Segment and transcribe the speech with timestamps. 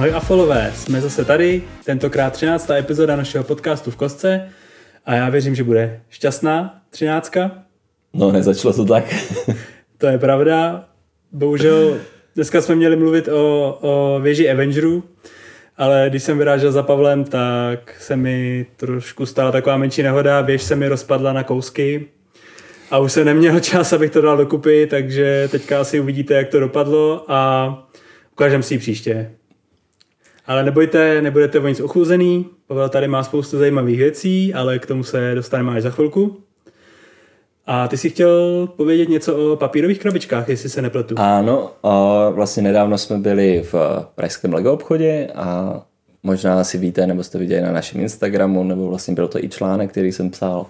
[0.00, 2.70] Ahoj Afolové, jsme zase tady, tentokrát 13.
[2.70, 4.48] epizoda našeho podcastu v Kostce
[5.06, 7.32] a já věřím, že bude šťastná 13.
[8.12, 9.04] No, nezačalo to tak.
[9.98, 10.84] to je pravda.
[11.32, 11.98] Bohužel
[12.34, 15.04] dneska jsme měli mluvit o, o věži Avengerů,
[15.76, 20.62] ale když jsem vyrážel za Pavlem, tak se mi trošku stala taková menší nehoda, věž
[20.62, 22.06] se mi rozpadla na kousky
[22.90, 26.60] a už jsem neměl čas, abych to dal dokupy, takže teďka asi uvidíte, jak to
[26.60, 27.88] dopadlo a
[28.32, 29.39] ukážem si ji příště.
[30.50, 32.46] Ale nebojte, nebudete o nic ochluzený.
[32.66, 36.36] Pavel tady má spoustu zajímavých věcí, ale k tomu se dostaneme až za chvilku.
[37.66, 41.14] A ty si chtěl povědět něco o papírových krabičkách, jestli se nepletu.
[41.18, 43.74] Ano, a vlastně nedávno jsme byli v
[44.14, 45.80] pražském Lego obchodě a
[46.22, 49.90] možná si víte, nebo jste viděli na našem Instagramu, nebo vlastně byl to i článek,
[49.90, 50.66] který jsem psal,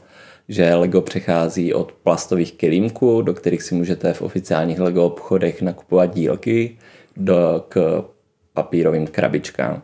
[0.49, 6.15] že Lego přechází od plastových kelímků, do kterých si můžete v oficiálních Lego obchodech nakupovat
[6.15, 6.79] dílky,
[7.17, 8.05] do, k
[8.63, 9.83] papírovým krabičkám.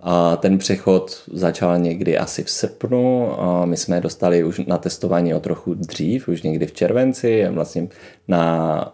[0.00, 5.34] A ten přechod začal někdy asi v srpnu a my jsme dostali už na testování
[5.34, 7.46] o trochu dřív, už někdy v červenci.
[7.50, 7.88] Vlastně
[8.28, 8.92] na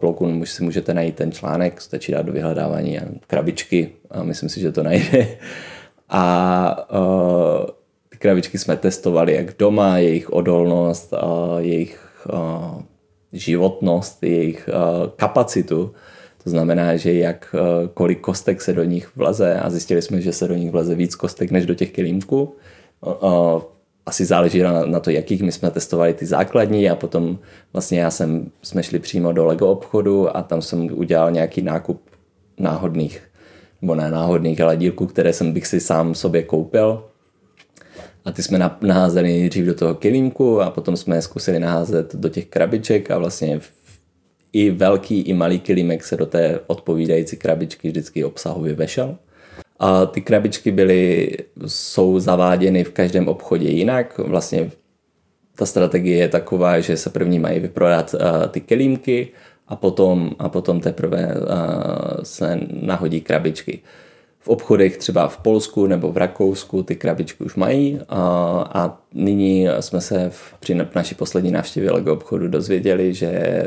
[0.00, 4.72] blogu si můžete najít ten článek, stačí dát do vyhledávání krabičky a myslím si, že
[4.72, 5.26] to najde.
[6.08, 7.66] A o,
[8.08, 12.82] ty krabičky jsme testovali jak doma, jejich odolnost, a jejich o,
[13.32, 15.94] životnost, jejich o, kapacitu
[16.44, 20.32] to znamená, že jak eh, kolik kostek se do nich vleze a zjistili jsme, že
[20.32, 22.54] se do nich vleze víc kostek než do těch kilímků.
[24.06, 27.38] Asi záleží na, na to, jakých my jsme testovali ty základní a potom
[27.72, 32.02] vlastně já jsem, jsme šli přímo do Lego obchodu a tam jsem udělal nějaký nákup
[32.58, 33.22] náhodných,
[33.82, 37.04] nebo ne náhodných, ale dílků, které jsem bych si sám sobě koupil.
[38.24, 42.46] A ty jsme naházeli nejdřív do toho kilímku a potom jsme zkusili naházet do těch
[42.46, 43.60] krabiček a vlastně
[44.52, 49.16] i velký, i malý kilímek se do té odpovídající krabičky vždycky obsahově vešel.
[49.78, 51.30] A ty krabičky byly,
[51.66, 54.18] jsou zaváděny v každém obchodě jinak.
[54.18, 54.70] Vlastně
[55.56, 59.28] ta strategie je taková, že se první mají vyprodat uh, ty kelímky
[59.68, 63.80] a potom, a potom teprve uh, se nahodí krabičky.
[64.42, 68.18] V obchodech třeba v Polsku nebo v Rakousku ty krabičky už mají a,
[68.74, 73.62] a nyní jsme se v, při naší poslední návštěvě Lego obchodu dozvěděli, že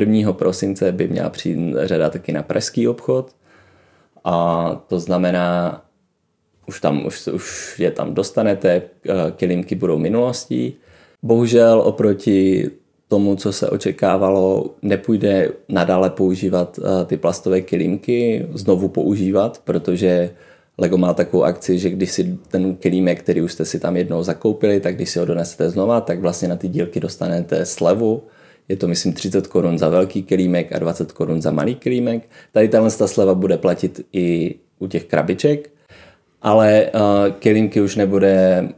[0.00, 0.32] 1.
[0.32, 3.32] prosince by měla přijít řada taky na pražský obchod
[4.24, 5.82] a to znamená,
[6.66, 8.82] už, tam, už, už je tam dostanete,
[9.36, 10.76] kilímky budou minulostí.
[11.22, 12.70] Bohužel oproti
[13.08, 20.30] tomu, co se očekávalo, nepůjde nadále používat ty plastové kilímky, znovu používat, protože
[20.78, 24.22] Lego má takovou akci, že když si ten kilímek, který už jste si tam jednou
[24.22, 28.22] zakoupili, tak když si ho donesete znova, tak vlastně na ty dílky dostanete slevu
[28.68, 32.28] je to myslím 30 korun za velký kelímek a 20 korun za malý kelímek.
[32.52, 35.70] Tady tahle sleva bude platit i u těch krabiček,
[36.42, 37.00] ale uh,
[37.38, 38.68] kelímky už nebude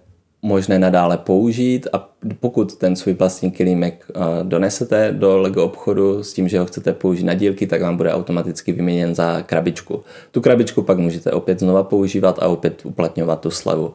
[0.42, 2.08] možné nadále použít a
[2.40, 6.92] pokud ten svůj vlastní kelímek uh, donesete do Lego obchodu s tím, že ho chcete
[6.92, 10.02] použít na dílky, tak vám bude automaticky vyměněn za krabičku.
[10.30, 13.94] Tu krabičku pak můžete opět znova používat a opět uplatňovat tu slevu.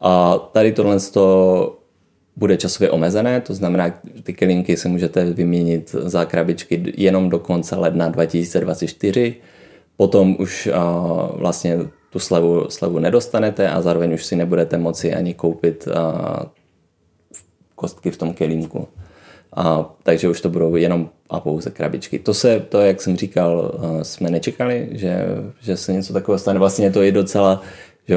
[0.00, 0.98] A tady tohle
[2.36, 7.76] bude časově omezené, to znamená, ty kelinky se můžete vyměnit za krabičky jenom do konce
[7.76, 9.34] ledna 2024,
[9.96, 11.78] potom už uh, vlastně
[12.16, 16.48] tu slevu, slevu nedostanete a zároveň už si nebudete moci ani koupit uh,
[17.76, 18.88] kostky v tom kelímku.
[19.52, 22.18] A, takže už to budou jenom a pouze krabičky.
[22.18, 23.72] To se, to jak jsem říkal,
[24.02, 25.26] jsme nečekali, že,
[25.60, 26.58] že se něco takového stane.
[26.58, 27.62] Vlastně to je docela
[28.08, 28.16] že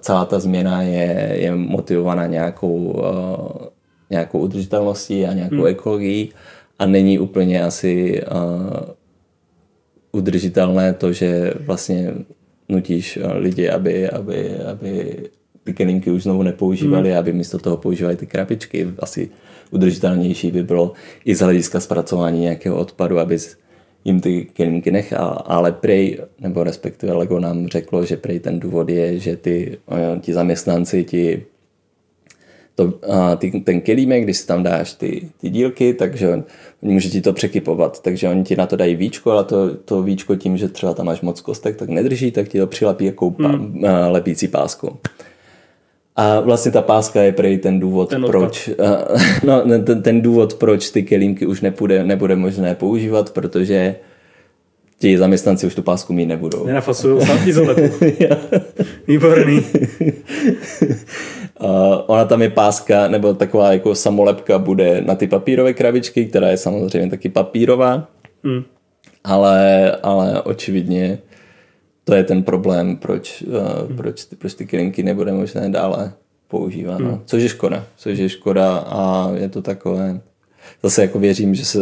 [0.00, 3.02] celá ta změna je, je motivovaná nějakou,
[4.10, 5.66] nějakou udržitelností a nějakou hmm.
[5.66, 6.32] ekologií
[6.78, 8.22] a není úplně asi
[10.12, 12.12] udržitelné to, že vlastně
[12.72, 15.16] nutíš lidi, aby, aby, aby
[15.64, 17.18] ty keninky už znovu nepoužívali, hmm.
[17.18, 18.88] aby místo toho používali ty krabičky.
[18.98, 19.30] Asi
[19.70, 20.92] udržitelnější by bylo
[21.24, 23.38] i z hlediska zpracování nějakého odpadu, aby
[24.04, 28.88] jim ty kelímky nechal, ale prej, nebo respektive Lego nám řeklo, že prej ten důvod
[28.88, 31.42] je, že ty, eh, ti zaměstnanci ti
[32.74, 36.44] to, a ty, ten kelímek, když si tam dáš ty, ty dílky, takže on,
[36.82, 40.36] může ti to překypovat, takže oni ti na to dají víčko, ale to, to víčko
[40.36, 43.84] tím, že třeba tam máš moc kostek, tak nedrží, tak ti to přilapí jako hmm.
[44.08, 44.96] lepící pásku.
[46.16, 48.70] A vlastně ta páska je prej ten důvod, ten proč,
[49.44, 53.94] no, ten, ten důvod, proč ty kelímky už nepůjde, nebude možné používat, protože
[54.98, 56.66] ti zaměstnanci už tu pásku mít nebudou.
[56.66, 57.82] Nenafasují sám izoletu.
[59.08, 59.60] Výborný.
[61.62, 61.68] Uh,
[62.06, 66.56] ona tam je páska, nebo taková jako samolepka bude na ty papírové krabičky, která je
[66.56, 68.08] samozřejmě taky papírová.
[68.44, 68.62] Hmm.
[69.24, 71.18] Ale, ale očividně
[72.04, 76.12] to je ten problém, proč, uh, proč, ty, proč ty kilinky nebude možné dále
[76.48, 76.98] používat.
[76.98, 77.08] No.
[77.08, 77.20] Hmm.
[77.24, 80.20] Což je škoda, což je škoda a je to takové,
[80.82, 81.78] zase jako věřím, že se,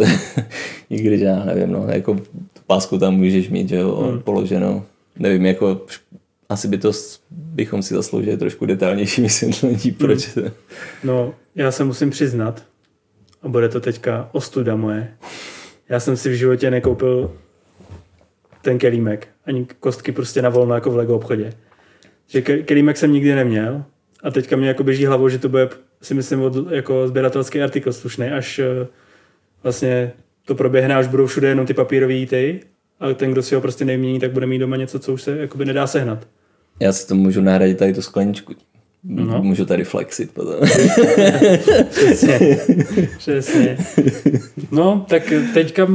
[0.90, 2.14] i když já nevím, no, jako
[2.52, 4.20] tu pásku tam můžeš mít, že jo, hmm.
[4.20, 4.82] položenou.
[5.18, 5.80] Nevím, jako
[6.50, 6.92] asi by to
[7.30, 10.50] bychom si zasloužili trošku detailnější vysvětlení, proč hmm.
[11.04, 12.64] No, já se musím přiznat,
[13.42, 15.14] a bude to teďka ostuda moje.
[15.88, 17.36] Já jsem si v životě nekoupil
[18.62, 21.52] ten kelímek, ani kostky prostě na volno jako v Lego obchodě.
[22.26, 23.84] Že kelímek jsem nikdy neměl
[24.22, 25.68] a teďka mě jako běží hlavou, že to bude
[26.02, 28.86] si myslím od, jako sběratelský artikl slušný, až eh,
[29.62, 30.12] vlastně
[30.44, 32.60] to proběhne, až budou všude jenom ty papírové ty
[33.00, 35.36] a ten, kdo si ho prostě nemění, tak bude mít doma něco, co už se
[35.38, 36.26] jakoby nedá sehnat.
[36.80, 38.54] Já si to můžu nahradit tady tu skleničku.
[39.04, 39.42] No.
[39.42, 40.54] Můžu tady flexit potom.
[41.90, 42.58] přesně,
[43.18, 43.78] přesně.
[44.70, 45.88] No, tak teďka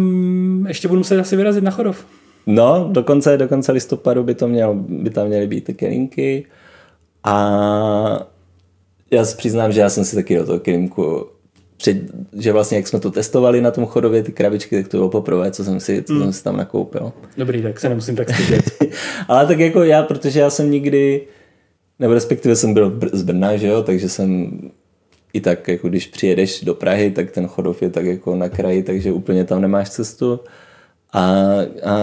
[0.68, 2.06] ještě budu muset asi vyrazit na Chodov.
[2.46, 6.46] No, do konce, do konce listopadu by, to měl, by tam měly být ty kelinky.
[7.24, 8.28] A
[9.12, 11.28] já si přiznám, že já jsem si taky do toho kelímku
[11.86, 11.98] před,
[12.34, 15.52] že vlastně jak jsme to testovali na tom chodově, ty krabičky, tak to bylo poprvé,
[15.52, 16.22] co jsem si, co hmm.
[16.24, 17.12] jsem si tam nakoupil.
[17.38, 18.66] Dobrý, tak se nemusím tak stydět.
[19.28, 21.22] Ale tak jako já, protože já jsem nikdy,
[22.00, 24.60] nebo respektive jsem byl z Brna, že jo, takže jsem
[25.34, 28.84] i tak, jako když přijedeš do Prahy, tak ten chodov je tak jako na kraji,
[28.84, 30.40] takže úplně tam nemáš cestu.
[31.14, 31.22] A,
[31.84, 31.96] a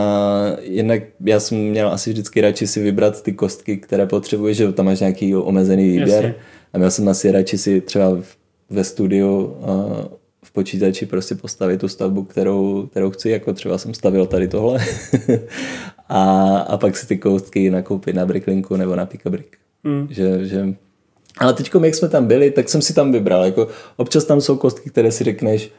[0.61, 4.87] jednak já jsem měl asi vždycky radši si vybrat ty kostky, které potřebuješ, že tam
[4.87, 6.25] máš nějaký omezený výběr.
[6.25, 6.35] Jasně.
[6.73, 8.19] A měl jsem asi radši si třeba
[8.73, 9.57] ve studiu
[10.45, 14.81] v počítači prostě postavit tu stavbu, kterou, kterou chci, jako třeba jsem stavil tady tohle.
[16.09, 19.57] a, a pak si ty kostky nakoupit na Bricklinku nebo na Picabrick.
[19.85, 20.07] Mm.
[20.11, 20.75] Že, že...
[21.39, 23.45] Ale teď, jak jsme tam byli, tak jsem si tam vybral.
[23.45, 25.71] Jako, občas tam jsou kostky, které si řekneš,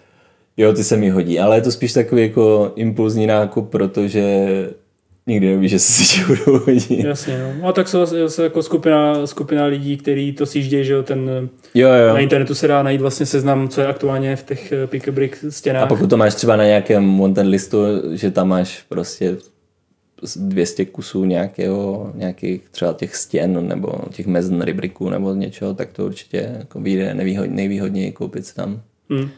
[0.58, 4.48] jo, ty se mi hodí, ale je to spíš takový jako impulzní nákup, protože
[5.28, 6.92] nikdy nevíš, že se si budou hodit.
[6.92, 7.68] Jasně, no.
[7.68, 11.90] A tak jsou zase jako skupina, skupina lidí, kteří to sjíždějí, že jo, ten jo,
[11.90, 12.14] jo.
[12.14, 15.46] na internetu se dá najít vlastně seznam, co je aktuálně v těch eh, pick brick
[15.50, 15.84] stěnách.
[15.84, 17.78] A pokud to máš třeba na nějakém wanted listu,
[18.12, 19.38] že tam máš prostě
[20.36, 26.06] 200 kusů nějakého, nějakých třeba těch stěn nebo těch mezn rybriků nebo něčeho, tak to
[26.06, 27.14] určitě jako vyjde
[27.48, 28.82] nejvýhodněji koupit tam.
[29.10, 29.30] Hmm.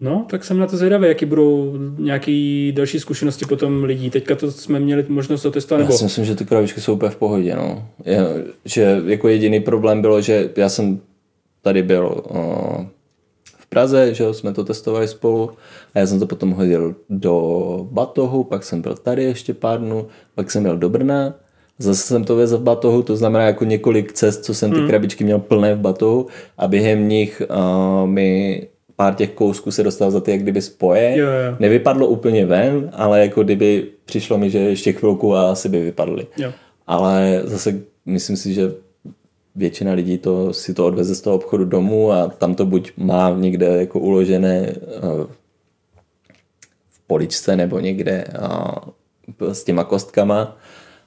[0.00, 4.10] No, tak jsem na to zvědavý, jaký budou nějaké další zkušenosti potom lidí.
[4.10, 5.80] Teďka to jsme měli možnost to testovat.
[5.80, 5.92] Nebo...
[5.92, 7.56] Já si myslím, že ty krabičky jsou úplně v pohodě.
[7.56, 7.88] No.
[8.04, 8.18] Je,
[8.64, 11.00] že jako jediný problém bylo, že já jsem
[11.62, 12.86] tady byl o,
[13.58, 15.50] v Praze, že jsme to testovali spolu
[15.94, 20.06] a já jsem to potom hodil do Batohu, pak jsem byl tady ještě pár dnů,
[20.34, 21.34] pak jsem byl do Brna
[21.82, 24.88] Zase jsem to vezl v batohu, to znamená jako několik cest, co jsem ty hmm.
[24.88, 26.26] krabičky měl plné v batohu
[26.58, 28.66] a během nich uh, mi
[29.00, 31.18] pár těch kousků se dostal za ty jak kdyby spoje.
[31.18, 31.56] Jo, jo.
[31.58, 36.26] Nevypadlo úplně ven, ale jako kdyby přišlo mi, že ještě chvilku a asi by vypadly.
[36.36, 36.52] Jo.
[36.86, 38.72] Ale zase myslím si, že
[39.56, 43.30] většina lidí to, si to odveze z toho obchodu domů a tam to buď má
[43.30, 44.76] někde jako uložené eh,
[46.90, 48.24] v poličce nebo někde
[49.52, 50.56] s těma kostkama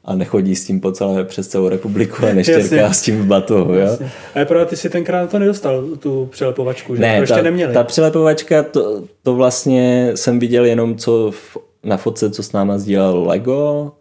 [0.06, 3.74] a nechodí s tím po celé, přes celou republiku a neštěrká s tím v batohu.
[3.74, 3.98] Jo?
[4.36, 7.02] A je pravda, ty si tenkrát to nedostal, tu přelepovačku, že?
[7.02, 7.74] Ne, to ještě ta, neměli.
[7.74, 12.78] ta přelepovačka, to, to vlastně jsem viděl jenom co v, na fotce, co s náma
[12.78, 13.92] sdílel Lego,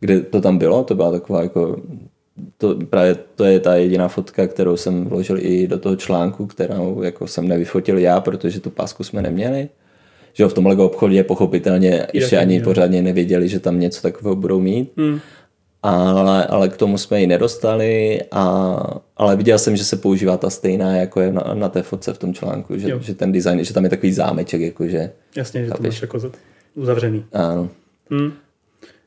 [0.00, 1.76] kde to tam bylo, to byla taková jako
[2.58, 7.02] to, právě to je ta jediná fotka, kterou jsem vložil i do toho článku, kterou
[7.02, 9.68] jako jsem nevyfotil já, protože tu pásku jsme neměli.
[10.34, 14.60] Že v tom Lego obchodě pochopitelně ještě ani pořádně nevěděli, že tam něco takového budou
[14.60, 14.92] mít.
[14.96, 15.20] Hmm
[15.82, 18.76] ale, ale k tomu jsme ji nedostali, a,
[19.16, 22.18] ale viděl jsem, že se používá ta stejná, jako je na, na té fotce v
[22.18, 25.10] tom článku, že, že ten design, že tam je takový zámeček, jakože...
[25.36, 26.18] Jasně, že to máš jako
[26.74, 27.24] uzavřený.
[27.32, 27.68] Ano.
[28.10, 28.32] Hmm.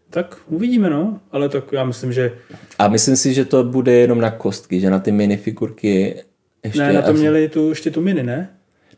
[0.09, 2.31] Tak uvidíme, no, ale tak já myslím, že...
[2.79, 6.15] A myslím si, že to bude jenom na kostky, že na ty minifigurky
[6.63, 6.79] ještě...
[6.79, 7.19] Ne, na to asi...
[7.19, 8.49] měli tu, ještě tu mini, ne?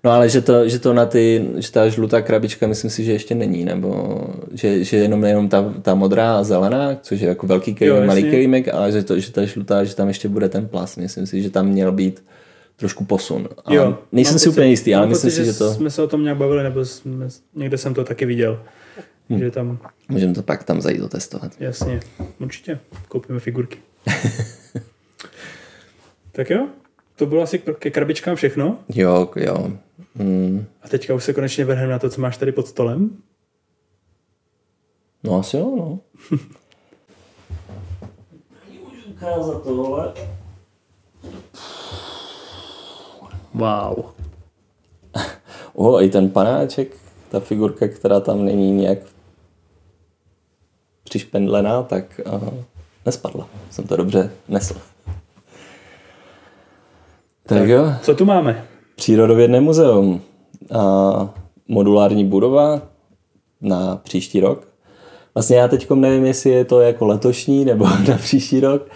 [0.07, 3.11] No ale že to, že to na ty, že ta žlutá krabička myslím si, že
[3.11, 4.19] ještě není, nebo
[4.53, 8.23] že, že jenom, jenom ta, ta modrá a zelená, což je jako velký kelímek, malý
[8.23, 11.41] kelímek, ale že, to, že ta žlutá, že tam ještě bude ten plast, myslím si,
[11.41, 12.23] že tam měl být
[12.75, 13.49] trošku posun.
[13.65, 15.73] Ale jo, nejsem si úplně jistý, ale myslím si, že to...
[15.73, 18.59] jsme se o tom nějak bavili, nebo jsme, někde jsem to taky viděl.
[19.29, 19.39] Hmm.
[19.39, 19.79] Že tam...
[20.09, 21.51] Můžeme to pak tam zajít otestovat.
[21.59, 21.99] Jasně,
[22.39, 22.79] určitě.
[23.07, 23.77] Koupíme figurky.
[26.31, 26.67] tak jo,
[27.15, 28.79] to bylo asi ke krabičkám všechno.
[28.89, 29.71] Jo, jo.
[30.17, 30.65] Mm.
[30.81, 33.17] A teďka už se konečně vrhneme na to, co máš tady pod stolem.
[35.23, 35.99] No asi jo, no.
[38.69, 40.13] Můžu ukázat tohle.
[43.53, 44.05] Wow.
[45.73, 46.95] O, i ten panáček,
[47.31, 48.97] ta figurka, která tam není nějak
[51.03, 52.53] přišpendlená, tak uh,
[53.05, 53.49] nespadla.
[53.69, 54.75] Jsem to dobře nesl.
[57.45, 57.93] Tak, tak jo.
[58.01, 58.67] Co tu máme?
[59.01, 60.21] Přírodovědné muzeum.
[60.79, 61.33] A
[61.67, 62.81] modulární budova
[63.61, 64.67] na příští rok.
[65.35, 68.87] Vlastně já teď nevím, jestli je to jako letošní nebo na příští rok,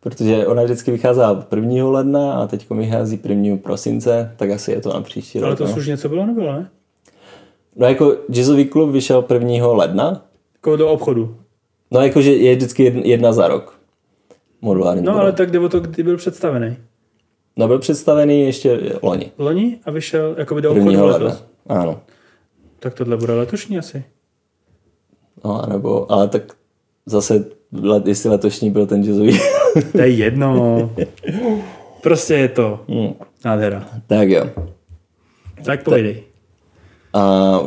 [0.00, 1.20] protože ona vždycky vychází
[1.56, 1.88] 1.
[1.88, 3.56] ledna a teď vychází 1.
[3.62, 5.58] prosince, tak asi je to na příští Ale rok.
[5.58, 5.74] to no.
[5.76, 6.70] už něco bylo, nebylo, ne?
[7.76, 9.66] no jako jazzový klub vyšel 1.
[9.66, 10.22] ledna,
[10.54, 11.36] Jako do obchodu.
[11.90, 13.78] no jakože je vždycky jedna, jedna za rok.
[14.60, 15.22] Modulární No budova.
[15.22, 16.76] ale tak jde o to, kdy byl představený.
[17.56, 19.30] No byl představený ještě loni.
[19.38, 21.04] Loni a vyšel jakoby do obchodu 1.
[21.06, 21.26] ledna.
[21.26, 21.44] letos.
[21.66, 22.00] Ano.
[22.78, 24.04] Tak tohle bude letošní asi.
[25.44, 26.42] No, nebo, ale tak
[27.06, 27.44] zase,
[27.82, 29.38] let, jestli letošní byl ten jazzový.
[29.92, 30.90] To je jedno.
[32.02, 33.14] Prostě je to Hmm.
[33.44, 33.88] nádhera.
[34.06, 34.44] tak jo.
[35.64, 36.22] Tak povídej.
[37.14, 37.60] A,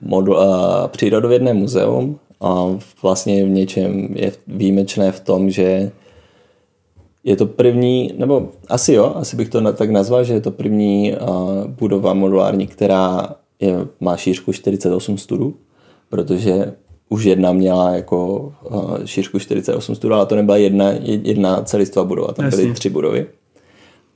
[0.00, 2.64] modu, a přírodovědné muzeum a
[3.02, 5.90] vlastně v něčem je výjimečné v tom, že
[7.24, 11.14] je to první, nebo asi jo, asi bych to tak nazval, že je to první
[11.14, 11.26] a,
[11.66, 13.28] budova modulární, která
[13.60, 15.54] je, má šířku 48 studů,
[16.08, 16.72] protože
[17.08, 22.32] už jedna měla jako a, šířku 48 studů, ale to nebyla jedna, jedna celistvá budova,
[22.32, 22.74] tam byly Jasně.
[22.74, 23.26] tři budovy.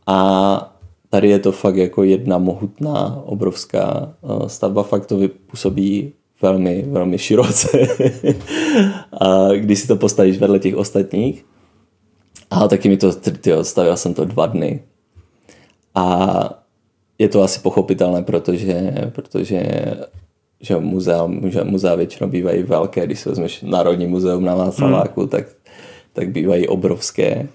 [0.06, 0.70] A
[1.11, 5.18] tady je to fakt jako jedna mohutná, obrovská uh, stavba, fakt to
[5.50, 7.68] působí velmi, velmi široce.
[9.20, 11.44] a když si to postavíš vedle těch ostatních,
[12.50, 14.82] a taky mi to, tyjo, stavil jsem to dva dny.
[15.94, 16.64] A
[17.18, 19.62] je to asi pochopitelné, protože, protože
[20.60, 25.28] že muzea, muzea, muzea většinou bývají velké, když si vezmeš Národní muzeum na Václaváku, hmm.
[25.28, 25.46] tak,
[26.12, 27.48] tak bývají obrovské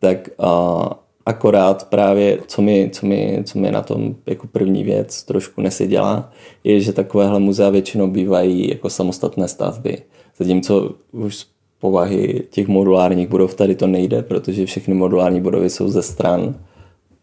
[0.00, 0.88] tak uh,
[1.26, 6.32] akorát právě, co mi, co, mi, co mi na tom jako první věc trošku neseděla,
[6.64, 10.02] je, že takovéhle muzea většinou bývají jako samostatné stavby.
[10.38, 11.46] Zatímco už
[11.80, 16.54] povahy těch modulárních budov tady to nejde, protože všechny modulární budovy jsou ze stran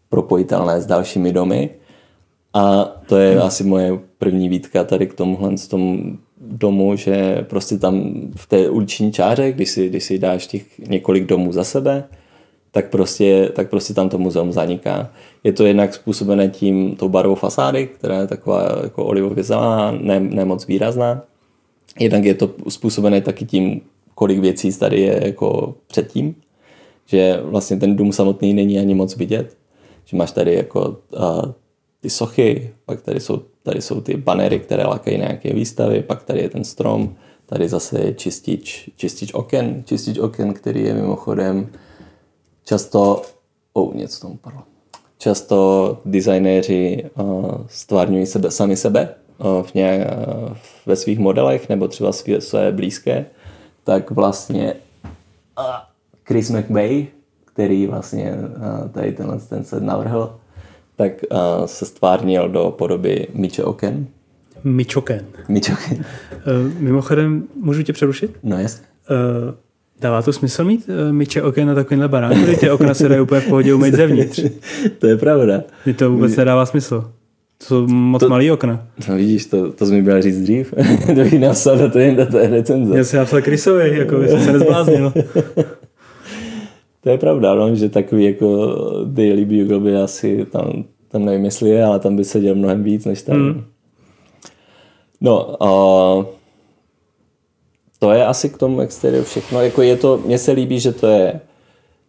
[0.08, 1.70] propojitelné s dalšími domy.
[2.54, 3.42] A to je hmm.
[3.42, 8.70] asi moje první výtka tady k tomuhle z tomu domu, že prostě tam v té
[8.70, 12.04] uliční čáře, když si, když si dáš těch několik domů za sebe,
[12.70, 15.10] tak prostě, tak prostě tam to muzeum zaniká.
[15.44, 20.20] Je to jednak způsobené tím, tou barvou fasády, která je taková jako olivově zelená, ne,
[20.20, 21.22] ne moc výrazná.
[21.98, 23.80] Jednak je to způsobené taky tím,
[24.18, 26.34] kolik věcí tady je jako předtím,
[27.06, 29.56] že vlastně ten dům samotný není ani moc vidět,
[30.04, 31.52] že máš tady jako uh,
[32.00, 36.40] ty sochy, pak tady jsou, tady jsou ty banery, které lakají nějaké výstavy, pak tady
[36.40, 37.14] je ten strom,
[37.46, 41.68] tady zase je čistič, čistič oken, čistič oken, který je mimochodem
[42.64, 43.22] často,
[43.72, 44.62] oh, něco tomu padlo.
[45.18, 50.56] Často designéři uh, stvárňují sebe, sami sebe uh, v nějak, uh,
[50.86, 53.26] ve svých modelech nebo třeba své blízké,
[53.88, 54.74] tak vlastně
[56.26, 57.06] Chris McVay,
[57.44, 58.34] který vlastně
[58.92, 60.36] tady tenhle ten set navrhl,
[60.96, 61.12] tak
[61.66, 64.06] se stvárnil do podoby Miče Oken.
[64.64, 65.24] Michoken.
[65.48, 65.98] Miče Oken.
[65.98, 66.04] Uh,
[66.78, 68.36] mimochodem, můžu tě přerušit?
[68.42, 68.86] No jasně.
[69.10, 69.54] Uh,
[70.00, 73.20] dává to smysl mít uh, myče oken na takovýmhle barák, kdy ty okna se dají
[73.20, 74.44] úplně v pohodě umýt zevnitř.
[74.98, 75.62] to je pravda.
[75.84, 77.12] Mně to vůbec nedává smysl.
[77.58, 78.28] To jsou moc to...
[78.28, 78.86] malý okna.
[79.08, 80.74] No vidíš, to, to jsi mi měl říct dřív.
[81.06, 82.98] to bych napsal do té, do té recenze.
[82.98, 85.12] Já jsem napsal Chrisovi, jako jsem se nezbláznil.
[87.00, 91.70] to je pravda, no, že takový jako Daily Bugle by asi tam, tam nevím, jestli
[91.70, 93.36] je, ale tam by seděl mnohem víc než tam.
[93.36, 93.64] Hmm.
[95.20, 96.24] No, uh,
[97.98, 99.62] to je asi k tomu exteriéru všechno.
[99.62, 101.40] Jako je to, mně se líbí, že to je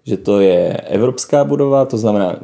[0.09, 2.39] že to je evropská budova, to znamená,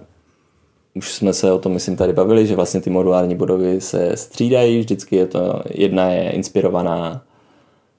[0.96, 4.80] už jsme se o tom, myslím, tady bavili, že vlastně ty modulární budovy se střídají,
[4.80, 7.24] vždycky je to, jedna je inspirovaná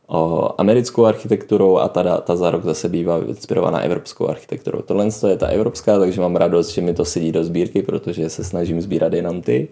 [0.06, 4.82] o americkou architekturou a ta, ta za rok zase bývá inspirovaná evropskou architekturou.
[4.82, 8.44] Tohle je ta evropská, takže mám radost, že mi to sedí do sbírky, protože se
[8.44, 9.68] snažím sbírat jenom ty.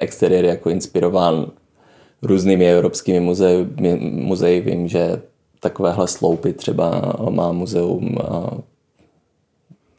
[0.00, 1.46] Exteriér jako inspirován
[2.22, 3.66] různými evropskými muzeji,
[4.00, 4.60] muzeji.
[4.60, 5.22] Vím, že
[5.60, 8.16] takovéhle sloupy třeba má muzeum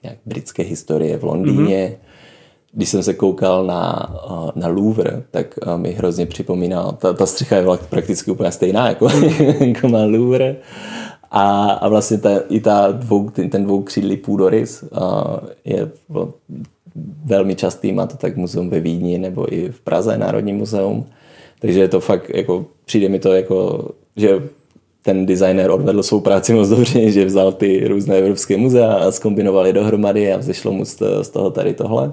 [0.03, 1.88] nějak britské historie v Londýně.
[1.88, 2.12] Mm-hmm.
[2.75, 4.10] Když jsem se koukal na,
[4.56, 9.08] na Louvre, tak mi hrozně připomínal, ta, ta střecha je prakticky úplně stejná, jako,
[9.60, 10.56] jako má Louvre.
[11.32, 14.84] A, a vlastně ta, i ta dvou, ten, dvoukřídlý půdorys
[15.65, 15.92] je
[17.25, 21.06] velmi častý, má to tak muzeum ve Vídni nebo i v Praze, Národní muzeum.
[21.60, 24.44] Takže je to fakt, jako, přijde mi to jako, že
[25.01, 29.68] ten designer odvedl svou práci moc dobře, že vzal ty různé evropské muzea a zkombinoval
[29.68, 30.86] je dohromady a vzešlo mu
[31.22, 32.12] z toho tady tohle.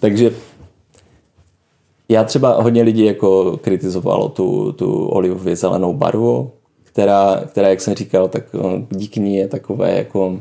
[0.00, 0.30] Takže
[2.08, 6.50] já třeba hodně lidí jako kritizovalo tu, tu olivově zelenou barvu,
[6.84, 10.38] která, která, jak jsem říkal, tak no, díky ní je takové jako,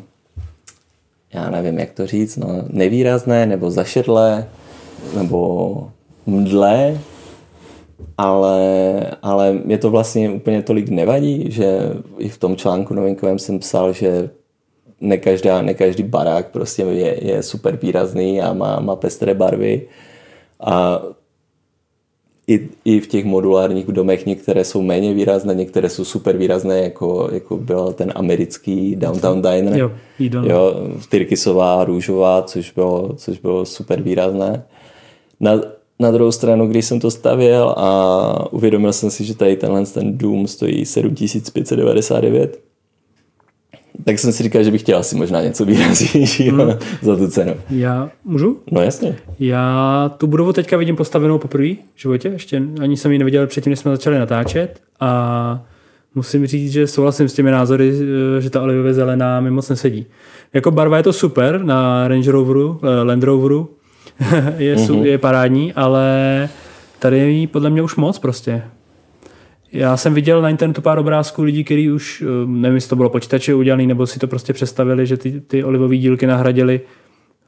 [1.33, 4.47] já nevím, jak to říct, no, nevýrazné, nebo zašedlé,
[5.15, 5.91] nebo
[6.25, 7.00] mdlé,
[8.17, 8.62] ale,
[9.21, 11.79] ale mě to vlastně úplně tolik nevadí, že
[12.17, 14.29] i v tom článku novinkovém jsem psal, že
[15.02, 19.88] ne, každá, ne každý barák prostě je, je super výrazný a má, má pestré barvy
[20.60, 21.02] a
[22.48, 27.30] i, i v těch modulárních domech některé jsou méně výrazné, některé jsou super výrazné, jako,
[27.32, 29.78] jako byl ten americký Downtown Diner.
[29.78, 30.75] Jo, jo
[31.10, 34.64] Tyrkisová, růžová, což bylo, což bylo super výrazné.
[35.40, 35.62] Na,
[36.00, 40.18] na druhou stranu, když jsem to stavěl a uvědomil jsem si, že tady tenhle ten
[40.18, 42.60] dům stojí 7599,
[44.04, 46.78] tak jsem si říkal, že bych chtěl asi možná něco výraznějšího hmm.
[47.02, 47.54] za tu cenu.
[47.70, 48.60] Já můžu?
[48.72, 49.16] No jasně.
[49.40, 53.70] Já tu budovu teďka vidím postavenou poprvé v životě, ještě ani jsem ji neviděl předtím,
[53.70, 55.66] než jsme začali natáčet a
[56.16, 57.94] musím říct, že souhlasím s těmi názory,
[58.40, 60.06] že ta olivově zelená mi moc nesedí.
[60.54, 63.70] Jako barva je to super na Range Roveru, eh, Land Roveru,
[64.58, 65.04] je, mm-hmm.
[65.04, 66.50] je parádní, ale
[67.00, 68.64] tady je podle mě už moc prostě.
[69.75, 73.10] Já jsem viděl na internetu pár obrázků lidí, kteří už, eh, nevím, jestli to bylo
[73.10, 76.82] počítače udělaný, nebo si to prostě představili, že ty, ty olivové dílky nahradili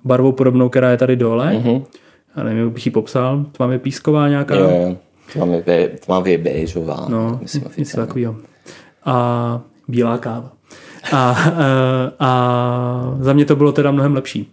[0.03, 1.53] barvou podobnou, která je tady dole.
[1.53, 1.83] Mm-hmm.
[2.37, 3.45] Já nevím, jak bych ji popsal.
[3.51, 4.55] Tmavě písková nějaká.
[4.55, 4.97] Jo, jo.
[5.33, 7.05] Tmavě, tmavě béžová.
[7.09, 8.35] No, myslím, něco takového.
[9.05, 10.51] A bílá káva.
[11.11, 14.51] A, a, eh, a za mě to bylo teda mnohem lepší.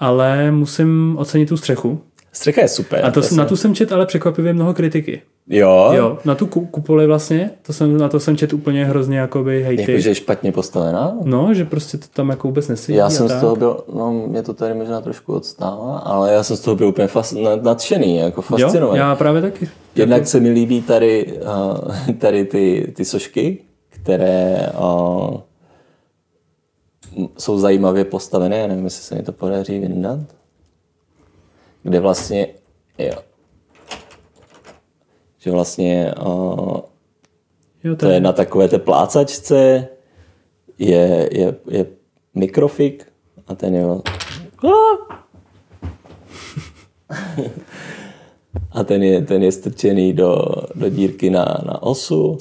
[0.00, 2.00] Ale musím ocenit tu střechu.
[2.32, 3.04] Střecha je super.
[3.04, 5.22] A to, na tu jsem čet ale překvapivě mnoho kritiky.
[5.48, 5.90] Jo?
[5.94, 9.92] Jo, na tu kupoli vlastně, to jsem, na to jsem čet úplně hrozně jakoby hejty.
[9.92, 11.18] Jakože je špatně postavená?
[11.24, 12.98] No, že prostě to tam jako vůbec nesedí.
[12.98, 16.56] Já jsem z toho byl, no mě to tady možná trošku odstává, ale já jsem
[16.56, 18.98] z toho byl úplně fas, nadšený, jako fascinovaný.
[18.98, 19.68] Jo, já právě taky.
[19.94, 20.28] Jednak jako...
[20.28, 21.40] se mi líbí tady,
[22.06, 25.36] uh, tady ty, ty sošky, které uh,
[27.38, 30.18] jsou zajímavě postavené, já nevím, jestli se mi to podaří vyndat,
[31.82, 32.48] kde vlastně,
[32.98, 33.14] jo,
[35.38, 36.80] že vlastně uh,
[37.84, 39.88] jo, to, je na takové té plácačce,
[40.78, 41.86] je, je, je
[42.34, 43.12] mikrofik
[43.46, 43.84] a ten je
[48.70, 52.38] a ten je, ten je strčený do, do dírky na, na osu.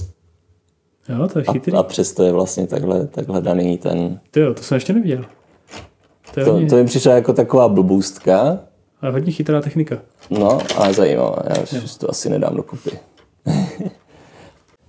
[1.10, 1.74] Jo, to je chytrý.
[1.74, 4.20] A, a přesto je vlastně takhle, takhle daný ten...
[4.32, 5.26] Ty jo, to jsem ještě neviděl.
[6.34, 8.60] To, to, to mi přišlo jako taková blbůstka,
[9.02, 10.02] ale hodně chytrá technika.
[10.30, 11.38] No, ale zajímavá.
[11.50, 11.82] Já už jo.
[12.00, 12.92] to asi nedám do kupy.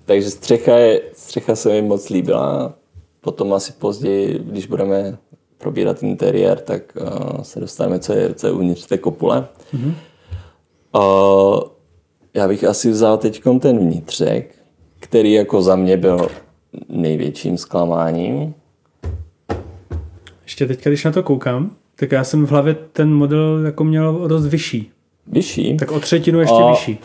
[0.05, 2.75] Takže střecha, je, střecha se mi moc líbila.
[3.21, 5.19] Potom asi později, když budeme
[5.59, 9.49] probírat interiér, tak uh, se dostaneme, co je, co je uvnitř té kopule.
[9.75, 9.95] Mm-hmm.
[10.95, 11.61] Uh,
[12.35, 14.55] já bych asi vzal teď ten vnitřek,
[15.01, 16.29] který jako za mě byl
[16.89, 18.55] největším zklamáním.
[20.43, 24.29] Ještě teď, když na to koukám, tak já jsem v hlavě ten model jako měl
[24.29, 24.91] dost vyšší.
[25.27, 25.77] Vyšší?
[25.77, 26.99] Tak o třetinu ještě a vyšší.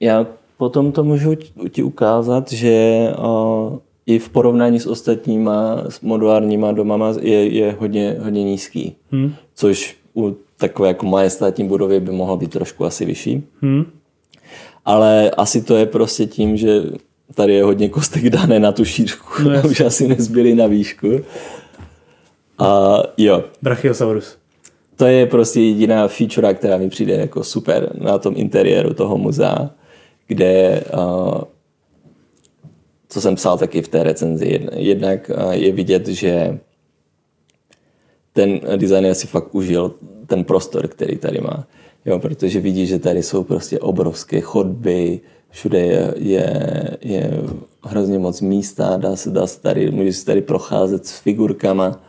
[0.00, 1.34] Já potom to můžu
[1.70, 8.16] ti ukázat, že o, i v porovnání s ostatníma s modulárníma domama je, je hodně,
[8.20, 8.96] hodně nízký.
[9.10, 9.34] Hmm.
[9.54, 13.44] Což u takové jako majestátní budovy by mohlo být trošku asi vyšší.
[13.60, 13.84] Hmm.
[14.84, 16.82] Ale asi to je prostě tím, že
[17.34, 19.42] tady je hodně kostek dané na tu šířku.
[19.42, 21.08] No už asi nezbyly na výšku.
[22.58, 23.44] A jo.
[23.62, 24.36] Brachiosaurus.
[24.96, 29.70] To je prostě jediná feature, která mi přijde jako super na tom interiéru toho muzea,
[30.26, 31.40] kde uh,
[33.08, 36.58] co jsem psal taky v té recenzi, jednak je vidět, že
[38.32, 39.94] ten designer si fakt užil
[40.26, 41.66] ten prostor, který tady má.
[42.04, 46.60] Jo, protože vidí, že tady jsou prostě obrovské chodby, všude je, je,
[47.00, 47.30] je
[47.84, 52.00] hrozně moc místa, dá se, dá se tady, můžeš tady procházet s figurkama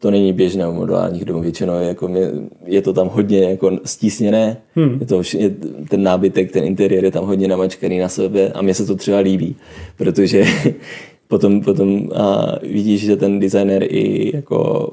[0.00, 1.42] to není běžné u modulárních domů.
[1.42, 2.32] Většinou je, jako je,
[2.64, 4.96] je to tam hodně jako stísněné, hmm.
[5.00, 5.54] je to, je,
[5.88, 9.18] ten nábytek, ten interiér je tam hodně namačkaný na sebe a mně se to třeba
[9.18, 9.56] líbí,
[9.96, 10.44] protože
[11.28, 14.90] potom, potom a vidíš, že ten designer i jako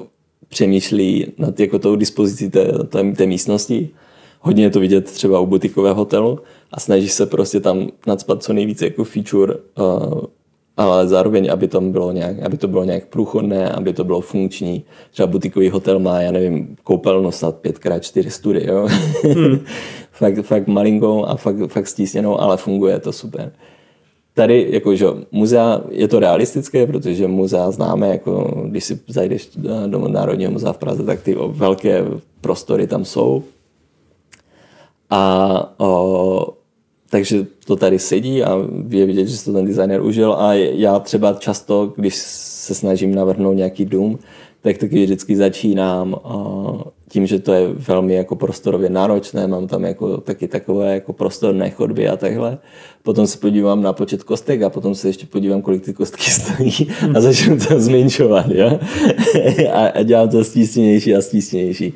[0.48, 3.88] přemýšlí nad jako tou dispozicí té, té, té místnosti.
[4.40, 6.38] Hodně je to vidět třeba u butikového hotelu
[6.72, 10.20] a snažíš se prostě tam nadspat co nejvíce jako feature uh,
[10.78, 14.84] ale zároveň, aby, tam bylo nějak, aby to bylo nějak průchodné, aby to bylo funkční.
[15.10, 18.88] Třeba butikový hotel má, já nevím, koupelnu snad 5x4 study, jo?
[19.22, 19.58] Hmm.
[20.12, 23.52] fakt, fakt malinkou a fakt, fakt stísněnou, ale funguje to super.
[24.34, 29.50] Tady, jakože muzea, je to realistické, protože muzea známe, jako když si zajdeš
[29.86, 32.04] do Národního muzea v Praze, tak ty velké
[32.40, 33.42] prostory tam jsou.
[35.10, 36.57] A o,
[37.10, 38.56] takže to tady sedí a
[38.88, 43.56] je vidět, že to ten designer užil a já třeba často, když se snažím navrhnout
[43.56, 44.18] nějaký dům,
[44.62, 46.16] tak taky vždycky začínám
[47.08, 51.70] tím, že to je velmi jako prostorově náročné, mám tam jako taky takové jako prostorné
[51.70, 52.58] chodby a takhle.
[53.02, 56.90] Potom se podívám na počet kostek a potom se ještě podívám, kolik ty kostky stojí
[57.14, 58.78] a začnu to zmenšovat, jo?
[59.72, 61.94] a, dělám to stísněnější a stísněnější.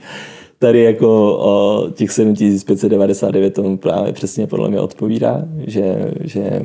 [0.62, 6.62] Tady jako o, těch 7599 tomu právě přesně podle mě odpovídá, že, že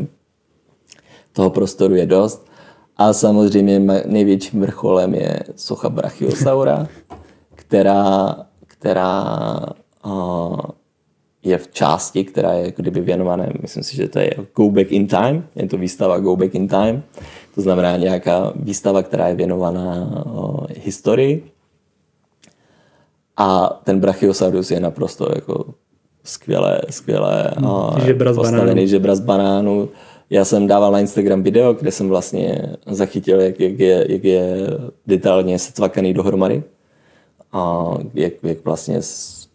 [1.33, 2.47] toho prostoru je dost.
[2.97, 6.87] A samozřejmě největším vrcholem je socha Brachiosaura,
[7.55, 8.35] která,
[8.67, 9.25] která
[10.05, 10.59] uh,
[11.43, 15.07] je v části, která je kdyby věnovaná, myslím si, že to je Go Back in
[15.07, 17.03] Time, je to výstava Go Back in Time,
[17.55, 21.56] to znamená nějaká výstava, která je věnovaná uh, historii.
[23.37, 25.65] A ten Brachiosaurus je naprosto jako
[26.23, 29.89] skvěle, skvěle uh, žebra postavený žebra z banánu
[30.29, 34.67] já jsem dával na Instagram video, kde jsem vlastně zachytil, jak, jak, je, jak je
[35.07, 36.63] detailně secvakaný dohromady.
[37.51, 38.99] A jak, jak vlastně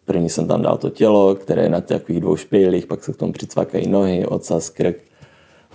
[0.04, 3.16] první jsem tam dal to tělo, které je na takových dvou špejlích, pak se k
[3.16, 4.96] tomu přicvakají nohy, ocas, krk.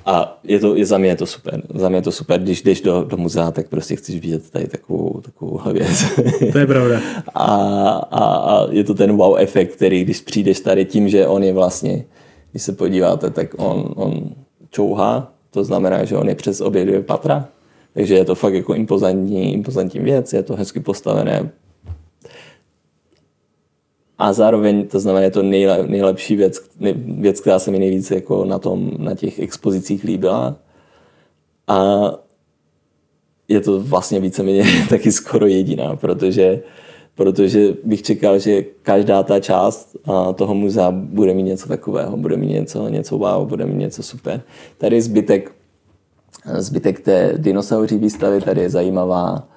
[0.08, 1.62] A je to, je, za mě je to super.
[1.76, 4.67] Za mě je to super, když jdeš do, do muzea, tak prostě chceš vidět tady
[4.67, 6.04] takovou, takovou věc.
[6.52, 7.02] To je pravda.
[7.36, 7.46] A,
[8.12, 11.54] a, a, je to ten wow efekt, který když přijdeš tady tím, že on je
[11.54, 12.06] vlastně,
[12.52, 14.30] když se podíváte, tak on, on
[14.70, 17.48] čouhá, to znamená, že on je přes obě dvě patra,
[17.93, 21.50] takže je to fakt jako impozantní, impozantní věc, je to hezky postavené.
[24.17, 26.69] A zároveň to znamená, je to nejlep, nejlepší věc,
[27.06, 30.56] věc, která se mi nejvíce jako na, tom, na těch expozicích líbila.
[31.67, 32.12] A
[33.47, 36.62] je to vlastně víceméně taky skoro jediná, protože
[37.15, 39.95] protože bych čekal, že každá ta část
[40.36, 44.41] toho muzea bude mít něco takového, bude mít něco, něco wow, bude mít něco super.
[44.77, 45.51] Tady zbytek,
[46.58, 49.47] zbytek té dinosauří výstavy, tady je zajímavá,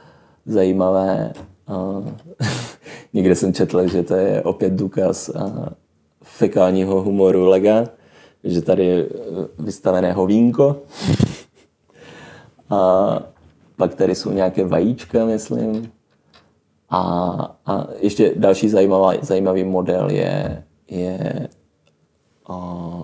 [0.47, 1.33] zajímavé.
[1.69, 2.09] Uh,
[3.13, 5.69] někde jsem četl, že to je opět důkaz uh,
[6.23, 7.85] fekálního humoru Lega,
[8.45, 9.07] že tady je
[9.59, 10.77] vystavené hovínko.
[12.71, 13.23] A
[13.77, 15.93] pak tady jsou nějaké vajíčka, myslím.
[16.91, 17.01] A,
[17.67, 21.49] a ještě další zajímavá, zajímavý model je, je
[22.49, 23.03] o,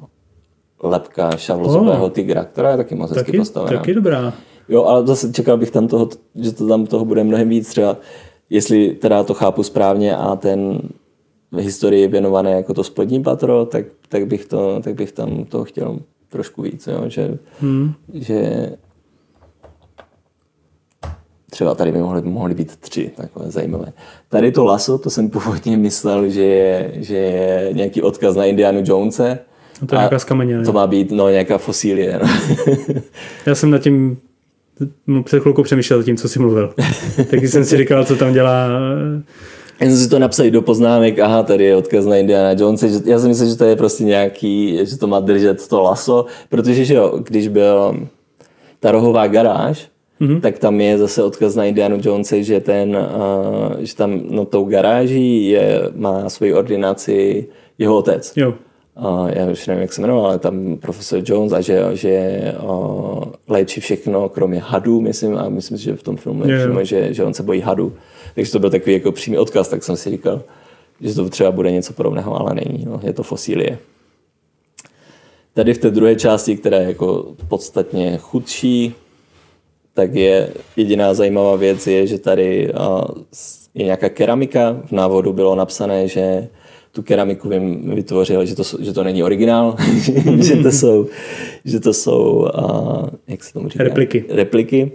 [0.82, 2.10] lepka šavlozového oh.
[2.10, 3.78] tygra, která je taky moc hezky taky, postavená.
[3.78, 4.32] Taky dobrá.
[4.68, 7.68] Jo, ale zase čekal bych tam toho, že to tam toho bude mnohem víc.
[7.68, 7.96] Třeba,
[8.50, 10.80] jestli teda to chápu správně a ten
[11.52, 15.64] v historii věnované jako to spodní patro, tak, tak, bych, to, tak bych tam to
[15.64, 16.86] chtěl trošku víc.
[16.86, 17.02] Jo?
[17.06, 17.92] Že, hmm.
[18.14, 18.70] že
[21.50, 23.92] třeba tady by mohly, mohly být tři, takové zajímavé.
[24.28, 28.82] Tady to laso, to jsem původně myslel, že je, že je nějaký odkaz na Indianu
[28.84, 29.38] Jonese.
[29.82, 30.66] A to je nějaká skamenělina.
[30.66, 32.20] To má být no, nějaká fosílie.
[32.22, 32.28] No.
[33.46, 34.18] Já jsem nad tím
[35.24, 36.74] před chvilkou přemýšlel tím, co jsi mluvil.
[37.30, 38.68] tak jsem si říkal, co tam dělá
[39.80, 42.82] já jsem si to napsal do poznámek, aha, tady je odkaz na Indiana Jones.
[43.04, 46.84] Já si myslím, že to je prostě nějaký, že to má držet to laso, protože
[46.84, 48.06] že jo, když byl
[48.80, 49.88] ta rohová garáž,
[50.20, 50.40] mm-hmm.
[50.40, 54.64] tak tam je zase odkaz na Indiana Jones, že, ten, uh, že tam no, tou
[54.64, 57.46] garáží je, má svoji ordinaci
[57.78, 58.32] jeho otec.
[58.36, 58.54] Jo.
[59.00, 63.24] Uh, já už nevím, jak se jmenoval, ale tam profesor Jones a že, že uh,
[63.48, 67.24] léčí všechno, kromě hadů, myslím, a myslím, že v tom filmu je přímo, že, že
[67.24, 67.92] on se bojí hadů.
[68.34, 70.42] Takže to byl takový jako přímý odkaz, tak jsem si říkal,
[71.00, 72.84] že to třeba bude něco podobného, ale není.
[72.84, 73.78] No, je to fosílie.
[75.54, 78.94] Tady v té druhé části, která je jako podstatně chudší,
[79.94, 82.72] tak je jediná zajímavá věc je, že tady
[83.74, 84.82] je nějaká keramika.
[84.86, 86.48] V návodu bylo napsané, že
[86.96, 89.76] tu keramiku vím, vytvořil, že to, že to není originál,
[90.40, 91.06] že to jsou,
[91.64, 92.48] že to jsou
[93.28, 93.84] jak se tomu říká?
[93.84, 94.24] Repliky.
[94.28, 94.92] Repliky,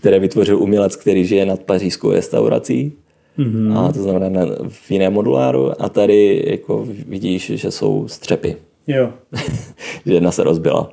[0.00, 2.92] které vytvořil umělec, který žije nad pařížskou restaurací.
[3.38, 3.78] Mm-hmm.
[3.78, 5.82] A to znamená na, v jiné moduláru.
[5.82, 8.56] A tady jako vidíš, že jsou střepy.
[8.86, 9.12] Jo.
[10.06, 10.92] že jedna se rozbila.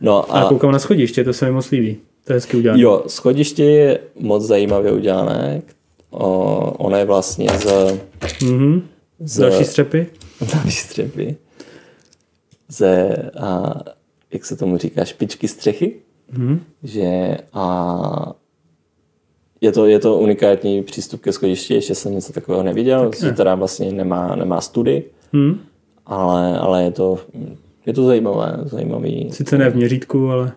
[0.00, 1.96] No a, a koukám na schodiště, to se mi moc líbí.
[2.24, 2.82] To je hezky udělané.
[2.82, 5.62] Jo, schodiště je moc zajímavě udělané.
[6.10, 7.64] O, ono je vlastně z...
[8.22, 8.82] Mm-hmm.
[9.20, 10.06] Z další střepy?
[10.54, 11.36] Další střepy.
[12.68, 13.74] Ze, a,
[14.32, 15.94] jak se tomu říká, špičky střechy.
[16.32, 16.58] Mm-hmm.
[16.82, 18.32] Že a,
[19.60, 23.32] je to, je to unikátní přístup ke schodišti, ještě jsem něco takového neviděl, tak ne.
[23.32, 25.60] teda vlastně nemá, nemá study, mm.
[26.06, 27.18] ale, ale je to,
[27.86, 29.28] je to zajímavé, zajímavý.
[29.32, 30.52] Sice ne v měřítku, ale...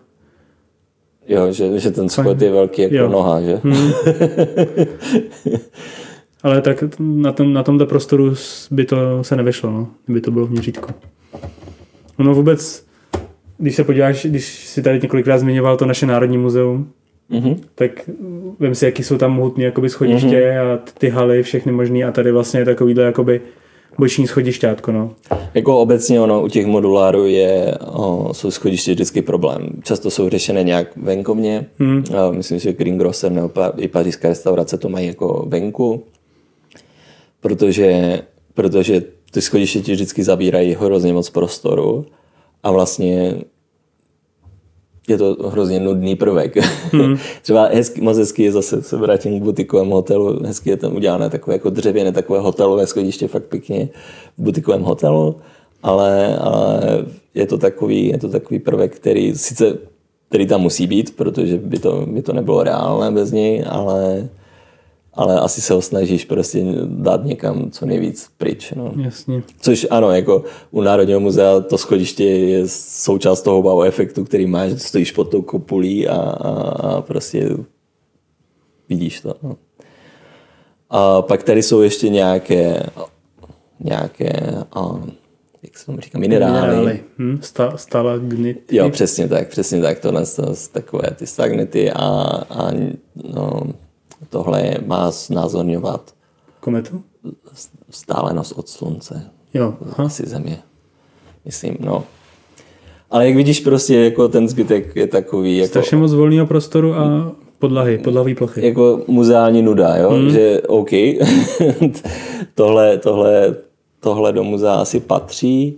[1.28, 3.08] Jo, že, že ten schod je velký jako jo.
[3.08, 3.60] noha, že?
[3.64, 3.92] Hmm.
[6.42, 8.34] Ale tak na, tom, na tomto prostoru
[8.70, 10.92] by to se nevešlo, no, kdyby to bylo v měřítku.
[12.18, 12.86] Ono vůbec,
[13.58, 16.88] když se podíváš, když si tady několikrát zmiňoval to naše Národní muzeum,
[17.28, 17.56] Mhm.
[17.74, 17.90] tak
[18.58, 22.32] vem si, jaký jsou tam mohutný jakoby schodiště a ty haly, všechny možný a tady
[22.32, 23.40] vlastně je takovýhle jakoby
[23.98, 25.10] boční schodišťátko, no.
[25.54, 29.68] Jako obecně ono u těch modulárů je, o, jsou schodiště vždycky problém.
[29.84, 31.66] Často jsou řešené nějak venkovně.
[31.78, 32.04] Hmm.
[32.30, 36.04] Myslím, že Greengrocer nebo pa, i pařížská restaurace to mají jako venku,
[37.42, 38.20] protože,
[38.54, 42.06] protože ty schodiště ti vždycky zabírají hrozně moc prostoru
[42.62, 43.34] a vlastně
[45.08, 46.56] je to hrozně nudný prvek.
[46.92, 47.18] Hmm.
[47.42, 51.30] Třeba hezky, moc hezky je zase, se vrátím k butikovému hotelu, hezky je tam udělané
[51.30, 53.88] takové jako dřevěné, takové hotelové schodiště, fakt pěkně
[54.38, 55.36] v butikovém hotelu,
[55.82, 56.80] ale, ale
[57.34, 59.78] je, to takový, je to takový prvek, který sice
[60.32, 64.28] který tam musí být, protože by to, by to nebylo reálné bez něj, ale
[65.14, 68.72] ale asi se ho snažíš prostě dát někam co nejvíc pryč.
[68.76, 68.92] No.
[68.96, 69.42] Jasně.
[69.60, 74.70] Což ano, jako u Národního muzea to schodiště je součást toho wow efektu, který máš,
[74.70, 77.48] že stojíš pod tou kopulí a, a, a prostě
[78.88, 79.34] vidíš to.
[79.42, 79.56] No.
[80.90, 82.82] A pak tady jsou ještě nějaké
[83.84, 84.30] nějaké
[84.72, 85.00] a,
[85.62, 86.60] jak se tomu říká, minerály.
[86.60, 87.00] Minerály.
[87.18, 88.76] Hm, sta, stalagnity.
[88.76, 92.00] Jo, přesně tak, přesně tak, tohle to, takové ty stagnity a,
[92.50, 92.70] a
[93.34, 93.62] no,
[94.30, 96.14] tohle má znázorňovat
[96.60, 97.02] Kometu?
[97.88, 99.30] vzdálenost od slunce.
[99.54, 100.04] Jo, aha.
[100.04, 100.58] Asi země.
[101.44, 102.04] Myslím, no.
[103.10, 105.56] Ale jak vidíš, prostě jako ten zbytek je takový...
[105.56, 108.66] Jako, Strašně moc volného prostoru a podlahy, podlahový plochy.
[108.66, 110.10] jako muzeální nuda, jo?
[110.10, 110.24] Hmm.
[110.24, 110.30] Mm.
[110.30, 110.90] Že OK,
[112.54, 113.56] tohle, tohle,
[114.00, 115.76] tohle do muzea asi patří,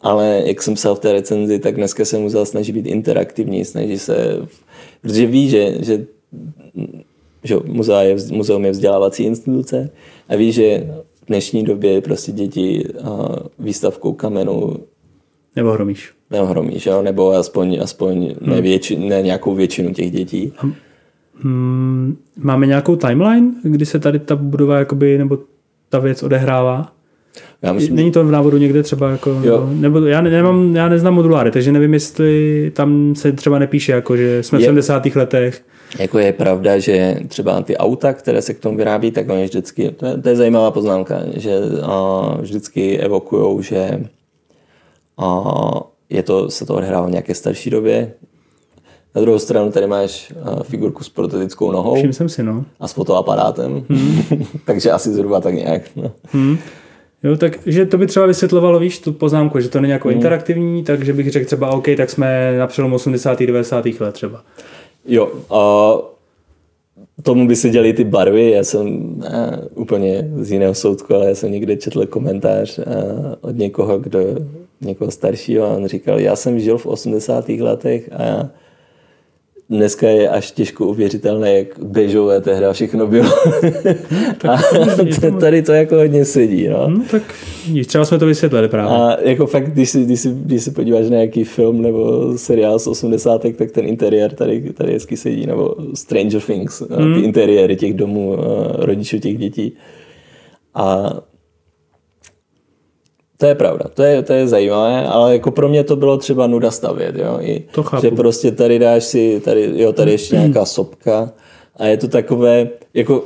[0.00, 3.98] ale jak jsem psal v té recenzi, tak dneska se muzea snaží být interaktivní, snaží
[3.98, 4.46] se,
[5.02, 6.06] protože ví, že, že,
[7.44, 9.90] že muzea je, muzeum je vzdělávací instituce
[10.28, 10.86] a ví, že
[11.22, 12.84] v dnešní době prostě děti
[13.58, 14.76] výstavkou kamenů
[15.56, 16.10] Nebo hromíš.
[16.30, 17.02] neohromí, že jo?
[17.02, 20.52] nebo aspoň, aspoň ne, větši, ne nějakou většinu těch dětí.
[21.42, 25.38] Hmm, máme nějakou timeline, kdy se tady ta budova jakoby, nebo
[25.88, 26.92] ta věc odehrává?
[27.62, 29.68] Já myslím, Není to v návodu někde třeba jako, Jo.
[29.72, 34.16] nebo já, ne, nemám, já neznám moduláry, takže nevím, jestli tam se třeba nepíše, jako,
[34.16, 35.16] že jsme v Je- 70.
[35.16, 35.62] letech.
[35.98, 39.90] Jako je pravda, že třeba ty auta, které se k tomu vyrábí, tak oni vždycky,
[39.90, 44.04] to je, to je zajímavá poznámka, že a, vždycky evokujou, že
[45.18, 45.44] a,
[46.10, 48.12] je to, se to odehrává v nějaké starší době.
[49.14, 52.64] Na druhou stranu tady máš a, figurku s protetickou nohou Všim jsem si, no.
[52.80, 53.84] a s fotoaparátem,
[54.64, 55.82] takže asi zhruba tak nějak.
[55.96, 56.12] No.
[57.22, 61.12] Jo, takže to by třeba vysvětlovalo, víš, tu poznámku, že to není jako interaktivní, takže
[61.12, 63.40] bych řekl třeba, OK, tak jsme na přelomu 80.
[63.40, 63.86] 90.
[64.00, 64.44] let třeba.
[65.08, 68.50] Jo, a tomu by se děly ty barvy.
[68.50, 72.82] Já jsem ne, úplně z jiného soudku, ale já jsem někde četl komentář a,
[73.40, 74.20] od někoho, kdo,
[74.80, 77.48] někoho staršího a on říkal, já jsem žil v 80.
[77.48, 78.48] letech a
[79.70, 83.30] dneska je až těžko uvěřitelné, jak bežové tehdy všechno bylo.
[84.48, 84.56] a
[85.20, 86.68] t- tady to jako hodně sedí.
[86.68, 86.88] No.
[86.88, 87.22] No tak
[87.70, 88.96] nic, třeba jsme to vysvětlili právě.
[88.96, 92.78] A jako fakt, když si, když si, když si podíváš na nějaký film nebo seriál
[92.78, 93.42] z 80.
[93.56, 97.14] tak ten interiér tady, tady hezky sedí, nebo Stranger Things, mm.
[97.14, 98.36] ty interiéry těch domů,
[98.78, 99.72] rodičů těch dětí.
[100.74, 101.12] A
[103.40, 106.46] to je pravda, to je, to je zajímavé, ale jako pro mě to bylo třeba
[106.46, 107.38] nuda stavět, jo?
[107.40, 108.02] I, To chápu.
[108.02, 111.32] že prostě tady dáš si, tady, jo, tady ještě nějaká sopka
[111.76, 113.24] a je to takové, jako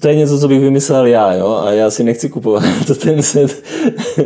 [0.00, 3.22] to je něco, co bych vymyslel já, jo, a já si nechci kupovat to ten
[3.22, 3.62] set,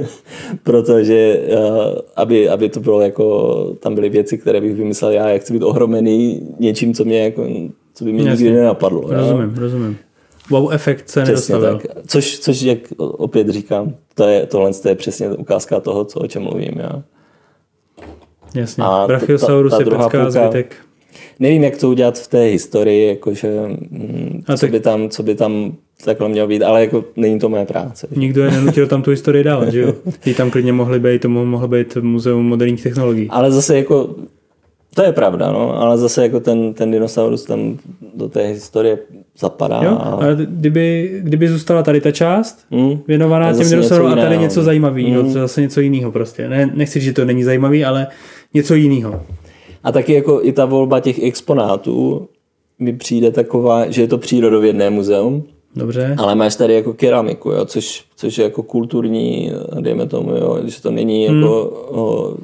[0.62, 5.39] protože uh, aby, aby to bylo jako, tam byly věci, které bych vymyslel já, já
[5.39, 7.47] chci být ohromený něčím, co mě jako,
[7.95, 8.45] co by mě Jasně.
[8.45, 9.01] nikdy nenapadlo.
[9.03, 9.09] jo.
[9.11, 9.97] Rozumím, rozumím.
[10.50, 11.72] Wow efekt se nedostavil.
[11.78, 11.87] tak.
[12.06, 16.42] Což, což, jak opět říkám, to je, tohle je přesně ukázka toho, co, o čem
[16.42, 16.72] mluvím.
[16.78, 17.02] Já.
[18.54, 18.85] Jasně.
[18.85, 20.76] A Brachiosaurus ta- ta je půlka- zbytek.
[21.40, 23.50] Nevím, jak to udělat v té historii, jakože,
[24.46, 27.48] A co, tak- by tam, co by tam takhle mělo být, ale jako není to
[27.48, 28.06] moje práce.
[28.16, 29.92] Nikdo je nenutil tam tu historii dávat, že jo?
[30.20, 33.28] Ty tam klidně mohly být, to mohlo být muzeum moderních technologií.
[33.30, 34.14] Ale zase jako,
[34.94, 37.78] to je pravda, no, ale zase jako ten, ten dinosaurus tam
[38.14, 38.98] do té historie
[39.38, 39.81] zapadá.
[39.85, 39.90] Jo?
[39.90, 44.62] a, Ale kdyby, kdyby zůstala tady ta část, mm, věnovaná těm dinosaurům a tady něco
[44.62, 45.33] zajímavého, Mm.
[45.33, 46.49] to je zase něco jiného prostě.
[46.49, 48.07] Ne, nechci říct, že to není zajímavý, ale
[48.55, 49.22] něco jiného.
[49.85, 52.29] A taky jako i ta volba těch exponátů
[52.79, 55.44] mi přijde taková, že je to přírodovědné muzeum,
[55.77, 56.14] Dobře?
[56.18, 60.83] Ale máš tady jako keramiku, jo, což, což je jako kulturní, dejme tomu, jo, že
[60.83, 61.64] to není jako...
[61.90, 62.35] O,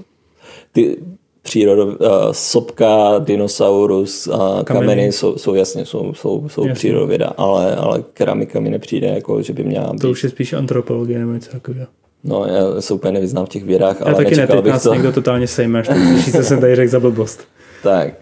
[0.72, 0.96] ty,
[1.42, 1.96] přírodo, uh,
[2.32, 5.12] sopka, dinosaurus a kameny, Kameny.
[5.12, 6.74] jsou, jsou jasně, jsou, jsou, jsou Jasně.
[6.74, 10.00] přírodověda, ale, ale keramika mi nepřijde, jako, že by měla být.
[10.00, 11.86] To už je spíš antropologie nebo něco takového.
[12.24, 14.82] No, já se úplně nevyznám v těch vědách, Já ale taky ne, teď bych nás
[14.82, 14.94] to.
[14.94, 15.88] někdo totálně sejme, až
[16.32, 17.40] co jsem tady řekl za blbost.
[17.82, 18.14] Tak,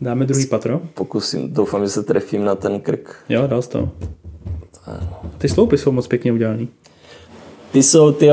[0.00, 0.80] Dáme druhý patro?
[0.94, 3.16] pokusím, doufám, že se trefím na ten krk.
[3.28, 3.88] Jo, dal jsi to.
[5.38, 6.68] Ty sloupy jsou moc pěkně udělaný.
[7.74, 8.28] Ty jsou, ty,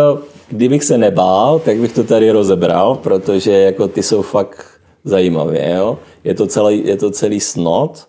[0.50, 4.66] kdybych se nebál, tak bych to tady rozebral, protože jako ty jsou fakt
[5.04, 6.00] zajímavé, jo.
[6.24, 8.08] Je to celý, je to celý snot,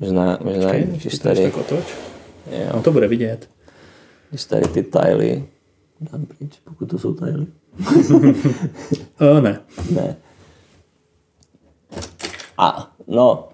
[0.00, 1.42] možná, možná Okay, když, tady...
[1.42, 1.84] tak otoč.
[2.50, 3.48] jo, No to bude vidět.
[4.30, 5.44] když tady ty tajly
[6.00, 7.46] dám pryč, pokud to jsou tajly.
[9.20, 9.60] O, ne.
[9.90, 10.16] Ne.
[12.58, 13.48] A, no,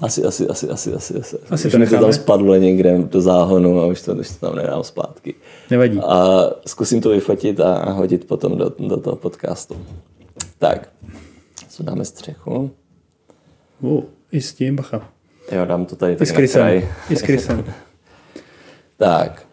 [0.00, 1.36] asi, asi, asi, asi, asi, asi.
[1.50, 4.84] Asi to to tam spadlo někde do záhonu a už to, už to tam nedám
[4.84, 5.34] zpátky.
[5.70, 5.98] Nevadí.
[6.00, 9.76] A zkusím to vyfotit a, hodit potom do, do toho podcastu.
[10.58, 10.88] Tak,
[11.68, 12.70] co dáme střechu?
[13.80, 15.08] Uh, I s tím, bacha.
[15.52, 16.60] Jo, dám to tady I tak s Krysem.
[16.62, 16.88] kraj.
[17.10, 17.64] I s Krysem.
[18.98, 19.46] Tak,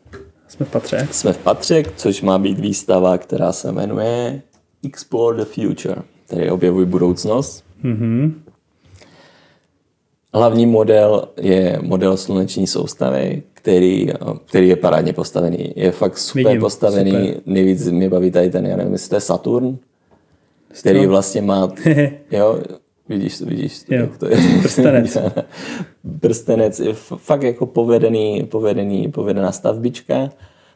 [0.48, 1.08] Jsme v patře.
[1.12, 4.42] jsme v Patře, což má být výstava, která se jmenuje
[4.86, 5.96] Explore the Future,
[6.28, 7.64] tedy objevuj budoucnost.
[7.84, 8.44] Mhm.
[10.34, 14.08] Hlavní model je model sluneční soustavy, který,
[14.46, 15.74] který je parádně postavený.
[15.76, 17.12] Je fakt super Vidím, postavený.
[17.12, 17.42] super.
[17.46, 19.78] Nejvíc mě baví tady ten, já nevím, jestli to je Saturn,
[20.80, 21.72] který vlastně má,
[22.32, 22.60] jo,
[23.10, 24.02] vidíš, vidíš, Jo.
[24.02, 24.38] jak to je.
[24.62, 25.18] Prstenec.
[26.20, 30.30] Prstenec je fakt jako povedený, povedený, povedená stavbička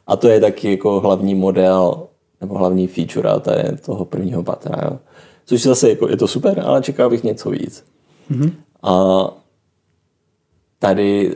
[0.08, 2.08] a to je taky jako hlavní model
[2.41, 4.82] nebo hlavní feature a to je toho prvního patra.
[4.86, 4.98] Jo.
[5.46, 7.84] Což zase jako, je to super, ale čekal bych něco víc.
[8.30, 8.52] Mhm.
[8.84, 8.93] A
[10.79, 11.35] tady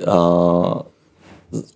[1.51, 1.73] z-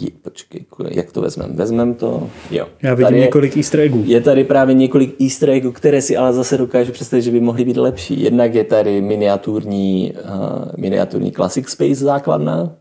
[0.00, 1.54] je, počkej, jak to vezmeme?
[1.54, 2.30] Vezmeme to?
[2.50, 2.66] Jo.
[2.82, 4.02] Já vidím Tady je- několik easter eggů.
[4.06, 7.64] je tady právě několik easter eggů, které si ale zase dokážu představit, že by mohly
[7.64, 8.22] být lepší.
[8.22, 10.30] Jednak je tady miniaturní, uh,
[10.76, 12.72] miniaturní Classic Space základna,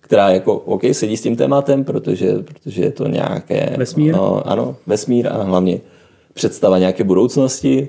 [0.00, 3.74] která jako, OK, sedí s tím tématem, protože, protože je to nějaké...
[3.78, 4.14] Vesmír?
[4.14, 5.80] No, ano, vesmír a hlavně
[6.34, 7.88] představa nějaké budoucnosti.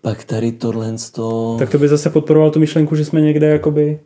[0.00, 1.56] Pak tady tohle to...
[1.58, 4.00] Tak to by zase podporoval tu myšlenku, že jsme někde jakoby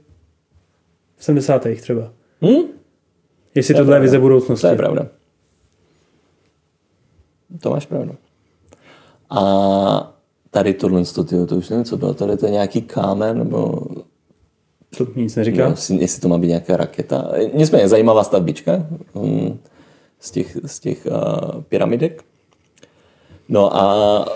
[1.17, 1.67] v 70.
[1.81, 2.13] třeba.
[2.43, 2.63] Hm?
[3.55, 4.63] Jestli To je tohle je vize budoucnosti.
[4.63, 5.07] To je pravda.
[7.63, 8.15] To máš pravdu.
[9.31, 10.17] A
[10.51, 12.15] tady tohle, tyjo, to už nevím, co bylo.
[12.15, 13.79] Tady to je nějaký kámen, nebo
[14.99, 15.69] To nic neříká.
[15.69, 17.33] jestli, jestli to má být nějaká raketa.
[17.55, 19.59] Nicméně zajímavá stavbička um,
[20.21, 22.25] z těch, z těch uh, pyramidek.
[23.49, 24.27] No a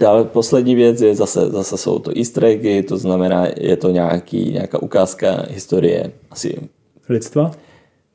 [0.00, 4.52] dál, poslední věc je zase, zase jsou to easter eggy, to znamená, je to nějaký,
[4.52, 6.68] nějaká ukázka historie asi
[7.08, 7.50] Lidstva?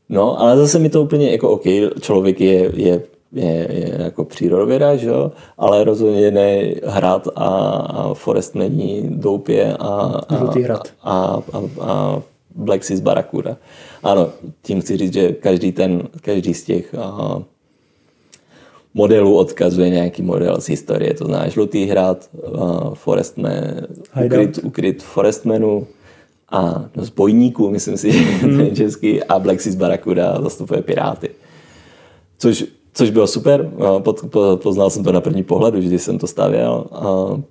[0.09, 1.63] No, ale zase mi to úplně jako OK,
[1.99, 3.01] člověk je, je,
[3.33, 5.31] je, je jako přírodověda, že jo?
[5.57, 9.87] ale rozhodně ne hrad a, a Forest není doupě a,
[10.29, 10.87] a, hrad.
[11.03, 12.21] a, a, a
[12.55, 13.57] Black Seas Barracuda.
[14.03, 14.29] Ano,
[14.61, 17.41] tím chci říct, že každý, ten, každý z těch a,
[18.93, 22.29] modelů odkazuje nějaký model z historie, to znamená Žlutý hrad,
[22.61, 23.53] a Forestman,
[24.25, 25.87] ukryt, ukryt Forestmanu
[26.51, 28.75] a no, z bojníků, myslím si, hmm.
[28.75, 31.29] český, a Black Seas Barracuda zastupuje Piráty.
[32.37, 36.01] Což, což bylo super, a pod, po, poznal jsem to na první pohled, už když
[36.01, 37.41] jsem to stavěl, a,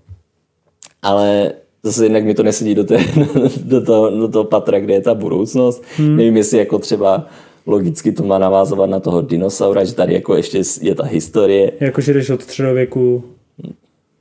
[1.03, 1.53] ale
[1.83, 2.99] zase jinak mi to nesedí do, té,
[3.65, 5.83] do, toho, do toho patra, kde je ta budoucnost.
[5.97, 6.17] Hmm.
[6.17, 7.27] Nevím, jestli jako třeba
[7.67, 11.73] logicky to má navázovat na toho dinosaura, že tady jako ještě je ta historie.
[11.81, 13.25] Jakože jdeš od středověku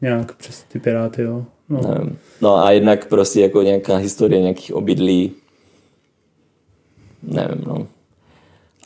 [0.02, 1.46] nějak přes ty piráty, jo.
[1.70, 1.82] No.
[1.90, 2.18] Nevím.
[2.42, 5.32] No a jednak prostě jako nějaká historie nějakých obydlí.
[7.24, 7.88] Nevím, no.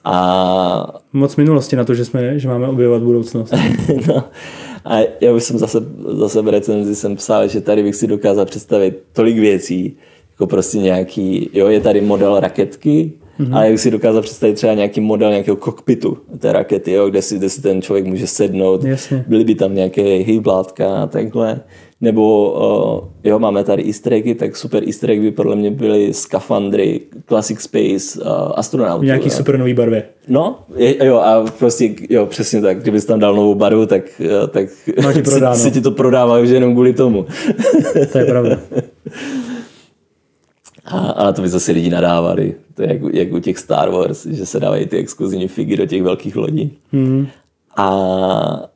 [0.03, 3.53] A, Moc minulosti na to, že, jsme, že máme objevovat budoucnost.
[4.07, 4.23] no,
[4.85, 8.45] a já už jsem zase, zase v recenzi jsem psal, že tady bych si dokázal
[8.45, 9.97] představit tolik věcí,
[10.31, 13.55] jako prostě nějaký, jo, je tady model raketky, mm-hmm.
[13.55, 17.21] ale já bych si dokázal představit třeba nějaký model nějakého kokpitu té rakety, jo, kde,
[17.21, 19.25] si, kde si ten člověk může sednout, Jasně.
[19.27, 21.59] byly by tam nějaké hýblátka a takhle.
[22.01, 22.51] Nebo
[23.01, 27.01] uh, jo, máme tady easter eggy, tak super easter egg by podle mě byly skafandry,
[27.27, 29.03] Classic Space, uh, astronautů.
[29.03, 29.31] Nějaký jo.
[29.35, 30.03] super nový barvě.
[30.27, 34.47] No, je, jo, a prostě, jo, přesně tak, kdybys tam dal novou barvu, tak, jo,
[34.47, 34.69] tak
[35.23, 35.55] prodáno.
[35.55, 37.25] se ti to prodává už jenom kvůli tomu.
[38.11, 38.59] To je pravda.
[41.07, 42.55] A, a to by zase lidi nadávali.
[42.73, 45.77] To je jak, u- jak u těch Star Wars, že se dávají ty exkluzivní figy
[45.77, 46.77] do těch velkých lodí.
[46.91, 47.27] Hmm.
[47.77, 48.69] A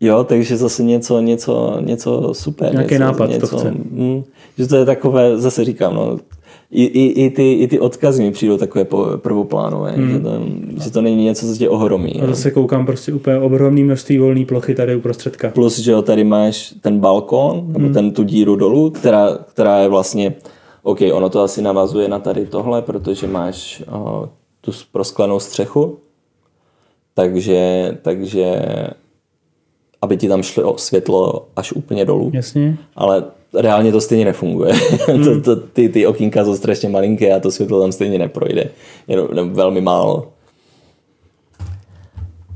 [0.00, 2.72] jo, takže zase něco, něco, něco super.
[2.72, 3.70] Nějaký něco, nápad to něco, chce.
[3.70, 4.22] Hm,
[4.58, 6.18] že to je takové, zase říkám, no,
[6.70, 10.12] i, i, i, ty, i ty odkazy mi přijdou takové po, prvoplánové, hmm.
[10.12, 10.30] že, to,
[10.84, 12.20] že to není něco, co tě ohromí.
[12.22, 15.50] A zase koukám prostě úplně obrovný množství volné plochy tady uprostředka.
[15.50, 17.94] Plus, že jo, tady máš ten balkon, nebo hmm.
[17.94, 20.34] ten tu díru dolů, která, která je vlastně,
[20.86, 24.26] OK, ono to asi navazuje na tady tohle, protože máš uh,
[24.60, 25.98] tu prosklenou střechu,
[27.14, 28.62] takže, takže
[30.02, 32.30] aby ti tam šlo světlo až úplně dolů.
[32.34, 32.76] Jasně.
[32.96, 33.24] Ale
[33.54, 34.72] reálně to stejně nefunguje.
[35.06, 35.24] Hmm.
[35.24, 38.70] to, to, ty, ty okýnka jsou strašně malinké a to světlo tam stejně neprojde.
[39.08, 40.32] Jenom velmi málo.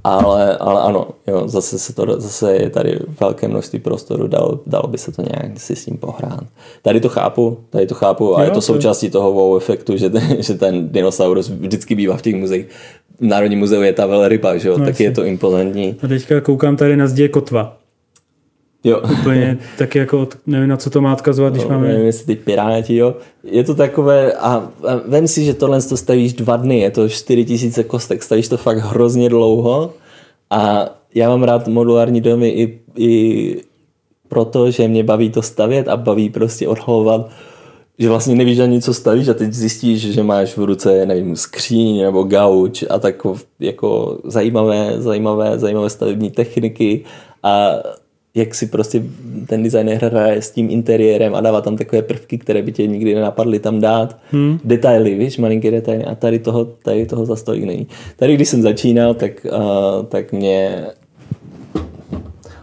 [0.05, 4.89] Ale, ale ano, jo, zase, se to, zase je tady velké množství prostoru, dalo, dalo
[4.89, 6.45] by se to nějak si s tím pohrát.
[6.83, 10.11] Tady to chápu, tady to chápu a jo, je to součástí toho wow efektu, že
[10.11, 12.67] ten, že ten dinosaurus vždycky bývá v těch muzeích.
[13.21, 15.97] V Národním muzeu je ta velryba, že jo, no, tak je to impozantní.
[16.03, 17.80] A teďka koukám tady na zdě kotva.
[18.85, 19.01] Jo.
[19.21, 21.89] Úplně taky jako, nevím na co to má odkazovat, když no, máme...
[21.89, 23.15] Nevím, jestli ty piráti, jo.
[23.45, 27.09] Je to takové, a, a vem si, že tohle to stavíš dva dny, je to
[27.09, 29.93] 4000 kostek, stavíš to fakt hrozně dlouho
[30.51, 33.57] a já mám rád modulární domy i, i
[34.29, 37.31] proto, že mě baví to stavět a baví prostě odhalovat
[38.01, 42.03] že vlastně nevíš ani co stavíš a teď zjistíš, že máš v ruce, nevím, skříň
[42.03, 43.27] nebo gauč a tak
[43.61, 47.05] jako zajímavé, zajímavé, zajímavé stavební techniky
[47.43, 47.71] a
[48.35, 49.03] jak si prostě
[49.47, 53.15] ten designer hraje s tím interiérem a dává tam takové prvky, které by tě nikdy
[53.15, 54.19] nenapadly tam dát.
[54.31, 54.59] Hmm.
[54.65, 57.87] Detaily, víš, malinké detaily a tady toho, tady toho za stolik není.
[58.17, 60.87] Tady, když jsem začínal, tak, uh, tak mě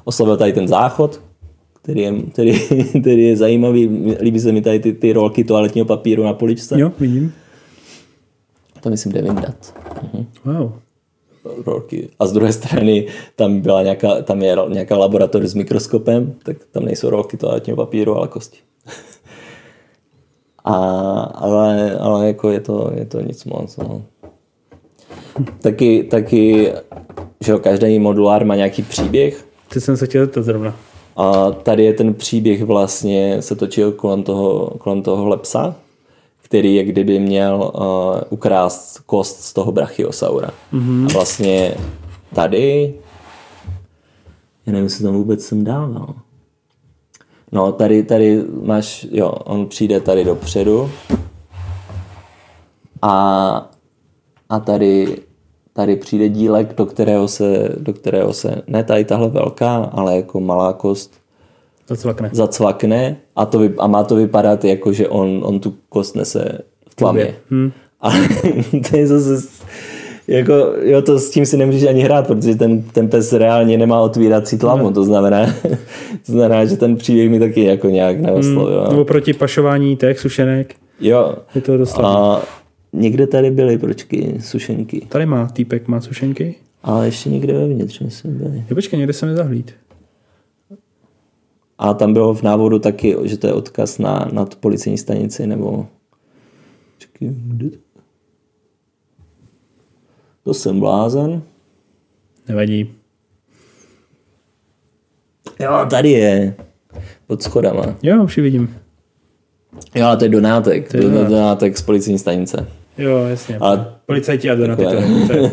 [0.03, 1.21] oslovil tady ten záchod,
[1.81, 2.59] který je, který,
[3.01, 4.15] který je zajímavý.
[4.21, 6.79] Líbí se mi tady ty, ty rolky toaletního papíru na poličce.
[6.79, 7.33] Jo, vidím.
[8.81, 9.73] To myslím jde vyndat.
[10.13, 10.25] Mhm.
[10.45, 10.71] Wow
[11.65, 12.09] roky.
[12.19, 16.85] A z druhé strany tam, byla nějaká, tam je nějaká laboratoř s mikroskopem, tak tam
[16.85, 18.57] nejsou rolky toaletního papíru, ale kosti.
[20.63, 20.75] A,
[21.35, 23.77] ale, ale jako je to, je to nic moc.
[23.77, 24.01] No.
[25.61, 26.71] Taky, taky,
[27.45, 29.45] že jo, každý modulár má nějaký příběh.
[29.73, 30.75] Ty jsem se chtěl to zrovna.
[31.15, 35.75] A tady je ten příběh vlastně, se točil kolem toho, kolem toho psa,
[36.47, 37.83] který jak kdyby měl uh,
[38.29, 40.49] ukrást kost z toho brachiosaura.
[40.73, 41.05] Mm-hmm.
[41.05, 41.75] A vlastně
[42.33, 42.93] tady,
[44.65, 46.15] já nevím, jestli to vůbec jsem dával.
[47.51, 50.89] No, tady, tady máš, jo, on přijde tady dopředu
[53.01, 53.69] a,
[54.49, 55.17] a tady,
[55.73, 60.39] tady přijde dílek, do kterého se, do kterého se, ne tady tahle velká, ale jako
[60.39, 61.13] malá kost
[61.87, 66.61] zacvakne, zacvakne a, to, a má to vypadat jako, že on, on tu kost nese
[66.89, 67.35] v tlamě.
[67.49, 67.71] Hmm.
[68.01, 68.09] A
[68.89, 69.47] to je zase
[70.27, 74.01] jako, jo, to s tím si nemůžeš ani hrát, protože ten, ten pes reálně nemá
[74.01, 74.91] otvírací tlamu, no.
[74.91, 75.45] to znamená,
[76.25, 78.81] to znamená, že ten příběh mi taky jako nějak neoslovil.
[78.81, 80.75] Hmm, nebo proti pašování těch sušenek.
[80.99, 81.35] Jo.
[81.55, 82.41] Je to dost A
[82.93, 85.05] někde tady byly pročky, sušenky.
[85.09, 86.55] Tady má, týpek má sušenky.
[86.83, 88.63] Ale ještě někde vevnitř jsem byli.
[88.69, 89.73] Jo, počkej, někde jsem zahlíd.
[91.77, 95.87] A tam bylo v návodu taky, že to je odkaz na, na policejní stanici, nebo...
[97.19, 97.77] Kde to?
[100.43, 101.41] To jsem blázen.
[102.47, 102.93] Nevadí.
[105.59, 106.55] Jo, tady je.
[107.27, 107.95] Pod schodama.
[108.03, 108.75] Jo, už ji vidím.
[109.95, 110.91] Jo, ale to je Donátek.
[110.91, 112.67] To je Donátek, donátek z policejní stanice.
[112.97, 113.57] Jo, jasně.
[113.57, 113.95] Ale...
[114.05, 115.51] Policajti a Donátek, to, to je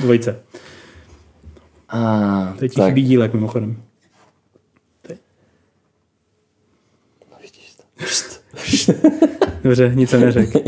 [0.00, 0.36] dvojice.
[1.88, 3.76] A, Teď ti chybí dílek mimochodem.
[9.64, 10.60] Dobře, nic jsem neřekl.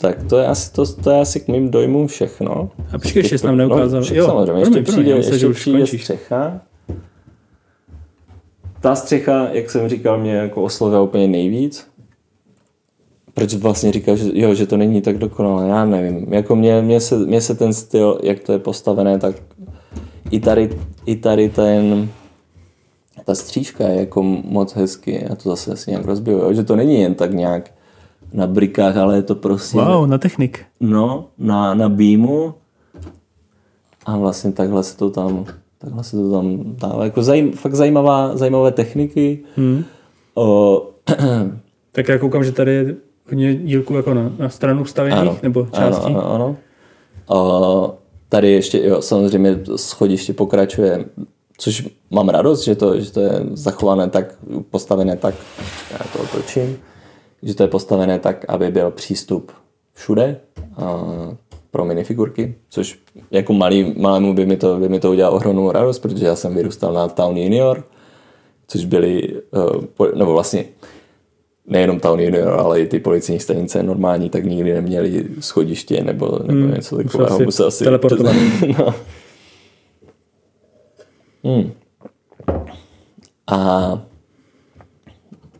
[0.00, 2.70] Tak to je asi, to, to je asi k mým dojmům všechno.
[2.92, 4.00] A počkej, ještě jsem neukázal.
[4.00, 6.60] No, jo, samozřejmě, ještě přijde, ještě ještě přijde střecha.
[8.80, 11.86] Ta střecha, jak jsem říkal, mě jako oslovila úplně nejvíc.
[13.34, 16.32] Proč vlastně říkal, že, jo, že to není tak dokonalé, já nevím.
[16.32, 19.36] Jako mě, mě, se, mě se ten styl, jak to je postavené, tak
[20.30, 20.70] i tady,
[21.06, 22.08] i tady ten,
[23.24, 27.00] ta střížka je jako moc hezky, já to zase asi nějak rozbiju, že to není
[27.00, 27.70] jen tak nějak
[28.32, 29.78] na brikách, ale je to prostě...
[29.78, 30.64] Wow, na technik.
[30.80, 32.54] No, na, na beamu
[34.06, 35.46] a vlastně takhle se to tam
[35.78, 37.04] takhle se to tam dává.
[37.04, 39.38] Jako zajím, fakt zajímavá, zajímavé techniky.
[39.56, 39.84] Hmm.
[40.34, 40.82] O,
[41.92, 42.96] tak já koukám, že tady je
[43.28, 46.06] hodně dílků jako na, na stranu vstavených ano, nebo částí.
[46.06, 46.56] Ano, ano, ano.
[47.26, 47.94] O,
[48.28, 51.04] tady ještě, jo, samozřejmě schodiště pokračuje
[51.58, 54.34] což mám radost, že to, že to je zachované tak,
[54.70, 55.34] postavené tak,
[55.92, 56.78] já to otočím,
[57.42, 59.52] že to je postavené tak, aby byl přístup
[59.94, 60.40] všude
[60.76, 61.04] a
[61.70, 62.98] pro minifigurky, což
[63.30, 66.54] jako malý, malému by mi to, by mi to udělalo ohromnou radost, protože já jsem
[66.54, 67.84] vyrůstal na Town Junior,
[68.68, 69.42] což byly,
[69.98, 70.64] uh, nebo vlastně
[71.66, 76.60] nejenom Town Junior, ale i ty policijní stanice normální, tak nikdy neměli schodiště nebo, nebo
[76.60, 77.40] Hmm, něco takového.
[77.40, 78.36] Musel asi teleportovat.
[78.78, 78.94] no.
[81.44, 81.72] hmm.
[83.46, 84.02] A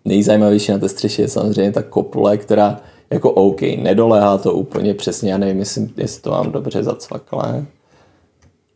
[0.05, 5.33] nejzajímavější na té střeše je samozřejmě ta kopule, která jako OK, nedoléhá to úplně přesně,
[5.33, 7.67] já nevím, jestli, jestli to mám dobře zacvaklé,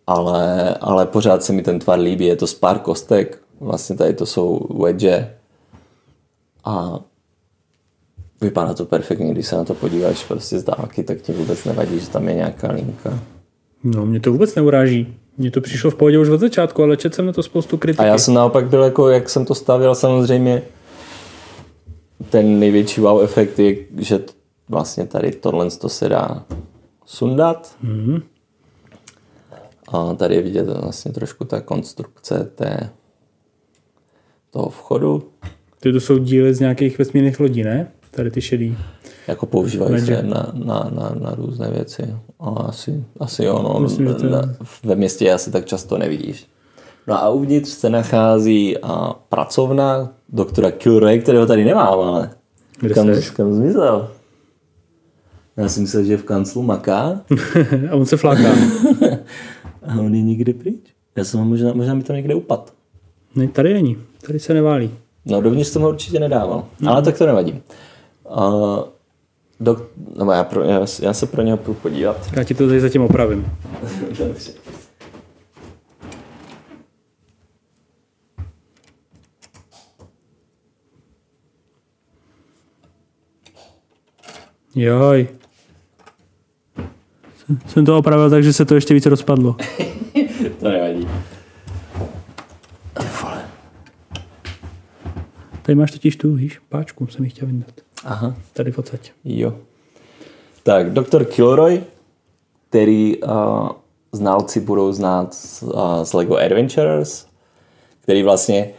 [0.07, 4.15] ale, ale pořád se mi ten tvar líbí, je to z pár kostek, vlastně tady
[4.15, 5.35] to jsou wedge
[6.65, 7.01] a
[8.41, 12.01] vypadá to perfektně, když se na to podíváš prostě z dálky, tak ti vůbec nevadí,
[12.01, 13.19] že tam je nějaká linka.
[13.85, 15.17] No, mě to vůbec neuráží.
[15.39, 18.03] Mně to přišlo v pohodě už od začátku, ale četl jsem na to spoustu kritiky.
[18.03, 20.63] A já jsem naopak byl jako, jak jsem to stavěl, samozřejmě
[22.31, 24.21] ten největší wow efekt je, že
[24.69, 26.45] vlastně tady tohle to se dá
[27.07, 27.77] sundat.
[27.85, 28.23] Mm-hmm.
[29.89, 32.91] A tady je vidět vlastně trošku ta konstrukce té,
[34.51, 35.31] toho vchodu.
[35.81, 37.93] Ty to jsou díly z nějakých vesmírných lodí, ne?
[38.17, 38.77] Tady ty šedý.
[39.29, 42.17] Jako používají se na, na, na, na, různé věci.
[42.41, 43.81] A asi, asi jo, no.
[43.81, 44.55] Myslím, že to je- na,
[44.85, 46.47] ve městě asi tak často nevidíš.
[47.07, 52.31] No a uvnitř se nachází a, pracovna doktora Kilroy, kterého tady nemám, ale
[52.81, 53.31] Kde kam, seš?
[53.31, 54.11] kam zmizel?
[55.57, 57.21] Já jsem myslel, že v kanclu maká
[57.91, 58.49] A on se fláká.
[59.87, 60.81] a on je nikdy pryč.
[61.17, 62.73] Já jsem možná, možná mi to někde upad.
[63.37, 63.97] Ne, tady není.
[64.27, 64.91] Tady se neválí.
[65.27, 67.63] No dovnitř jsem ho určitě nedával, ale tak to nevadí.
[68.31, 68.83] Uh,
[69.61, 72.31] dok, no, já, pro, já, já, se pro něho půjdu podívat.
[72.37, 73.47] Já ti to tady zatím opravím.
[84.75, 85.29] Joj.
[87.67, 89.57] Jsem to opravil tak, že se to ještě více rozpadlo.
[90.61, 91.09] To nevadí.
[95.63, 97.84] Tady máš totiž tu, víš, páčku jsem ji chtěl vyndat.
[98.05, 99.13] Aha, Tady v odsaď.
[99.25, 99.55] jo.
[100.63, 101.83] Tak, doktor Kilroy,
[102.69, 103.69] který uh,
[104.13, 107.27] znalci budou znát z, uh, z LEGO Adventures,
[108.01, 108.71] který vlastně,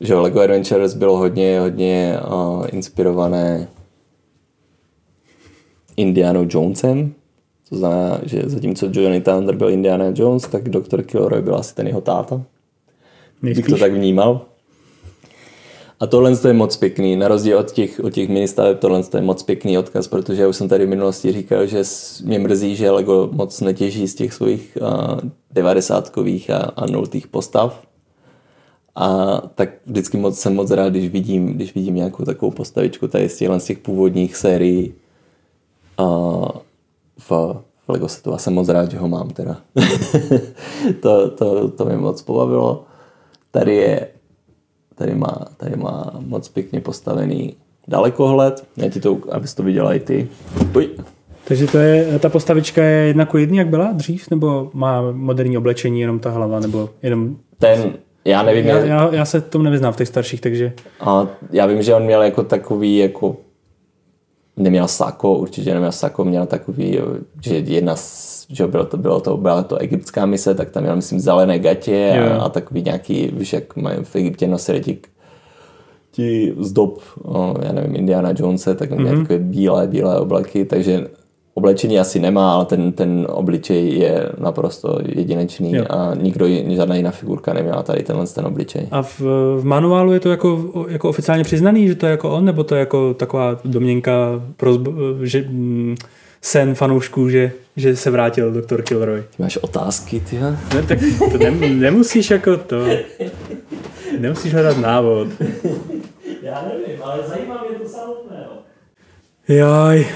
[0.00, 3.68] že LEGO Adventures bylo hodně, hodně uh, inspirované
[5.96, 7.14] Indianou Jonesem,
[7.68, 11.86] to znamená, že zatímco Johnny Thunder byl Indiana Jones, tak doktor Kilroy byl asi ten
[11.86, 12.36] jeho táta.
[12.36, 12.44] bych
[13.54, 13.80] to Nejspíš.
[13.80, 14.47] tak vnímal.
[16.00, 19.42] A tohle je moc pěkný, na rozdíl od těch, od těch ministávek, tohle je moc
[19.42, 21.82] pěkný odkaz, protože já už jsem tady v minulosti říkal, že
[22.24, 24.78] mě mrzí, že Lego moc netěží z těch svých
[25.50, 27.82] 90 a, a nultých postav.
[28.94, 33.28] A tak vždycky moc, jsem moc rád, když vidím, když vidím nějakou takovou postavičku tady
[33.28, 34.94] z těchhle z těch původních sérií
[36.00, 36.48] uh,
[37.18, 37.30] v,
[37.86, 38.34] v Lego setu.
[38.34, 39.56] A jsem moc rád, že ho mám teda.
[41.02, 42.84] to, to, to mě moc pobavilo.
[43.50, 44.08] Tady je
[44.98, 47.56] tady má, tady má moc pěkně postavený
[47.88, 48.64] dalekohled.
[48.76, 50.28] Já ti to, abys to viděla i ty.
[50.76, 50.88] Uj.
[51.44, 55.58] Takže to je, ta postavička je jedna ku jedný, jak byla dřív, nebo má moderní
[55.58, 57.36] oblečení jenom ta hlava, nebo jenom...
[57.58, 57.92] Ten,
[58.24, 61.82] já nevím, Já, já, já, se tomu nevyznám v těch starších, takže a já vím,
[61.82, 63.36] že on měl jako takový, jako
[64.56, 66.98] neměl sako, určitě neměl sako, měl takový,
[67.44, 70.96] že jedna z, že bylo to, bylo to, byla to egyptská mise, tak tam měl,
[70.96, 74.98] myslím, zelené gatě a, a, takový nějaký, víš, jak mají v Egyptě nosili ti,
[76.10, 79.20] ti zdob, o, já nevím, Indiana Jonese, tak měl mm-hmm.
[79.20, 81.08] takové bílé, bílé obleky, takže
[81.58, 85.84] oblečení asi nemá, ale ten, ten obličej je naprosto jedinečný Jo.
[85.90, 88.88] a nikdo, žádná jiná figurka neměla tady tenhle ten obličej.
[88.90, 89.20] A v,
[89.58, 92.74] v manuálu je to jako, jako oficiálně přiznaný, že to je jako on, nebo to
[92.74, 95.96] je jako taková domněnka pro zb- že, mm,
[96.42, 99.20] sen fanoušků, že, že se vrátil doktor Kilroy.
[99.20, 100.38] Ty máš otázky, ty?
[100.38, 100.98] Ne, tak
[101.32, 102.86] to nem, nemusíš jako to.
[104.18, 105.28] Nemusíš hledat návod.
[106.42, 108.52] Já nevím, ale zajímá mě to samotného.
[109.48, 110.06] Jaj.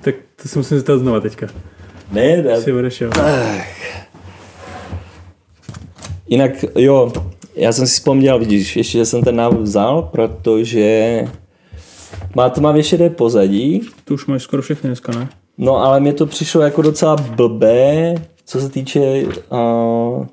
[0.00, 1.46] Tak to si musím zeptat znova teďka.
[2.12, 2.60] Ne, ne.
[2.60, 3.10] Si odešel.
[6.26, 7.12] Jinak, jo,
[7.54, 11.18] já jsem si vzpomněl, vidíš, ještě že jsem ten návod vzal, protože
[12.36, 15.28] má to má věšedé pozadí, Tu už máš skoro všechny dneska, ne?
[15.58, 19.00] no ale mě to přišlo jako docela blbé, co se týče
[19.52, 20.26] uh,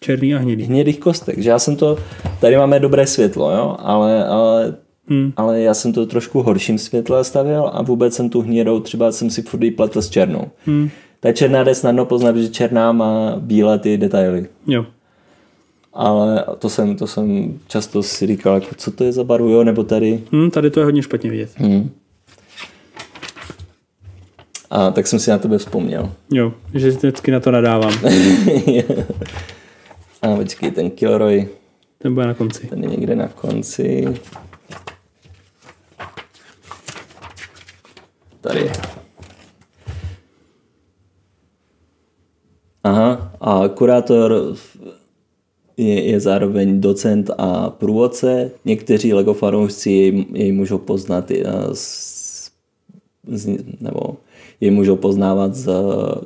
[0.00, 0.64] Černý a hnědý.
[0.64, 1.98] hnědých kostek, že já jsem to,
[2.40, 4.74] tady máme dobré světlo, jo, ale, ale,
[5.08, 5.32] Hmm.
[5.36, 9.30] ale já jsem to trošku horším světle stavěl a vůbec jsem tu hnědou, třeba jsem
[9.30, 10.44] si furt pletl s černou.
[10.66, 10.90] Hmm.
[11.20, 14.46] Ta černá jde snadno poznat, že černá má bílé ty detaily.
[14.66, 14.86] Jo
[15.92, 19.64] ale to jsem, to jsem často si říkal, jako, co to je za barvu, jo,
[19.64, 20.20] nebo tady.
[20.32, 21.50] Hmm, tady to je hodně špatně vidět.
[21.56, 21.90] Hmm.
[24.70, 26.12] A tak jsem si na tebe vzpomněl.
[26.30, 27.92] Jo, že vždycky na to nadávám.
[30.22, 31.48] A počkej, ten Kilroy.
[31.98, 32.66] Ten bude na konci.
[32.66, 34.04] Ten je někde na konci.
[38.40, 38.72] Tady je.
[42.84, 44.56] Aha, a kurátor
[45.76, 48.50] je, je zároveň docent a průvodce.
[48.64, 52.50] Někteří LEGO fanoušci jej, jej můžou poznat eh, z,
[53.26, 54.16] z, nebo
[54.60, 55.72] jej můžou poznávat z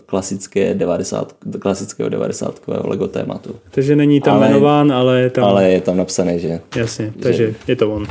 [0.06, 3.54] klasické 90, klasického 90 LEGO tématu.
[3.70, 5.44] Takže není tam ale, jmenován, ale je tam...
[5.44, 6.60] Ale je tam napsané, že...
[6.76, 8.06] Jasně, takže že, je to on.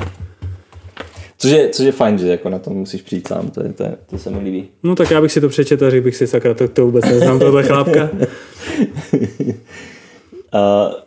[1.38, 3.84] Což je, což je fajn, že jako na to musíš přijít sám, to, je, to,
[3.84, 4.68] je, to se mi líbí.
[4.84, 7.06] No tak já bych si to přečetl a řekl bych si, sakra, to, to vůbec
[7.06, 8.10] neznám, tohle chlápka.
[10.52, 10.92] a,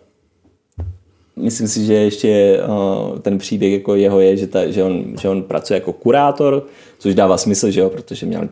[1.37, 5.29] myslím si, že ještě uh, ten příběh jako jeho je, že, ta, že, on, že
[5.29, 6.67] on pracuje jako kurátor,
[6.99, 8.49] což dává smysl, že jo, protože měl uh,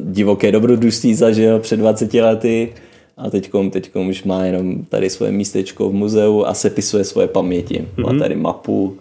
[0.00, 2.72] divoké dobrodružství zažil před 20 lety
[3.16, 7.74] a teďkom, teďkom už má jenom tady svoje místečko v muzeu a sepisuje svoje paměti.
[7.74, 8.02] Mm-hmm.
[8.02, 8.18] Má mhm.
[8.18, 8.96] tady mapu,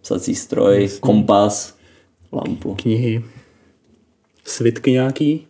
[0.00, 0.98] psací stroj, Jasně.
[1.00, 1.74] kompas,
[2.32, 2.74] lampu.
[2.74, 3.24] Knihy.
[4.44, 5.46] Svitky nějaký?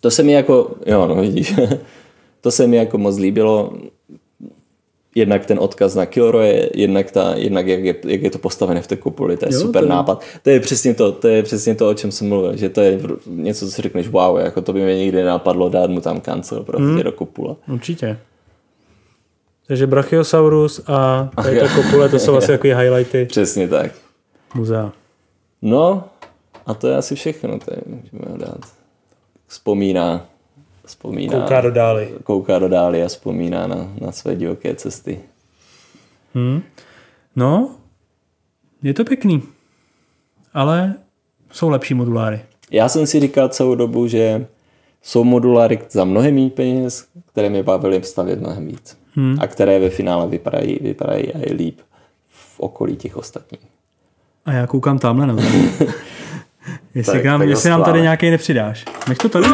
[0.00, 1.54] To se mi jako, jo no vidíš,
[2.40, 3.72] to se mi jako moc líbilo
[5.14, 8.86] jednak ten odkaz na Kilroy, jednak, ta, jednak jak, je, jak je to postavené v
[8.86, 9.90] té kupoli, to je jo, super to je...
[9.90, 10.22] nápad.
[10.42, 13.00] To je, přesně to, to je přesně to, o čem jsem mluvil, že to je
[13.26, 16.62] něco, co si řekneš, wow, jako to by mě nikdy napadlo dát mu tam kancel
[16.62, 17.02] prostě hmm.
[17.02, 17.56] do kupula.
[17.72, 18.18] Určitě.
[19.66, 23.24] Takže Brachiosaurus a tady ta kopule, to jsou asi takové highlighty.
[23.26, 23.92] Přesně tak.
[24.54, 24.92] Muzea.
[25.62, 26.04] No,
[26.66, 28.60] a to je asi všechno, to je, můžeme dát.
[29.46, 30.29] Vzpomíná
[30.90, 31.40] vzpomíná.
[31.40, 32.14] Kouká do dály.
[32.24, 35.20] Kouká do dály a vzpomíná na, na své divoké cesty.
[36.34, 36.62] Hmm.
[37.36, 37.70] No,
[38.82, 39.42] je to pěkný.
[40.54, 40.94] Ale
[41.52, 42.40] jsou lepší moduláry.
[42.70, 44.46] Já jsem si říkal celou dobu, že
[45.02, 48.98] jsou moduláry za mnohem méně peněz, které mě bavily stavět mnohem víc.
[49.14, 49.36] Hmm.
[49.40, 51.80] A které ve finále vypadají, vypadají i líp
[52.28, 53.60] v okolí těch ostatních.
[54.44, 55.36] A já koukám tamhle na.
[56.94, 58.84] Jestli, tak, nám, jestli nám tady nějaký nepřidáš.
[59.08, 59.46] Nech to tady.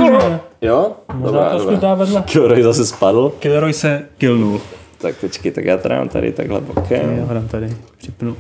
[0.63, 0.93] Jo?
[1.15, 1.95] Možná dobrá, to dobrá.
[1.95, 2.23] vedle.
[2.23, 3.33] Kilroy zase spadl.
[3.39, 4.61] Kilroy se killnul.
[4.99, 7.17] Tak počkej, tak já tady mám tady takhle bokem.
[7.19, 8.37] Já ho dám tady, připnu.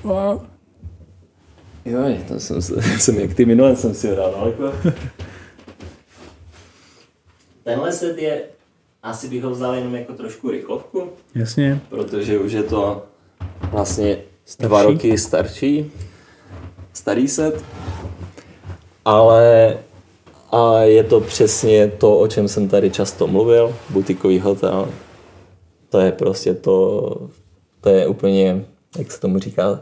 [1.84, 2.62] Jo, to jsem,
[2.98, 4.72] jsem jak ty minule jsem si ho dal daleko.
[7.64, 8.42] Tenhle set je,
[9.02, 11.10] asi bych ho vzal jenom jako trošku rychlovku.
[11.34, 11.80] Jasně.
[11.88, 13.06] Protože už je to
[13.70, 14.68] vlastně starší.
[14.68, 15.92] dva roky starší.
[16.92, 17.64] Starý set
[19.06, 19.78] ale
[20.52, 24.88] a je to přesně to, o čem jsem tady často mluvil, butikový hotel.
[25.88, 27.28] To je prostě to,
[27.80, 28.64] to je úplně,
[28.98, 29.80] jak se tomu říká?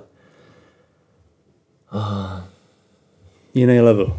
[1.93, 2.45] Ah.
[3.55, 4.17] Jiný level.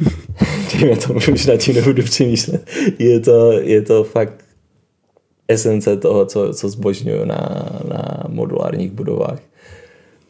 [0.72, 2.70] Dejme tomu, už na tím nebudu přemýšlet.
[2.98, 4.44] Je to, je to fakt
[5.48, 9.38] esence toho, co, co zbožňuju na, na modulárních budovách.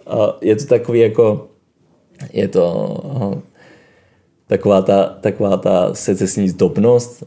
[0.07, 1.49] A je to takový jako,
[2.33, 3.43] je to
[4.47, 7.24] taková ta, taková ta secesní zdobnost,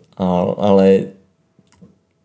[0.57, 1.03] ale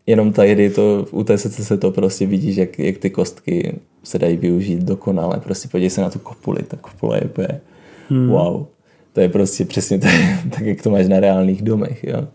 [0.06, 3.74] jenom tady to, u té secese to prostě vidíš, jak, jak ty kostky
[4.04, 5.40] se dají využít dokonale.
[5.40, 7.60] Prostě podívej se na tu kopuli, ta kopula je úplně
[8.08, 8.28] hmm.
[8.28, 8.64] wow.
[9.12, 10.12] To je prostě přesně tak,
[10.50, 12.04] tak, jak to máš na reálných domech.
[12.04, 12.28] Jo.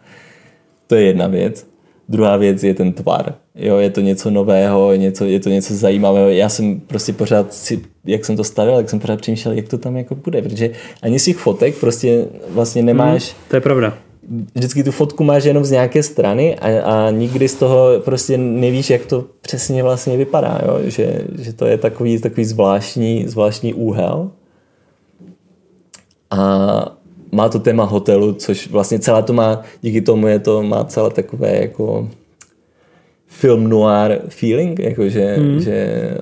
[0.88, 1.68] To je jedna věc.
[2.10, 3.36] Druhá věc je ten tvar.
[3.56, 6.30] Jo, je to něco nového, něco, je to něco zajímavého.
[6.30, 9.78] Já jsem prostě pořád si, jak jsem to stavil, jak jsem pořád přemýšlel, jak to
[9.78, 10.70] tam jako bude, protože
[11.02, 13.32] ani z těch fotek prostě vlastně nemáš...
[13.32, 13.98] Hmm, to je pravda.
[14.56, 18.90] Vždycky tu fotku máš jenom z nějaké strany a, a nikdy z toho prostě nevíš,
[18.90, 20.80] jak to přesně vlastně vypadá, jo?
[20.84, 24.32] Že, že to je takový, takový zvláštní, zvláštní úhel.
[26.32, 26.98] A
[27.32, 31.10] má to téma hotelu, což vlastně celé to má, díky tomu je to, má celé
[31.10, 32.10] takové jako
[33.36, 35.60] film noir feeling, jakože hmm.
[35.60, 35.78] že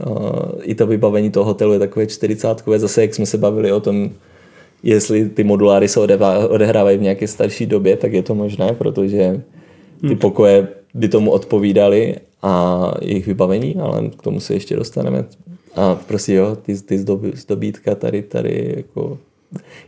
[0.07, 3.79] uh, i to vybavení toho hotelu je takové 40 zase jak jsme se bavili o
[3.79, 4.09] tom,
[4.83, 5.99] jestli ty moduláry se
[6.49, 9.41] odehrávají v nějaké starší době, tak je to možné, protože
[10.01, 10.17] ty hmm.
[10.17, 15.25] pokoje by tomu odpovídaly a jejich vybavení, ale k tomu se ještě dostaneme.
[15.75, 19.17] A prostě jo, ty, ty zdobítka tady, tady jako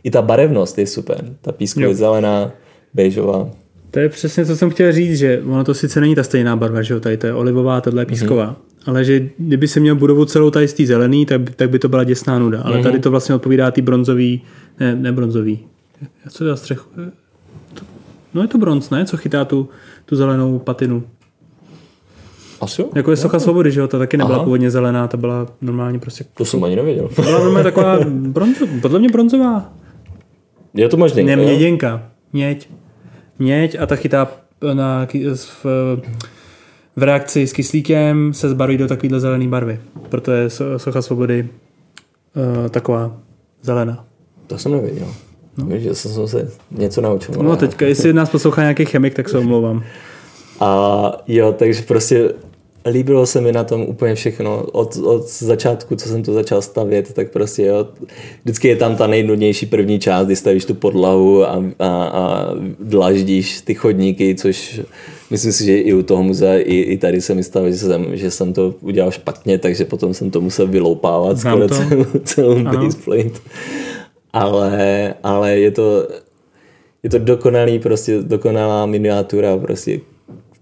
[0.04, 1.34] i ta barevnost je super.
[1.40, 2.52] Ta pískově zelená,
[2.94, 3.50] bežová.
[3.96, 6.82] To je přesně, co jsem chtěl říct, že ono to sice není ta stejná barva,
[6.82, 8.50] že jo, tady to je olivová, tohle je písková.
[8.50, 8.90] Mm-hmm.
[8.90, 11.88] Ale že kdyby se měl budovu celou tady z té zelený, tak, tak by to
[11.88, 12.62] byla děsná nuda.
[12.62, 12.82] Ale mm-hmm.
[12.82, 14.42] tady to vlastně odpovídá ty bronzový,
[14.80, 15.60] ne, ne bronzový.
[16.28, 16.88] Co je za střechu?
[18.34, 19.04] No je to bronz, ne?
[19.04, 19.68] Co chytá tu,
[20.06, 21.02] tu zelenou patinu.
[22.60, 22.88] Asi jo?
[22.94, 23.88] Jako je socha svobody, že jo?
[23.88, 24.44] Ta taky nebyla Aha.
[24.44, 26.24] původně zelená, ta byla normálně prostě...
[26.34, 27.08] To jsem ani nevěděl.
[27.14, 29.72] Byla normálně taková bronzová, podle mě bronzová.
[30.74, 31.22] Je to možné.
[31.22, 32.02] Ne, měděnka.
[32.32, 32.68] Měď.
[33.38, 34.28] Měď a ta chytá
[34.74, 35.66] na, v,
[36.96, 39.80] v reakci s kyslíkem se zbarví do takovéhle zelené barvy.
[40.08, 41.48] Proto je socha svobody
[42.36, 43.16] uh, taková
[43.62, 44.04] zelená.
[44.46, 45.06] To jsem nevěděl.
[45.56, 45.78] No.
[45.78, 47.34] Že jsem se něco naučil.
[47.42, 49.84] No teďka, jestli nás poslouchá nějaký chemik, tak se omlouvám.
[50.60, 52.32] A jo, takže prostě
[52.90, 54.62] líbilo se mi na tom úplně všechno.
[54.72, 57.88] Od, od začátku, co jsem to začal stavět, tak prostě jo,
[58.42, 63.60] vždycky je tam ta nejnudnější první část, kdy stavíš tu podlahu a, a, a dlaždíš
[63.60, 64.80] ty chodníky, což
[65.30, 68.16] myslím si, že i u toho muzea, i, i tady se mi stalo, že jsem,
[68.16, 73.40] že jsem to udělal špatně, takže potom jsem to musel vyloupávat skoro celou, celou baseplate.
[74.32, 76.08] Ale, ale je to,
[77.02, 80.00] je to dokonalý, prostě dokonalá miniatura, prostě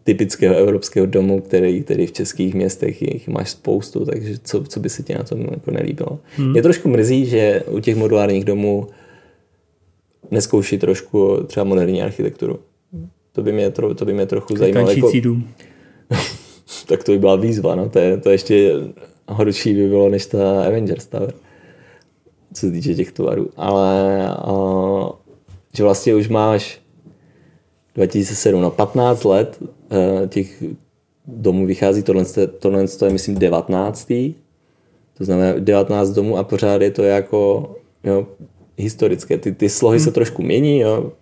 [0.04, 4.88] typického evropského domu, který, který v českých městech jich máš spoustu, takže co, co by
[4.88, 6.18] se ti na tom jako nelíbilo.
[6.36, 6.50] Hmm.
[6.50, 8.86] Mě trošku mrzí, že u těch modulárních domů
[10.30, 12.58] neskouší trošku třeba moderní architekturu.
[13.32, 14.90] To by mě, tro, to by mě trochu zajímalo.
[14.90, 15.48] Jako, dům.
[16.86, 17.88] tak to by byla výzva, no.
[17.88, 18.72] to, je, to ještě
[19.28, 21.34] horší by bylo než ta Avengers Tower,
[22.54, 23.50] co se týče těch tvarů.
[23.56, 24.52] Ale a,
[25.76, 26.83] že vlastně už máš
[27.94, 29.68] 2007, no 15 let uh,
[30.28, 30.62] těch
[31.26, 32.24] domů vychází, tohle,
[32.58, 34.12] tohle je myslím 19.
[35.18, 37.70] To znamená 19 domů a pořád je to jako
[38.04, 38.26] jo,
[38.76, 39.38] historické.
[39.38, 40.04] Ty, ty slohy hmm.
[40.04, 41.12] se trošku mění, jo,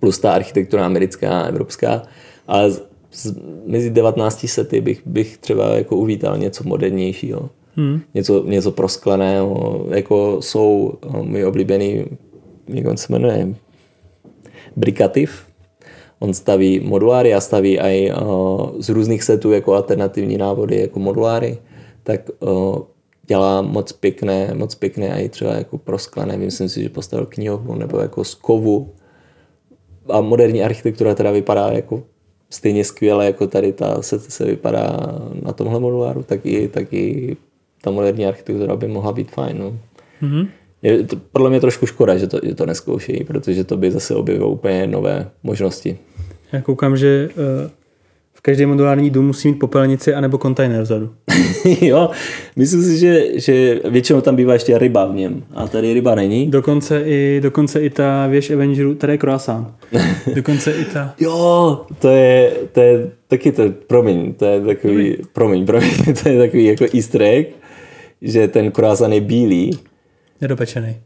[0.00, 2.02] plus ta architektura americká, evropská,
[2.46, 3.34] ale z, z,
[3.66, 7.50] mezi 19 sety bych, bych třeba jako uvítal něco modernějšího.
[7.76, 8.00] Hmm.
[8.14, 12.04] Něco, něco proskleného, jako jsou uh, můj oblíbený,
[12.68, 13.54] jak on se jmenuje,
[14.76, 15.49] Brikativ,
[16.20, 21.58] On staví moduláry a staví i uh, z různých setů jako alternativní návody jako moduláry,
[22.02, 22.78] tak uh,
[23.26, 26.36] dělá moc pěkné, moc pěkné i třeba jako prosklené.
[26.36, 28.92] Myslím si, že postavil knihovnu nebo jako z kovu.
[30.08, 32.02] A moderní architektura teda vypadá jako
[32.50, 34.96] stejně skvěle, jako tady ta se, se vypadá
[35.42, 37.36] na tomhle moduláru, tak i, tak i
[37.82, 39.58] ta moderní architektura by mohla být fajn.
[39.58, 39.78] No.
[40.22, 40.48] Mm-hmm.
[40.82, 44.14] Je to podle mě trošku škoda, že to, že to neskoušejí, protože to by zase
[44.14, 45.98] objevilo úplně nové možnosti.
[46.52, 47.70] Já koukám, že uh,
[48.40, 51.10] v každém modulární dům musí mít popelnici anebo kontejner vzadu.
[51.80, 52.10] jo,
[52.56, 55.44] myslím si, že, že většinou tam bývá ještě ryba v něm.
[55.54, 56.50] A tady ryba není.
[56.50, 59.68] Dokonce i, dokonce i ta věž Avengerů, tady je croissant.
[60.34, 61.14] Dokonce i ta...
[61.20, 65.90] jo, to je, to je taky to, promiň, to je takový, promiň, promiň,
[66.22, 67.48] to je takový jako easter egg,
[68.22, 69.78] že ten croissant je bílý.
[70.40, 70.96] Nedopečený.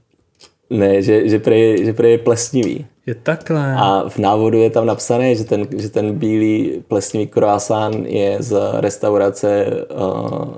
[0.70, 2.86] Ne, že, že, prej, že prej je plesnivý.
[3.06, 3.74] Je takhle.
[3.78, 8.60] A v návodu je tam napsané, že ten, že ten bílý plesnivý croissant je z
[8.72, 10.54] restaurace uh,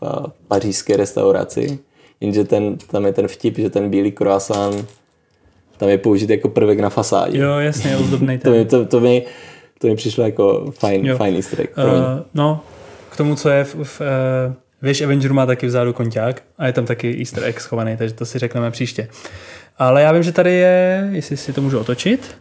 [0.00, 0.02] v
[0.48, 1.78] pařížské restauraci.
[2.20, 4.86] Jenže ten, tam je ten vtip, že ten bílý croissant
[5.76, 7.38] tam je použit jako prvek na fasádě.
[7.38, 9.22] Jo, jasně, ozdobný to, mi, to, to, mi,
[9.78, 11.70] to mi přišlo jako fajn, fajn easter egg.
[11.78, 12.60] Uh, no,
[13.10, 14.06] k tomu, co je v, v uh,
[14.84, 18.26] Víš, Avenger má taky vzadu konťák a je tam taky easter egg schovaný, takže to
[18.26, 19.08] si řekneme příště.
[19.78, 22.34] Ale já vím, že tady je, jestli si to můžu otočit,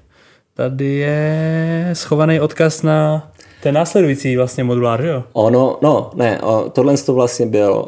[0.54, 3.32] tady je schovaný odkaz na
[3.62, 5.24] ten následující vlastně modulár, že jo?
[5.34, 7.88] Ono, no, ne, o, tohle to vlastně byl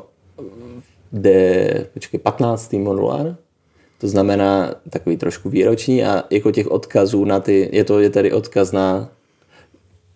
[1.12, 2.74] de, počkej, 15.
[2.74, 3.36] modulár,
[4.00, 8.32] to znamená takový trošku výroční a jako těch odkazů na ty, je to je tady
[8.32, 9.10] odkaz na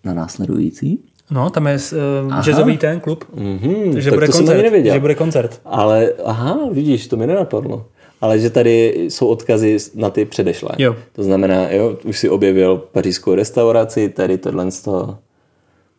[0.04, 1.00] na následující.
[1.32, 1.78] No, tam je
[2.26, 5.62] uh, jazzový ten klub, mm-hmm, že, bude koncert, že bude koncert.
[5.66, 7.86] Ale aha, vidíš, to mi nenapadlo.
[8.22, 10.70] Ale že tady jsou odkazy na ty předešlé.
[10.78, 10.96] Jo.
[11.14, 15.18] To znamená, jo, už si objevil pařížskou restauraci, tady tohle z toho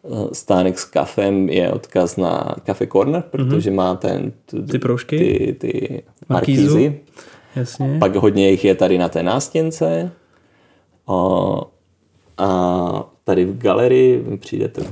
[0.04, 3.74] eh, stánek s kafem je odkaz na Cafe Corner, protože mm-hmm.
[3.74, 7.00] má ten t, ty proužky, ty, ty markízy.
[7.56, 7.96] Jasně.
[8.00, 10.12] Pak hodně jich je tady na té nástěnce.
[11.06, 11.14] A,
[12.38, 14.82] a tady v galerii mi přijde to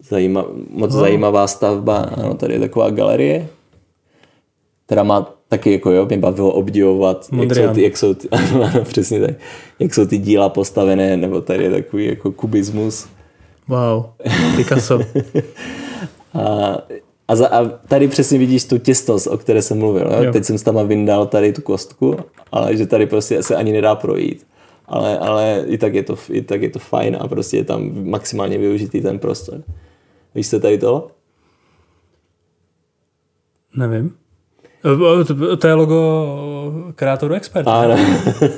[0.00, 1.00] zajímav, moc no.
[1.00, 1.96] zajímavá stavba.
[1.96, 3.48] Ano, tady je taková galerie,
[4.86, 8.28] která má taky jako jo, mě bavilo obdivovat, jak jsou, ty, jak jsou ty,
[8.64, 9.36] ano, přesně tak,
[9.78, 13.08] jak jsou ty díla postavené, nebo tady je takový jako kubismus.
[13.68, 14.04] Wow,
[14.56, 15.00] Picasso.
[16.34, 16.78] a,
[17.28, 20.10] a, za, a tady přesně vidíš tu těstos, o které jsem mluvil.
[20.12, 20.22] Jo?
[20.22, 20.32] Jo.
[20.32, 22.16] Teď jsem tam vyndal tady tu kostku,
[22.52, 24.46] ale že tady prostě se ani nedá projít.
[24.86, 28.08] Ale, ale i, tak je to, i tak je to fajn a prostě je tam
[28.10, 29.62] maximálně využitý ten prostor.
[30.34, 31.10] Víš se tady to?
[33.76, 34.16] Nevím.
[35.58, 37.68] To je logo kreatoru expert.
[37.68, 37.96] Ano,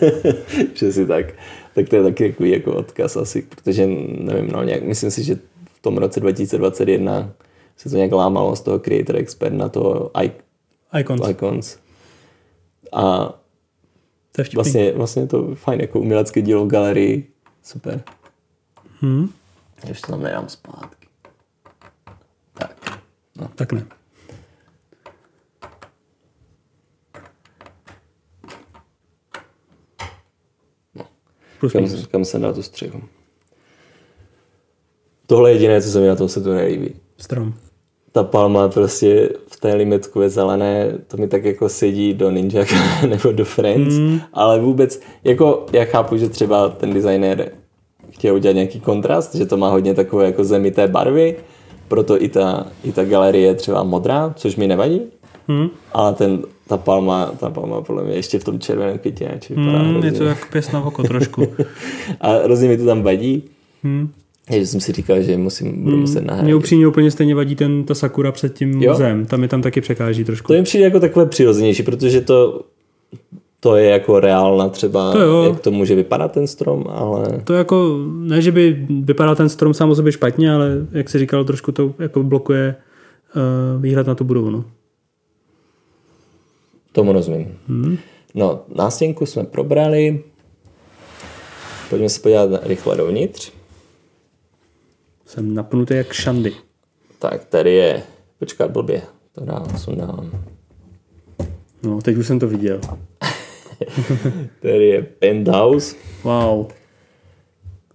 [0.74, 1.26] přesně tak.
[1.74, 3.86] Tak to je taky takový jako odkaz asi, protože
[4.18, 5.34] nevím, no, nějak, myslím si, že
[5.74, 7.30] v tom roce 2021
[7.76, 10.10] se to nějak lámalo z toho Creator Expert na to
[10.98, 11.28] Icons.
[11.28, 11.78] Icons.
[12.92, 13.34] A
[14.32, 17.30] to je vlastně, vlastně to fajn, jako umělecké dílo v galerii.
[17.62, 18.02] Super.
[19.00, 19.28] Hmm.
[19.88, 21.06] Ještě tam nedám zpátky.
[22.54, 23.00] Tak.
[23.36, 23.50] No.
[23.54, 23.86] Tak ne.
[31.60, 32.06] Plus kam, minus.
[32.06, 33.02] kam jsem dal tu střechu.
[35.26, 36.94] Tohle je jediné, co se mi na tom setu nelíbí.
[37.18, 37.54] Strom.
[38.12, 42.64] Ta palma prostě v té limitku je zelené, to mi tak jako sedí do Ninja
[43.08, 44.20] nebo do Friends, mm.
[44.32, 47.52] ale vůbec, jako já chápu, že třeba ten designér
[48.10, 51.36] chtěl udělat nějaký kontrast, že to má hodně takové jako zemité barvy,
[51.88, 55.00] proto i ta, i ta galerie je třeba modrá, což mi nevadí,
[55.48, 55.68] Hmm.
[55.92, 56.38] ale ten,
[56.68, 60.08] ta palma, ta palma podle mě ještě v tom červeném květináči vypadá Hmm, hrozně.
[60.08, 61.46] je to jako pěst na oko trošku.
[62.20, 63.42] A hrozně mi to tam vadí,
[63.82, 64.08] Hmm.
[64.52, 66.54] že jsem si říkal, že musím, budu muset Mě nahradit.
[66.54, 68.92] upřímně úplně stejně vadí ten, ta sakura před tím Jo.
[68.92, 69.26] muzeem.
[69.26, 70.46] Tam mi tam taky překáží trošku.
[70.46, 72.62] To mi přijde jako takové přirozenější, protože to,
[73.60, 75.44] to je jako reálna třeba, To jo.
[75.44, 79.74] jak to může vypadat ten strom, ale To jako, ne, že by vypadal ten strom
[79.74, 82.74] sám o sobě špatně, ale jak si říkal, trošku to jako blokuje
[83.76, 84.50] uh, výhled na tu budovu.
[84.50, 84.64] No.
[86.92, 87.58] Tomu rozumím.
[87.68, 87.98] Hmm.
[88.34, 90.24] No, nástěnku jsme probrali.
[91.90, 93.52] Pojďme se podívat rychle dovnitř.
[95.26, 96.52] Jsem napnutý jak šandy.
[97.18, 98.02] Tak, tady je,
[98.38, 100.44] počkat, blbě, to dám, sundám.
[101.82, 102.80] No, teď už jsem to viděl.
[104.62, 105.96] Tady je penthouse.
[106.24, 106.66] Wow.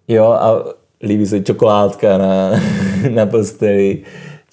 [0.07, 0.65] Jo, a
[1.01, 2.51] líbí se čokoládka na,
[3.09, 4.03] na posteli,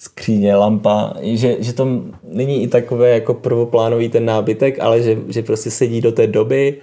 [0.03, 1.87] skříně, lampa, že, že to
[2.23, 6.77] není i takové jako prvoplánový ten nábytek, ale že, že prostě sedí do té doby,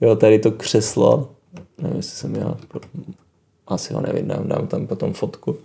[0.00, 1.28] jo, tady to křeslo,
[1.82, 2.56] nevím, jestli jsem já,
[3.66, 5.56] asi ho nevydám, dám tam potom fotku,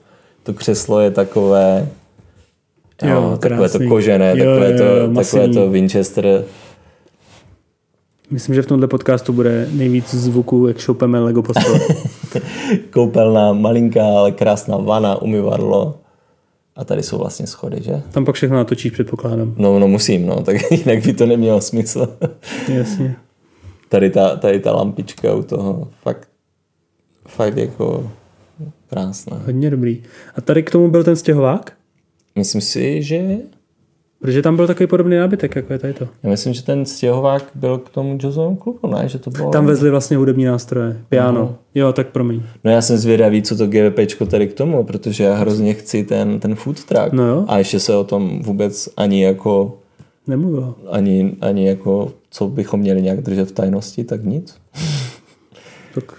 [0.44, 1.90] to křeslo je takové,
[3.04, 6.44] jo, Jo, takové to kožené, Jo, takové, jo, to, jo, takové to Winchester,
[8.30, 11.80] Myslím, že v tomhle podcastu bude nejvíc zvuků, jak šoupeme Lego postele.
[12.90, 16.01] koupelna, malinká, ale krásná vana, umyvadlo
[16.76, 18.02] a tady jsou vlastně schody, že?
[18.12, 19.56] Tam pak všechno natočíš, předpokládám.
[19.58, 22.18] No, no musím, no, tak jinak by to nemělo smysl.
[22.74, 23.16] Jasně.
[23.90, 26.30] Tady ta, tady ta lampička u toho, fakt,
[27.28, 28.12] fakt jako
[28.90, 29.42] krásná.
[29.46, 30.04] Hodně dobrý.
[30.36, 31.74] A tady k tomu byl ten stěhovák?
[32.36, 33.38] Myslím si, že,
[34.22, 36.08] Protože tam byl takový podobný nábytek, jako je tady to.
[36.24, 39.10] já myslím, že ten stěhovák byl k tomu jazzovému klubu, ne?
[39.10, 39.52] Že to bylo...
[39.52, 40.98] Tam vezli vlastně hudební nástroje.
[41.10, 41.40] Piano.
[41.40, 41.56] No.
[41.76, 42.42] Jo, tak promiň.
[42.64, 46.40] No já jsem zvědavý, co to GVPčko tady k tomu, protože já hrozně chci ten,
[46.40, 47.12] ten food truck.
[47.14, 47.46] No jo.
[47.48, 49.78] A ještě se o tom vůbec ani jako,
[50.28, 50.76] Nemluvil.
[50.92, 54.56] ani, ani jako, co bychom měli nějak držet v tajnosti, tak nic.
[55.96, 56.14] Tak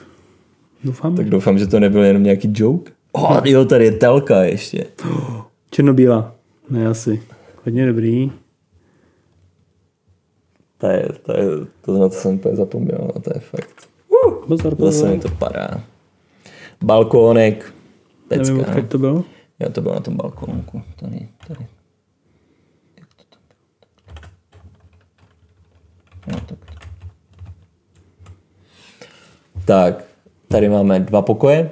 [0.84, 1.16] doufám.
[1.16, 2.92] Tak doufám, že to nebyl jenom nějaký joke.
[3.12, 4.84] Oh, jo, tady je telka ještě.
[5.70, 6.34] Černobílá.
[6.70, 7.22] Ne, asi.
[7.64, 8.32] Hodně dobrý.
[10.78, 11.44] To je, to je,
[11.80, 13.88] to na to jsem úplně zapomněl, no, to je fakt.
[14.48, 15.08] Pozor, Zase pozor.
[15.08, 15.84] mi to padá.
[16.84, 17.74] Balkónek,
[18.30, 18.70] Nevím, pecka.
[18.72, 19.24] odkud to bylo.
[19.60, 20.82] Jo, to bylo na tom balkónku.
[21.00, 21.66] Tady, tady.
[22.98, 24.30] Jak to tam bylo?
[26.26, 26.58] No, tak.
[29.64, 30.04] tak,
[30.48, 31.70] tady máme dva pokoje.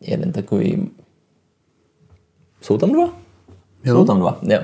[0.00, 0.90] Jeden takový...
[2.60, 3.27] Jsou tam dva?
[3.88, 3.94] Jo.
[3.94, 4.58] Jsou tam dva, jo.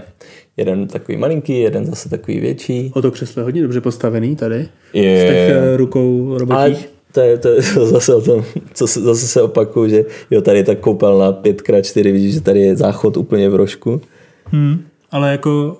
[0.56, 2.92] Jeden takový malinký, jeden zase takový větší.
[2.94, 4.68] O to křeslo je hodně dobře postavený tady.
[4.92, 5.60] Je, Z těch je, je.
[5.74, 6.88] eh, rukou robotích.
[7.12, 8.44] to je, to je zase o tom,
[8.74, 12.60] co se, zase se opakuju, že jo, tady je ta koupelna 5x4, vidíš, že tady
[12.60, 14.00] je záchod úplně v rožku.
[14.44, 14.84] Hmm.
[15.10, 15.76] Ale jako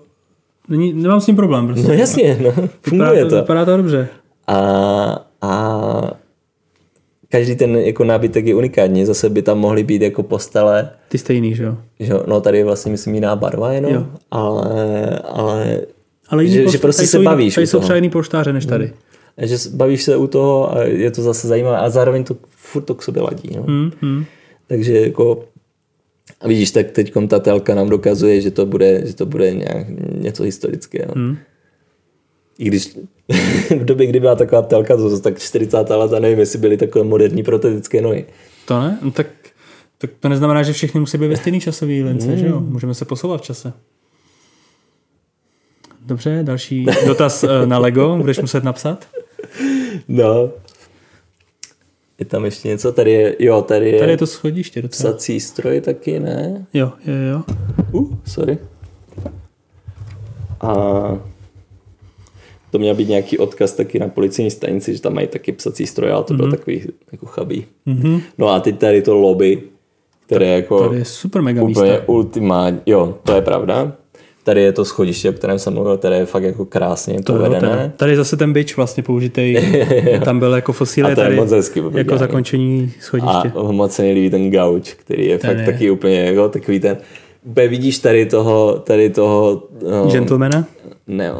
[0.68, 1.66] není, nemám s tím problém.
[1.66, 1.88] Prostě.
[1.88, 3.36] No jasně, no, vypadá, funguje to, to.
[3.36, 4.09] vypadá to dobře.
[4.47, 5.24] A
[7.35, 11.55] každý ten jako nábytek je unikátní, zase by tam mohly být jako postele, Ty stejný,
[11.55, 11.76] že jo?
[12.01, 14.07] že jo, no tady je vlastně myslím jiná barva jenom, Jo.
[14.30, 15.80] ale, ale
[16.28, 18.93] Ale Že- že prostě se jiný- bavíš Tady jsou třeba jiný polštáře než tady.
[19.43, 22.82] že s- bavíš se u toho a je to zase zajímavé a zároveň to furt
[22.82, 23.51] to k sobě ladí.
[23.57, 23.62] No.
[23.62, 24.24] Hmm, hmm.
[24.66, 25.45] Takže jako
[26.41, 29.87] a vidíš, tak teď ta telka nám dokazuje, že to bude, že to bude nějak,
[30.18, 31.12] něco historického.
[31.14, 31.37] Hmm.
[32.59, 32.97] I když
[33.71, 35.91] v době, kdy byla taková telka, to tak 40.
[35.91, 38.25] let a nevím, jestli byly takové moderní protetické nohy.
[38.67, 38.99] To ne?
[39.03, 39.27] No, tak,
[39.99, 42.37] tak to neznamená, že všechny musí být ve stejný časový lince, Hmm.
[42.39, 42.61] že jo?
[42.61, 43.73] Můžeme se posouvat v čase.
[46.07, 49.07] Dobře, další dotaz eh, na Lego, budeš muset napsat.
[50.09, 50.51] No.
[52.19, 52.93] Je tam ještě něco?
[52.93, 55.13] Tady je, jo, tady je, Tady je to schodiště docela.
[55.13, 56.67] psací stroj taky, ne?
[56.75, 57.43] Jo, jo, jo.
[57.93, 58.59] Uh, sorry.
[60.61, 60.73] A
[62.75, 66.11] to měl být nějaký odkaz taky na policejní stanici, že tam mají taky psací stroj,
[66.12, 66.37] ale to mm-hmm.
[66.37, 67.64] byl takový jako chabý.
[67.87, 68.20] Mhm.
[68.39, 69.62] No a teď tady to lobby,
[70.27, 72.05] které je jako Tady je super mega úplně místa.
[72.09, 72.81] ultimátní.
[72.87, 73.93] Jo, to je pravda.
[74.45, 77.39] Tady je to schodiště, o kterém jsem mluvil, které je fakt jako krásně To jo,
[77.39, 77.61] povedené.
[77.61, 77.93] teda.
[77.97, 79.57] Tady je zase ten bič vlastně použitý.
[80.25, 82.18] Tam byl jako fosíle, A to je tady moc hezky jako povídání.
[82.18, 83.53] zakončení A schodiště.
[83.72, 85.66] moc se mi líbí ten gauč, který je Ten fakt je.
[85.66, 86.97] taky úplně jako takový ten...
[87.45, 90.66] Úplně vidíš tady toho, tady toho no, Gentlemana?
[91.07, 91.31] Ne,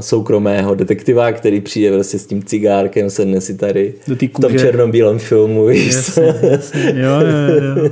[0.00, 5.18] soukromého detektiva, který přijde prostě s tím cigárkem, sedne si tady Do v tom černobílém
[5.18, 5.68] filmu.
[5.68, 6.94] Jasně, jasně.
[6.96, 7.90] Jo, jo, jo.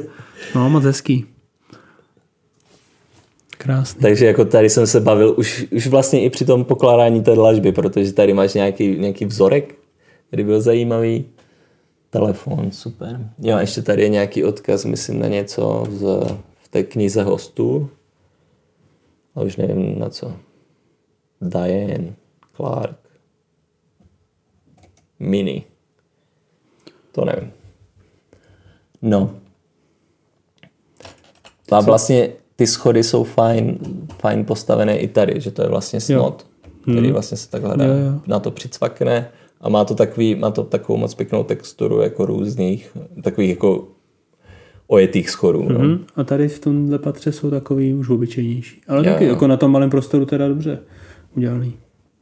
[0.55, 1.27] No, moc hezký.
[3.59, 4.01] Krásný.
[4.01, 7.73] Takže jako tady jsem se bavil už, už vlastně i při tom pokládání té dlažby,
[7.73, 9.75] protože tady máš nějaký, nějaký vzorek,
[10.29, 11.25] který byl zajímavý.
[12.11, 13.21] Telefon, super.
[13.39, 16.03] Jo, a ještě tady je nějaký odkaz, myslím, na něco z,
[16.63, 17.89] v té knize hostů.
[19.35, 20.33] A už nevím na co.
[21.41, 22.15] Diane,
[22.57, 22.97] Clark,
[25.19, 25.65] Mini.
[27.13, 27.51] To nevím.
[29.03, 29.31] No.
[31.73, 33.79] A vlastně ty schody jsou fajn,
[34.21, 36.47] fajn postavené i tady, že to je vlastně snot,
[36.83, 38.21] který vlastně se takhle dá, Jo, jo.
[38.27, 39.29] na to přicvakne
[39.61, 43.89] a má to, takový, má to takovou moc pěknou texturu jako různých, takových jako
[44.87, 45.69] ojetých schodů.
[45.69, 45.79] No.
[45.79, 46.05] Hm?
[46.17, 48.81] A tady v tomhle patře jsou takový už obyčejnější.
[48.89, 49.31] Ale Jo, taky jo.
[49.31, 50.79] jako na tom malém prostoru teda dobře
[51.37, 51.73] udělaný.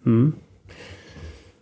[0.06, 0.32] Hm?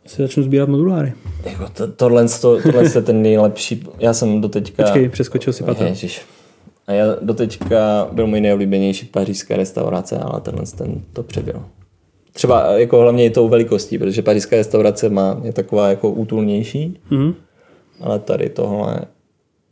[0.06, 1.12] Asi začnu sbírat moduláry.
[1.44, 4.82] Jako to, tohle, to, tohle je ten nejlepší, já jsem doteďka...
[4.82, 5.86] Počkej, přeskočil si Patra.
[5.86, 6.22] Ježiš.
[6.86, 11.64] A já doteďka byl můj nejoblíbenější pařížská restaurace, ale tenhle ten to přebyl.
[12.32, 17.34] Třeba jako hlavně i tou velikostí, protože pařížská restaurace má, je taková jako útulnější, Hm?
[18.00, 19.00] ale tady tohle,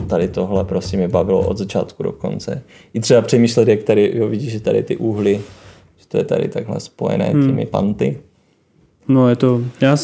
[0.06, 2.62] tady tohle prostě mě bavilo od začátku do konce.
[2.94, 5.40] I třeba přemýšlet, jak tady, jo, vidíš, že tady ty úhly,
[6.10, 7.46] to je tady takhle spojené Hmm.
[7.46, 8.18] těmi panty.
[9.08, 9.96] No je to, já,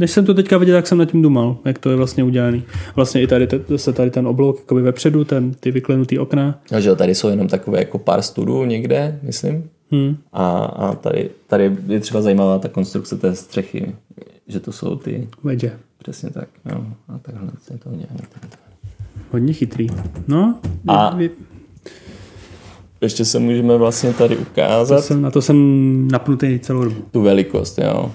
[0.00, 2.62] než jsem to teďka viděl, tak jsem nad tím dumal, jak to je vlastně udělaný.
[2.96, 6.58] Vlastně i tady, se tady ten oblouk jakoby vepředu, ten, ty vyklenutý okna.
[6.76, 9.70] A že tady jsou jenom takové jako pár studů někde, myslím.
[9.94, 10.16] Hm.
[10.32, 13.94] A, a tady, tady je třeba zajímavá ta konstrukce té střechy,
[14.48, 15.72] že to jsou ty, Vedže.
[15.98, 16.48] přesně tak.
[16.72, 16.84] Jo.
[17.08, 18.06] A takhle se to udělá.
[19.30, 19.86] Hodně chytrý.
[20.28, 20.58] No,
[20.88, 21.30] A- vy-
[23.00, 27.02] Ještě se můžeme vlastně tady to ukázat jsem, na to jsem napnutý celou dobu.
[27.10, 28.12] tu velikost, jo.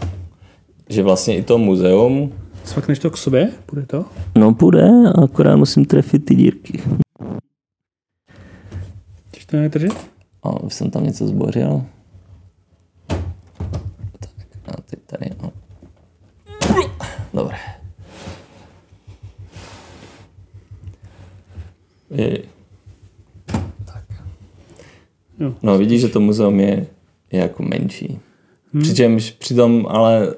[0.89, 2.31] Že vlastně i to muzeum
[2.65, 3.51] Svakneš to k sobě?
[3.71, 4.05] Bude to?
[4.35, 4.89] No půjde,
[5.23, 6.83] akorát musím trefit ty dírky.
[9.29, 10.07] Chceš to nedržet?
[10.43, 11.83] A už jsem tam něco zbořil.
[14.19, 14.31] Tak,
[14.67, 15.51] a teď tady, no.
[17.33, 17.57] Dobré.
[22.09, 22.43] Je.
[23.85, 24.05] Tak.
[25.39, 25.54] Jo.
[25.65, 26.85] No vidíš, že to muzeum je,
[27.31, 28.19] je jako menší.
[28.73, 28.83] Hmm.
[28.83, 30.33] Přičemž přitom ale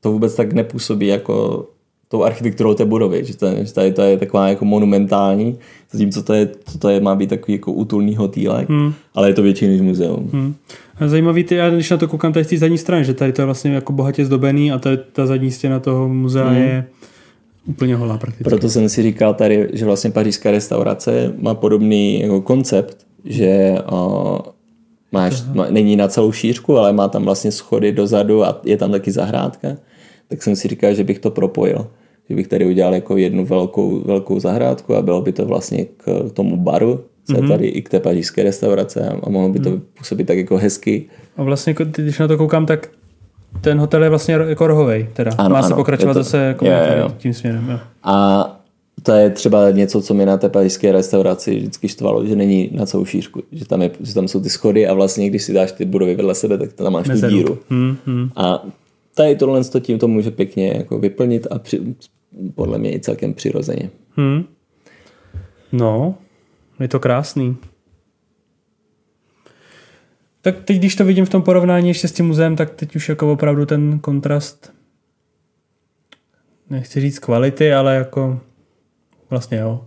[0.00, 1.66] to vůbec tak nepůsobí jako
[2.08, 5.58] tou architekturou té budovy, že, to, že tady to je taková jako monumentální,
[5.92, 8.92] zatímco to je, to, to je, má být takový jako útulný hotýlek, hmm.
[9.14, 10.30] ale je to větší než muzeum.
[10.32, 10.54] Hmm.
[11.00, 11.08] Hm.
[11.08, 13.42] Zajímavý, ty, já když na to koukám tady z té zadní strany, že tady to
[13.42, 16.62] je vlastně jako bohatě zdobený a tady ta zadní stěna toho muzea Hmm.
[16.62, 16.86] je
[17.66, 18.44] úplně holá prakticky.
[18.44, 24.38] Proto jsem si říkal tady, že vlastně pařížská restaurace má podobný jako koncept, že o,
[25.12, 28.90] máš, má, není na celou šířku, ale má tam vlastně schody dozadu a je tam
[28.90, 29.68] taky zahrádka.
[30.28, 31.86] Tak jsem si říkal, že bych to propojil.
[32.28, 36.30] Že bych tady udělal jako jednu velkou, velkou zahrádku a bylo by to vlastně k
[36.32, 37.42] tomu baru, co Mhm.
[37.42, 41.04] je tady i k té pařížské restaurace a, mohlo by to působit tak jako hezky.
[41.36, 42.88] A vlastně, jako když na to koukám, tak
[43.60, 45.30] ten hotel je vlastně jako rohovej, teda.
[45.38, 47.12] Ano, Má se ano, pokračovat je to- zase jako jo, jo, jo.
[47.18, 47.68] tím směrem.
[47.70, 47.78] Jo.
[48.02, 48.60] A
[49.02, 52.86] to je třeba něco, co mi na té pařížské restauraci vždycky štvalo, že není na
[52.86, 55.72] celou šířku, že tam, je, že tam jsou ty schody a vlastně když si dáš
[55.72, 57.36] ty budovy vedle sebe, tak tam máš tu Mezeru.
[57.36, 57.58] díru.
[57.70, 58.30] Hm, hm.
[58.36, 58.66] A
[59.14, 61.80] tady tohle to tím to může pěkně jako vyplnit a při,
[62.54, 63.90] podle mě i celkem přirozeně.
[64.20, 64.44] Hm.
[65.72, 66.14] No,
[66.80, 67.56] je to krásný.
[70.42, 73.08] Tak teď, když to vidím v tom porovnání ještě s tím muzeem, tak teď už
[73.08, 74.72] jako opravdu ten kontrast
[76.70, 78.40] nechci říct kvality, ale jako
[79.34, 79.80] vlastně jo.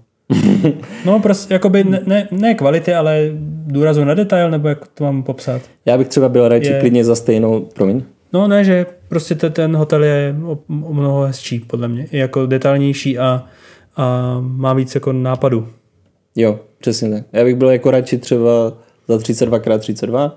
[1.05, 3.29] No prostě jakoby ne, ne, ne kvality, ale
[3.67, 5.61] důrazu na detail, nebo jak to mám popsat.
[5.85, 9.49] Já bych třeba byl radši Je- klidně za stejnou, promiň, No ne, že prostě te-
[9.49, 10.51] ten hotel je o,
[10.83, 12.07] o mnoho hezčí, podle mě.
[12.11, 13.43] Je jako detailnější a,
[13.97, 15.67] a má víc jako nápadů.
[16.35, 17.23] Jo, přesně tak.
[17.33, 18.73] Já bych byl jako radši třeba
[19.07, 20.31] za 32x32,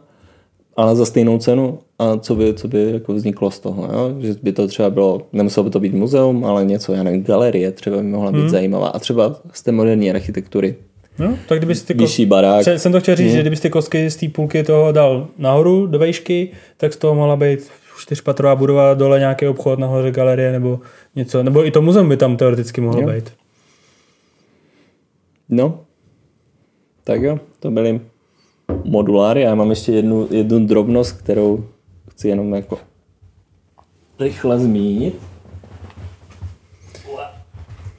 [0.80, 4.14] ale za stejnou cenu a co by, co by jako vzniklo z toho, jo?
[4.18, 7.72] že by to třeba bylo, nemuselo by to být muzeum, ale něco, já nevím, galerie
[7.72, 8.48] třeba by mohla být hmm.
[8.48, 10.74] zajímavá a třeba z té moderní architektury.
[11.18, 12.66] No, tak kdybyste ty Vyšší barák.
[12.76, 15.98] Jsem to chtěl říct, že kdybyste ty kostky z té půlky toho dal nahoru do
[15.98, 20.80] vejšky, tak z toho mohla být čtyřpatrová budova, dole nějaký obchod, nahoře galerie nebo
[21.16, 21.42] něco.
[21.42, 23.08] Nebo i to muzeum by tam teoreticky mohlo Jo.
[23.08, 23.32] být.
[25.48, 25.80] No,
[27.04, 28.00] tak jo, to byly
[28.84, 29.40] moduláry.
[29.40, 31.64] Já mám ještě jednu, jednu drobnost, kterou
[32.10, 32.78] chci jenom jako
[34.20, 35.14] rychle zmínit.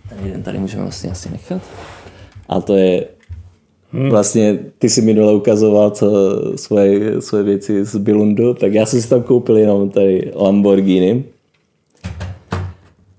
[0.09, 1.61] Ten jeden tady můžeme vlastně asi nechat.
[2.49, 3.05] A to je
[3.93, 4.09] Hmm.
[4.09, 6.07] Vlastně ty si minule ukazoval co,
[6.55, 11.23] svoje, svoje věci z Bilundu, tak já jsem si tam koupil jenom tady Lamborghini.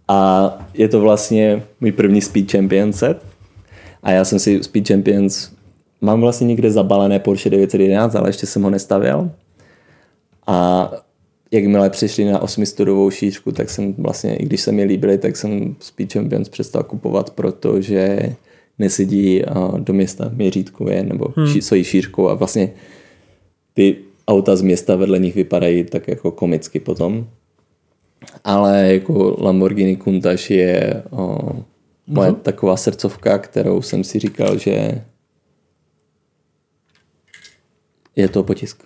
[0.09, 3.22] A je to vlastně můj první Speed Champion set.
[4.03, 5.50] A já jsem si Speed Champions,
[6.03, 9.30] mám vlastně někde zabalené Porsche 911, ale ještě jsem ho nestavil.
[10.46, 10.90] A
[11.50, 15.36] jakmile přišli na 8 studovou šířku, tak jsem vlastně, i když se mi líbily, tak
[15.36, 18.18] jsem Speed Champions přestal kupovat, protože
[18.78, 19.42] nesedí
[19.78, 21.61] do města měřítkově nebo hmm.
[21.61, 22.70] svojí šířkou a vlastně
[23.74, 23.96] ty
[24.28, 27.26] auta z města vedle nich vypadají tak jako komicky potom.
[28.44, 31.38] Ale jako Lamborghini Countach je o,
[32.07, 32.40] moje uh-huh.
[32.42, 35.03] taková srdcovka, kterou jsem si říkal, že
[38.17, 38.85] je to potisk.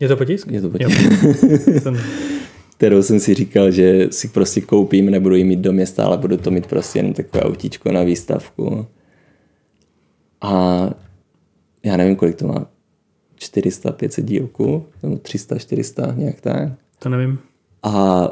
[0.00, 0.46] Je to potisk?
[0.50, 0.98] Je to potisk.
[2.78, 6.36] kterou jsem si říkal, že si prostě koupím, nebudu ji mít do města, ale budu
[6.36, 8.86] to mít prostě jenom takové autíčko na výstavku.
[10.40, 10.90] A
[11.84, 12.66] já nevím, kolik to má,
[13.36, 16.68] 400, 500 dílků, nebo 300, 400, nějak tak.
[16.98, 17.38] To nevím.
[17.82, 18.24] A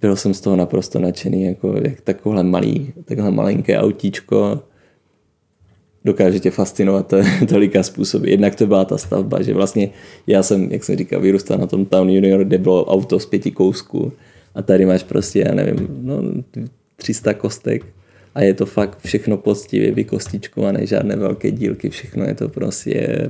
[0.00, 4.62] byl jsem z toho naprosto nadšený, jako jak takovhle malý, takhle malinké autíčko
[6.04, 7.16] dokáže tě fascinovat to,
[7.48, 8.30] tolika způsoby.
[8.30, 9.90] Jednak to byla ta stavba, že vlastně
[10.26, 13.50] já jsem, jak jsem říkal, vyrůstal na tom Town Junior, kde bylo auto z pěti
[13.50, 14.12] kousků
[14.54, 16.22] a tady máš prostě, já nevím, no,
[16.96, 17.86] 300 kostek
[18.34, 23.28] a je to fakt všechno poctivě vykostičkované, žádné velké dílky, všechno je to prostě...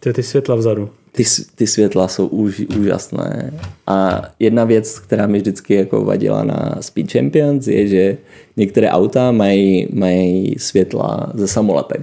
[0.00, 0.90] Ty, ty světla vzadu.
[1.16, 3.52] Ty, ty světla jsou už, úžasné.
[3.86, 8.16] A jedna věc, která mi vždycky jako vadila na Speed Champions, je, že
[8.56, 12.00] některé auta mají, mají světla ze samolepek.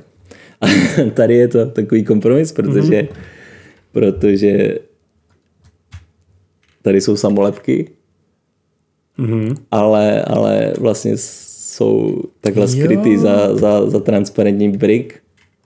[0.62, 0.66] A
[1.14, 3.08] tady je to takový kompromis, protože, mm-hmm.
[3.92, 4.80] protože
[6.82, 7.90] tady jsou samolepky
[9.20, 9.56] mm-hmm.
[9.72, 15.14] ale, ale vlastně jsou takhle skrytý za, za, za transparentní brick,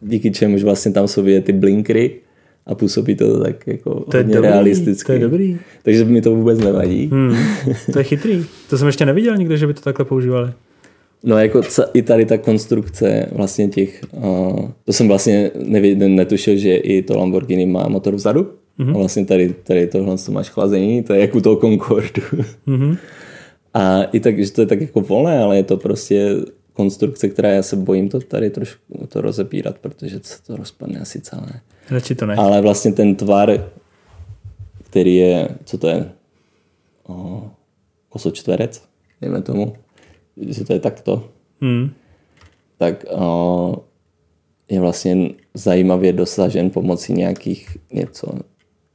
[0.02, 2.27] díky čemuž vlastně tam jsou vidět ty blinkry
[2.68, 5.06] a působí to tak jako to hodně dobrý, realisticky.
[5.06, 5.58] To je dobrý.
[5.84, 7.08] Takže mi to vůbec nevadí.
[7.12, 7.36] Hmm,
[7.94, 8.46] to je chytrý.
[8.70, 10.52] To jsem ještě neviděl nikde, že by to takhle používali.
[11.24, 11.62] No jako
[11.94, 17.18] i tady ta konstrukce vlastně těch, uh, to jsem vlastně nevěděl, netušil, že i to
[17.18, 18.48] Lamborghini má motor vzadu.
[18.80, 18.96] Mm-hmm.
[18.96, 22.22] A vlastně tady, tady tohle to máš chlazení, to je jako u toho Concordu.
[22.68, 22.98] Mm-hmm.
[23.74, 26.36] A i tak, že to je tak jako volné, ale je to prostě
[26.78, 31.22] konstrukce, která já se bojím to tady trošku to rozebírat, protože se to rozpadne asi
[31.22, 31.62] celé.
[31.90, 32.36] Radši to ne.
[32.36, 33.72] Ale vlastně ten tvar,
[34.84, 36.12] který je, co to je,
[37.08, 37.50] o,
[38.10, 38.84] kosočtverec,
[39.22, 39.74] dejme tomu,
[40.38, 41.30] že to je takto,
[41.62, 41.90] hmm.
[42.78, 43.84] tak o,
[44.70, 48.28] je vlastně zajímavě dosažen pomocí nějakých něco,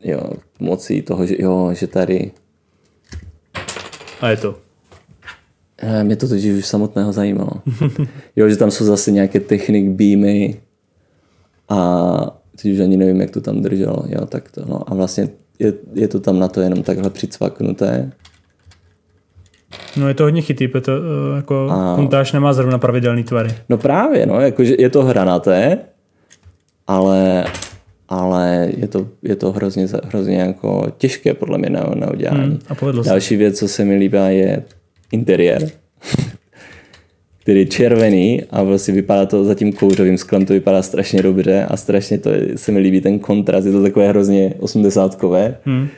[0.01, 2.31] jo, pomocí toho, že, jo, že tady
[4.23, 4.62] a je to.
[5.83, 7.51] Eh, mě to totiž už samotného zajímalo.
[8.37, 10.57] jo, že tam jsou zase nějaké technik beamy
[11.69, 14.05] a teď už ani nevím, jak to tam drželo.
[14.09, 14.91] Jo, tak to, no.
[14.91, 15.29] A vlastně
[15.59, 18.13] je, je to tam na to jenom takhle přicvaknuté.
[19.97, 21.97] No je to hodně chytý, protože uh, jako a...
[21.97, 23.55] kuntáž nemá zrovna pravidelný tvary.
[23.69, 25.79] No právě, no, jakože je to hranaté,
[26.87, 27.45] ale,
[28.09, 32.43] ale je to, je to hrozně, hrozně jako těžké podle mě na, na udělání.
[32.43, 33.37] Hmm, a povedlo Další se.
[33.37, 34.63] věc, co se mi líbí, je
[35.13, 35.71] interiér,
[37.43, 41.65] který je červený a vlastně vypadá to za tím kouřovým sklem, to vypadá strašně dobře
[41.65, 45.89] a strašně to je, se mi líbí ten kontrast, je to takové hrozně osmdesátkové, hmm.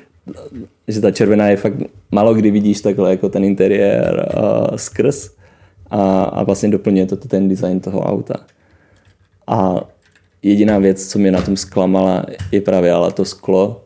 [0.89, 1.75] že ta červená je fakt,
[2.11, 5.31] málo kdy vidíš takhle jako ten interiér uh, skrz
[5.91, 8.35] a, a vlastně doplňuje to ten design toho auta.
[9.47, 9.89] A
[10.43, 13.84] jediná věc, co mě na tom zklamala, je právě ale to sklo,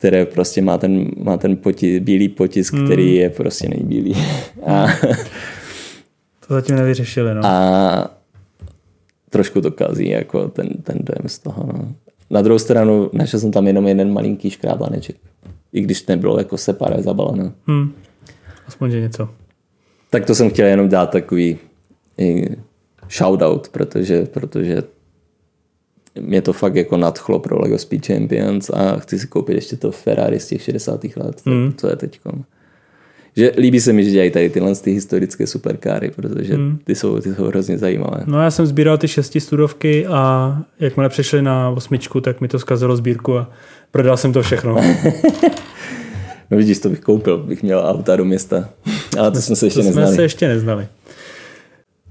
[0.00, 2.84] které prostě má ten, má ten poti, bílý potisk, hmm.
[2.84, 4.16] který je prostě nejbílý.
[4.66, 4.86] A,
[6.48, 7.40] to zatím nevyřešili, no.
[7.44, 8.10] A
[9.30, 11.66] trošku to kazí jako ten, ten dojem z toho.
[11.72, 11.94] No.
[12.30, 15.16] Na druhou stranu našel jsem tam jenom jeden malinký škrábaneček.
[15.72, 17.52] I když nebylo jako separé zabalené.
[17.66, 17.92] Hmm.
[18.66, 19.28] Aspoň, že něco.
[20.10, 21.58] Tak to jsem chtěl jenom dát takový
[23.10, 24.82] shoutout, protože, protože
[26.20, 29.92] mě to fakt jako nadchlo pro Lego Speed Champions a chci si koupit ještě to
[29.92, 31.04] Ferrari z těch 60.
[31.16, 31.72] let, mm.
[31.72, 32.20] to je teď.
[33.36, 36.78] Že líbí se mi, že dělají tady tyhle ty historické superkáry, protože mm.
[36.84, 38.22] ty, jsou, ty jsou hrozně zajímavé.
[38.26, 42.58] No já jsem sbíral ty šesti studovky a jakmile přešli na osmičku, tak mi to
[42.58, 43.50] zkazilo sbírku a
[43.90, 44.76] prodal jsem to všechno.
[46.50, 48.68] no vidíš, to bych koupil, bych měl auta do města.
[49.18, 50.08] Ale to jsme se ještě to neznali.
[50.08, 50.86] jsme se ještě neznali.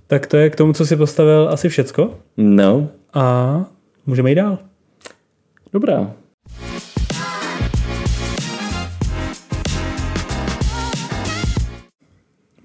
[0.07, 2.13] Tak to je k tomu, co si postavil asi všecko.
[2.37, 2.87] No.
[3.13, 3.65] A
[4.09, 4.57] Můžeme jít dál.
[5.73, 6.11] Dobrá.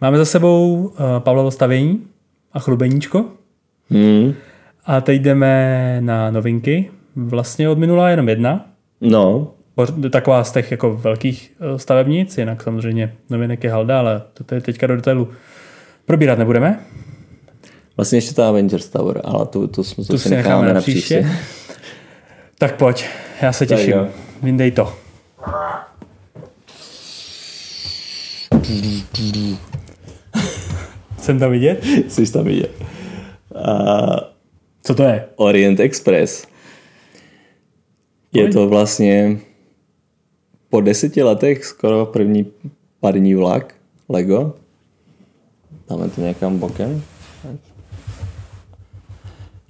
[0.00, 2.06] Máme za sebou uh, Pavlovo stavění
[2.52, 3.24] a chlubeníčko.
[3.90, 4.34] Hmm.
[4.84, 6.90] A teď jdeme na novinky.
[7.16, 8.66] Vlastně od minula jenom jedna.
[9.00, 9.54] No,
[10.10, 14.60] Taková z těch jako velkých eh, stavebnic, jinak samozřejmě novinek je halda, ale to je
[14.60, 15.28] teďka do detailu
[16.06, 16.80] probírat nebudeme.
[17.96, 21.30] Vlastně ještě ta Avengers Tower, ale tu, tu, tu, Tu si necháme na příště.
[22.58, 23.04] Tak pojď,
[23.42, 23.92] já se Tak těším.
[23.92, 24.08] jo.
[24.42, 24.92] Vyndej to.
[31.18, 31.84] Jsem to vidět?
[32.08, 32.70] Jsi tam vidět.
[33.54, 34.34] A
[34.82, 35.24] Co to je?
[35.36, 36.46] Orient Express.
[38.32, 39.38] Je to vlastně
[40.70, 42.46] po deseti letech skoro první
[43.00, 43.74] parní vlak
[44.08, 44.54] Lego.
[45.90, 47.02] Dáme to někam bokem.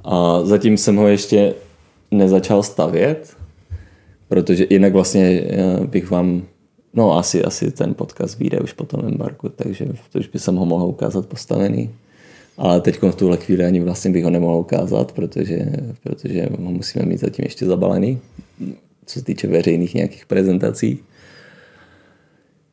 [0.04, 1.54] A zatím jsem ho ještě
[2.10, 3.36] nezačal stavět,
[4.28, 6.42] protože jinak vlastně eh, bych vám,
[6.94, 9.86] no asi, asi ten podcast vyjde už po tom embarku, takže
[10.18, 11.90] už by jsem ho mohl ukázat postavený.
[12.56, 15.58] Ale teď v tuhle chvíli ani vlastně bych ho nemohl ukázat, protože,
[16.02, 18.18] protože ho musíme mít zatím ještě zabalený,
[19.06, 20.98] co se týče veřejných nějakých prezentací.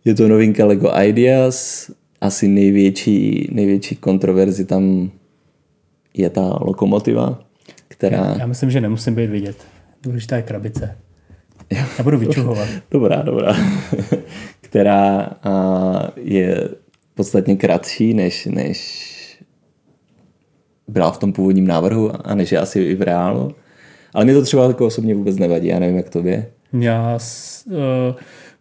[0.06, 1.92] Je to novinka Lego Ideas,
[2.22, 5.12] asi největší, největší kontroverzi tam
[6.14, 7.40] je ta lokomotiva,
[7.88, 8.36] která...
[8.40, 9.58] Já myslím, že nemusím být vidět.
[10.04, 10.98] Důležitá je krabice.
[11.72, 12.68] Já budu vyčuhovat.
[12.92, 13.56] Dobrá, dobrá.
[14.62, 16.70] která a, je
[17.16, 19.12] podstatně kratší, než, než
[20.88, 23.56] byla v tom původním návrhu a než je asi i v reálu.
[24.14, 26.46] Ale mě to třeba jako osobně vůbec nevadí, já nevím, jak to je.
[26.74, 27.20] Já
[27.66, 27.76] uh,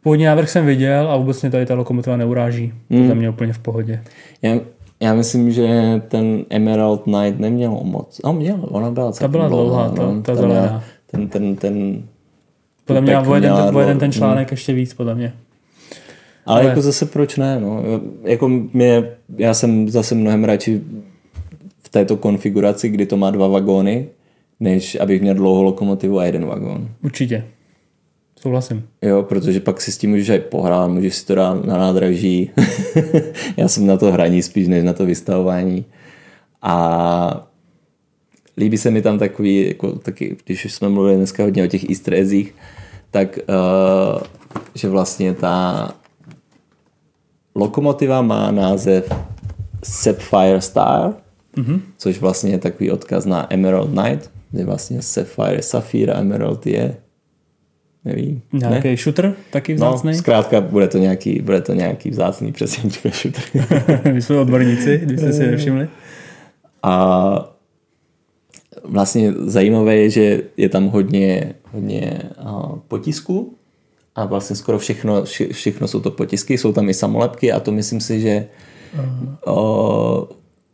[0.03, 2.73] původní návrh jsem viděl a vůbec mě tady ta lokomotiva neuráží.
[2.89, 4.03] To za mě úplně v pohodě.
[4.43, 4.61] Já,
[5.03, 5.69] já myslím, že
[6.09, 8.21] ten Emerald Knight neměl moc.
[8.25, 10.23] A měl, ona byla celkem byla dlouhá, ta- no.
[10.23, 10.85] ta měla- zelená.
[11.07, 12.03] Ten, ten, ten,
[12.85, 15.33] Podle mě o jeden, měla o jeden ten článek ještě víc, podle mě.
[16.47, 17.61] Ale, Ale- jako zase proč ne?
[17.61, 17.83] No?
[18.25, 19.05] Jako mě,
[19.39, 20.81] já jsem zase mnohem radši
[21.83, 24.09] v této konfiguraci, kdy to má dva vagóny,
[24.61, 26.89] než abych měl dlouhou lokomotivu a jeden vagón.
[27.05, 27.45] Určitě.
[28.41, 28.89] Souhlasím.
[29.03, 32.51] Jo, protože pak si s tím můžeš aj pohrát, můžeš si to dát na nádraží.
[33.57, 35.85] já jsem na to hraní spíš, než na to vystavování.
[36.63, 37.47] A
[38.57, 42.15] líbí se mi tam takový, jako taky, když jsme mluvili dneska hodně o těch easter
[42.15, 42.55] eggsích,
[43.11, 44.21] tak uh,
[44.75, 45.89] že vlastně ta
[47.55, 49.13] lokomotiva má název
[49.85, 51.15] Sapphire Star,
[51.57, 51.81] mm-hmm.
[51.99, 56.97] což vlastně je takový odkaz na Emerald Knight, kde vlastně Sapphire, Sapphire Emerald je
[58.05, 58.97] nevím, Nějaký ne?
[58.97, 60.15] shooter taky No, vzácný?
[60.15, 63.43] zkrátka bude to nějaký, bude to nějaký vzácný přesněčka shooter.
[64.13, 65.89] My jsme odborníci, když jste si nevšimli.
[66.83, 67.57] A
[68.85, 73.55] vlastně zajímavé je, že je tam hodně, hodně a, potisků
[74.15, 77.73] a vlastně skoro všechno, vše, všechno jsou to potisky, jsou tam i samolepky a to
[77.73, 78.47] myslím si, že
[79.47, 80.29] o,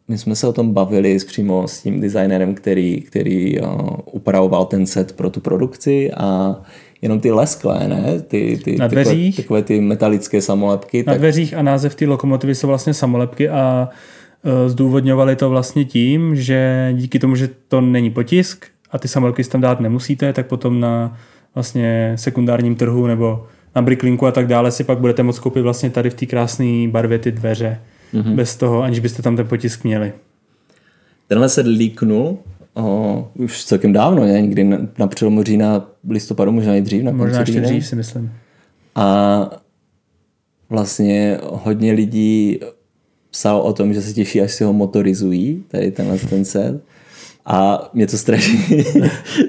[0.08, 4.64] my jsme se o tom bavili s přímo s tím designérem, který, který o, upravoval
[4.64, 6.56] ten set pro tu produkci a
[7.02, 8.20] jenom ty lesklé, ne?
[8.20, 9.36] Ty, ty, Na takové, dveřích?
[9.36, 11.04] takové ty metalické samolepky.
[11.06, 13.88] Na tak dveřích a název té lokomotivy jsou vlastně samolepky a
[14.44, 19.44] e, zdůvodňovali to vlastně tím, že díky tomu, že to není potisk a ty samolepky
[19.44, 21.18] tam dát nemusíte, tak potom na
[21.54, 23.46] vlastně sekundárním trhu nebo
[23.76, 26.88] na Bricklinku a tak dále si pak budete moct koupit vlastně tady v té krásné
[26.88, 27.80] barvě ty dveře.
[28.14, 28.34] Mm-hmm.
[28.34, 30.12] Bez toho, aniž byste tam ten potisk měli.
[31.28, 32.38] Tenhle se líknul
[32.76, 34.42] o, už celkem dávno, ne?
[34.42, 37.02] někdy na, na přelomu října, listopadu, možná i dřív.
[37.02, 38.32] Na Možná konci ještě dřív si myslím.
[38.94, 39.50] A
[40.70, 42.60] vlastně hodně lidí
[43.30, 46.80] psal o tom, že se těší, až si ho motorizují, tady tenhle ten set.
[47.46, 48.58] A mě to strašně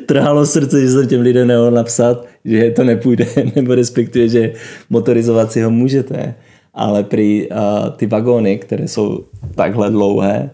[0.06, 4.54] trhalo srdce, že jsem těm lidem nemohl napsat, že to nepůjde, nebo respektive, že
[4.90, 6.36] motorizovat si ho můžete.
[6.74, 7.58] Ale prý uh,
[7.96, 9.26] ty vagóny, které jsou
[9.56, 10.50] takhle dlouhé,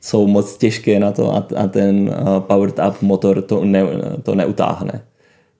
[0.00, 3.82] jsou moc těžké na to a, a ten uh, powered up motor to, ne,
[4.22, 5.02] to neutáhne.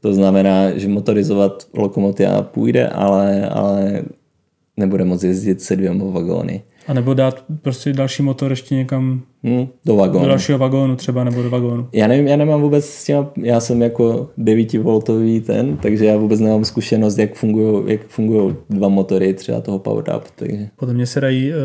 [0.01, 4.03] To znamená, že motorizovat lokomotiva půjde, ale, ale
[4.77, 6.63] nebude moc jezdit se dvěma vagóny.
[6.89, 10.25] A nebo dát prostě další motor ještě někam Hm, do vagónu.
[10.25, 11.89] do dalšího vagónu třeba, nebo do vagónu.
[11.93, 16.41] Já nevím, já nemám vůbec s tím, já jsem jako 9V ten, takže já vůbec
[16.41, 21.07] nemám zkušenost, jak fungují jak fungují dva motory třeba toho powered up, takže Podle mě
[21.07, 21.57] se dají uh,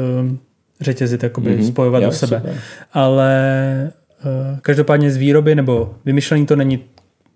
[0.84, 1.68] řetězit, jakoby mm-hmm.
[1.68, 2.38] spojovat Jo, do sebe.
[2.38, 2.62] super.
[2.94, 3.92] Ale
[4.26, 6.80] uh, každopádně z výroby nebo vymyšlení to není,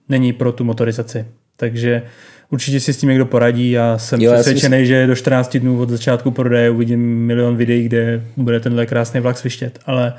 [0.10, 1.26] není pro tu motorizaci.
[1.58, 2.02] Takže
[2.50, 3.72] určitě si s tím někdo poradí.
[3.72, 7.26] Já jsem Jo, jo, já si přesvědčený, že do 14 dnů od začátku prodeje uvidím
[7.26, 9.80] milion videí, kde bude tenhle krásný vlak svištět.
[9.86, 10.14] Ale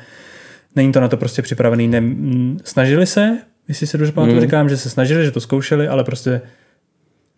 [0.76, 1.88] není to na to prostě připravený.
[1.88, 2.02] Ne,
[2.64, 3.38] snažili se,
[3.68, 4.42] jestli se dobře pamatuju, mm.
[4.42, 6.40] říkám, že se snažili, že to zkoušeli, ale prostě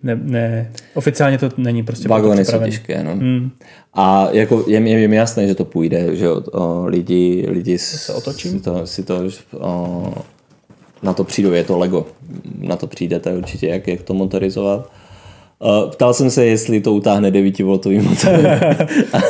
[0.02, 3.12] ne, ne, oficiálně to není prostě Vagony jsou těžké, no.
[3.12, 3.50] Hmm.
[3.94, 8.12] A jako je, je, je mi jasné, že to půjde, že o, lidi, lidi se
[8.12, 8.50] otočím?
[8.50, 9.20] si to, si to
[9.58, 10.12] o,
[11.02, 12.06] na to přijdou, je to Lego,
[12.58, 14.90] na to přijdete určitě, jak, jak to motorizovat.
[15.62, 18.32] Uh, ptal jsem se, jestli to utáhne 9V motor.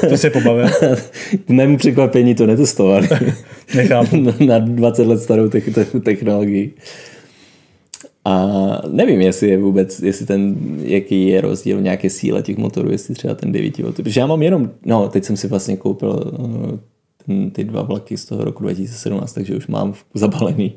[0.08, 0.68] to se pobavil.
[1.46, 3.08] K mému překvapení to netestovali.
[3.74, 4.16] Nechápu.
[4.46, 5.50] na 20 let starou
[6.02, 6.74] technologii.
[8.24, 8.46] A
[8.88, 13.14] nevím, jestli je vůbec, jestli ten, jaký je rozdíl v nějaké síle těch motorů, jestli
[13.14, 13.92] třeba ten 9 V.
[13.92, 16.78] Protože já mám jenom, no teď jsem si vlastně koupil uh,
[17.26, 20.72] ten, ty dva vlaky z toho roku 2017, takže už mám zabalený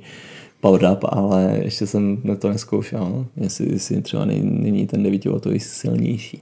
[0.62, 3.26] power up, ale ještě jsem na to neskoušel, no.
[3.36, 6.42] jestli, jestli třeba není ten 9 V silnější.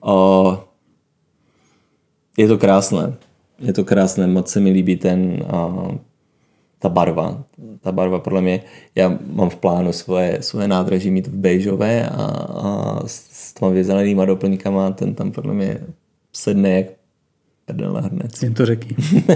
[0.00, 0.64] O,
[2.38, 3.14] je to krásné.
[3.58, 5.44] Je to krásné, moc se mi líbí ten,
[6.78, 7.44] ta barva.
[7.80, 8.62] Ta barva podle mě,
[8.94, 14.24] já mám v plánu svoje, svoje nádraží mít v bejžové a, a s těma zelenýma
[14.24, 15.80] doplňkama, ten tam podle mě
[16.32, 16.86] sedne jak
[17.64, 18.42] prdele hrnec.
[18.42, 18.96] Jen to řekni.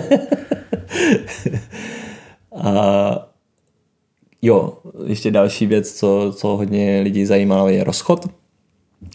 [2.56, 3.32] A
[4.42, 8.26] jo, ještě další věc, co, co hodně lidí zajímalo, je rozchod,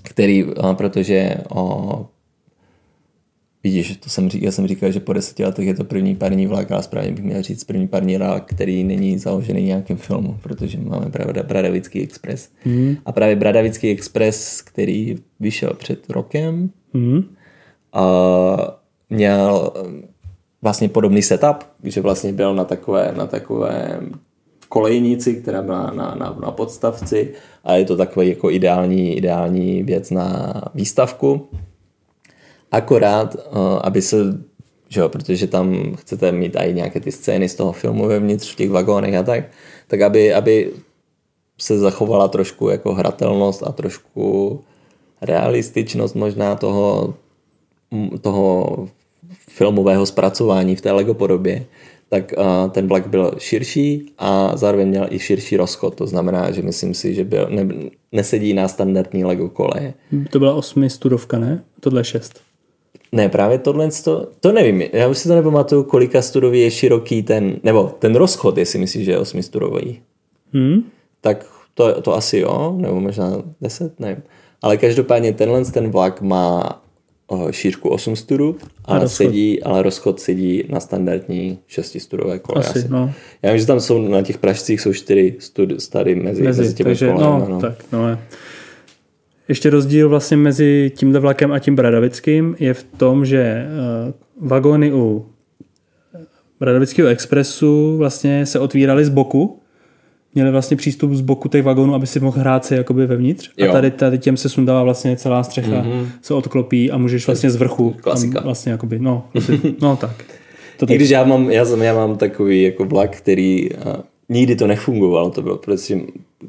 [0.03, 2.07] který, protože o,
[3.65, 6.71] vidíš, to jsem říkal, jsem říkal, že po deseti letech je to první parní vlak,
[6.71, 11.09] ale správně bych měl říct první parní vlak, který není založený nějakým filmu, protože máme
[11.09, 12.49] právě Bradavický Express.
[12.65, 12.95] Mm.
[13.05, 17.23] A právě Bradavický Express, který vyšel před rokem, mm.
[17.93, 18.05] a
[19.09, 19.73] měl
[20.61, 23.99] vlastně podobný setup, že vlastně byl na takové, na takové
[24.69, 27.33] kolejnici, která byla na, na, na podstavci
[27.63, 31.49] a je to takový jako ideální, ideální věc na výstavku.
[32.75, 34.17] Akorát, eh, aby se,
[34.89, 38.55] že jo, protože tam chcete mít i nějaké ty scény z toho filmu vevnitř v
[38.55, 39.43] těch vagónech a tak,
[39.87, 40.71] tak aby, aby
[41.57, 44.59] se zachovala trošku jako hratelnost a trošku
[45.21, 47.13] realističnost možná toho,
[48.21, 48.87] toho
[49.49, 51.65] filmového zpracování v té Lego podobě,
[52.09, 55.95] tak uh, ten vlak byl širší a zároveň měl i širší rozchod.
[55.95, 57.67] To znamená, že myslím si, že byl, ne,
[58.11, 59.93] nesedí na standardní Lego koleje.
[60.29, 61.63] To byla osmi studovka, ne?
[61.79, 62.41] Tohle šest.
[63.11, 67.23] Ne, právě tohle, to, to nevím, já už si to nepamatuju, kolika studový je široký
[67.23, 70.01] ten, nebo ten rozchod, jestli myslíš, že je osmi studový.
[70.53, 70.83] Hmm?
[71.21, 74.23] Tak to, to asi jo, nebo možná deset, nevím.
[74.61, 76.81] Ale každopádně tenhle ten vlak má
[77.51, 78.55] šířku 8 studů,
[78.85, 79.17] ale, rozchod.
[79.17, 82.59] sedí, ale rozchod sedí na standardní 6 studové kole.
[82.59, 82.87] Asi, asi.
[82.89, 83.11] No.
[83.41, 86.73] Já vím, že tam jsou na těch pražcích jsou 4 stud, stady mezi, mezi, mezi
[86.73, 87.59] těmi takže, kolem, no, no.
[87.59, 88.17] Tak, no.
[89.47, 93.65] Ještě rozdíl vlastně mezi tímhle vlakem a tím Bradavickým je v tom, že
[94.37, 95.25] uh, vagóny u
[96.59, 99.59] Bradavického expresu vlastně se otvíraly z boku
[100.35, 103.51] měli vlastně přístup z boku těch vagónů, aby si mohl hrát si jakoby vevnitř.
[103.57, 103.69] Jo.
[103.69, 106.07] A tady, tady těm se sundává vlastně celá střecha, mm-hmm.
[106.21, 107.95] se odklopí a můžeš vlastně z vrchu.
[108.01, 108.41] Klasika.
[108.41, 109.27] Vlastně jakoby, no,
[109.81, 110.23] no tak.
[110.77, 114.55] To I když já mám, já, jsem, já mám takový jako vlak, který a, nikdy
[114.55, 115.99] to nefungovalo, to bylo, protože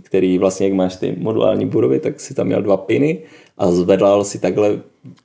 [0.02, 3.18] který vlastně, jak máš ty modulární budovy, tak si tam měl dva piny
[3.58, 4.78] a zvedal si takhle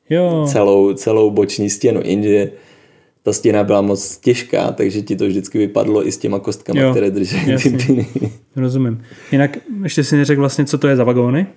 [0.09, 0.45] jo.
[0.51, 2.51] Celou, celou boční stěnu, jenže
[3.23, 6.91] ta stěna byla moc těžká, takže ti to vždycky vypadlo i s těma kostkama, jo,
[6.91, 8.07] které drží ty piny.
[8.55, 9.03] Rozumím.
[9.31, 11.47] Jinak ještě si neřekl vlastně, co to je za vagóny?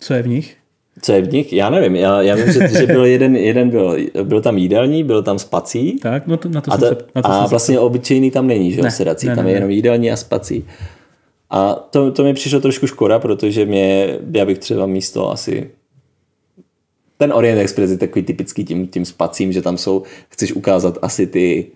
[0.00, 0.56] Co je v nich?
[1.02, 1.52] Co je v nich?
[1.52, 1.96] Já nevím.
[1.96, 5.98] Já, já vím, že, že byl jeden, jeden byl, byl tam jídelní, byl tam spací.
[5.98, 7.80] Tak, no to, na to a, to, se, na to a vlastně se...
[7.80, 10.64] obyčejný tam není, že ne, sedací, ne, tam ne, je jenom jídelní a spací.
[11.50, 15.70] A to, to mi přišlo trošku škoda, protože mě, já bych třeba místo asi
[17.20, 21.26] ten Orient Express je takový typický tím, tím spacím, že tam jsou, chceš ukázat asi
[21.26, 21.66] ty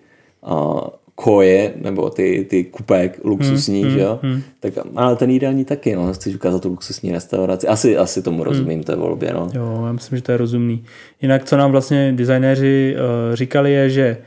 [0.41, 0.79] uh,
[1.15, 4.19] koje, nebo ty, ty kupek luxusní, hmm, že jo?
[4.21, 4.41] Hmm, hmm.
[4.59, 7.67] Tak, ale ten jídelní taky, no, chceš ukázat tu luxusní restauraci.
[7.67, 8.45] Asi, asi tomu hmm.
[8.45, 8.83] rozumím hmm.
[8.83, 9.49] té volbě, no.
[9.53, 10.83] Jo, já myslím, že to je rozumný.
[11.21, 14.17] Jinak, co nám vlastně designéři uh, říkali, je, že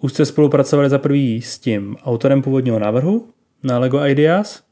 [0.00, 3.26] už jste spolupracovali za prvý s tím autorem původního návrhu
[3.62, 4.62] na LEGO Ideas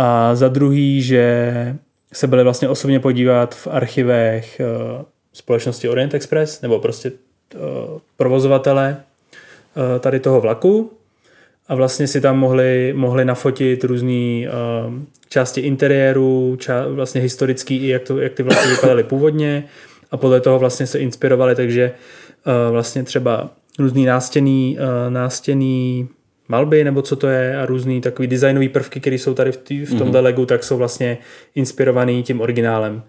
[0.00, 1.76] a za druhý, že
[2.12, 5.02] se byli vlastně osobně podívat v archivech uh,
[5.32, 7.12] společnosti Orient Express nebo prostě
[7.54, 7.60] uh,
[8.16, 10.92] provozovatele uh, tady toho vlaku.
[11.68, 14.50] A vlastně si tam mohli, mohli nafotit různé
[15.28, 19.64] části interiéru, ča, vlastně historický i jak, to, jak ty vlaky vypadaly původně.
[20.10, 21.92] A podle toho vlastně se inspirovali, takže
[22.70, 26.08] vlastně třeba různý nástěný, nástěný
[26.48, 29.84] malby, nebo co to je, a různý takový designové prvky, které jsou tady v, tý,
[29.84, 30.24] v tomhle mm-hmm.
[30.24, 31.18] legu, tak jsou vlastně
[31.54, 33.02] inspirovaný tím originálem.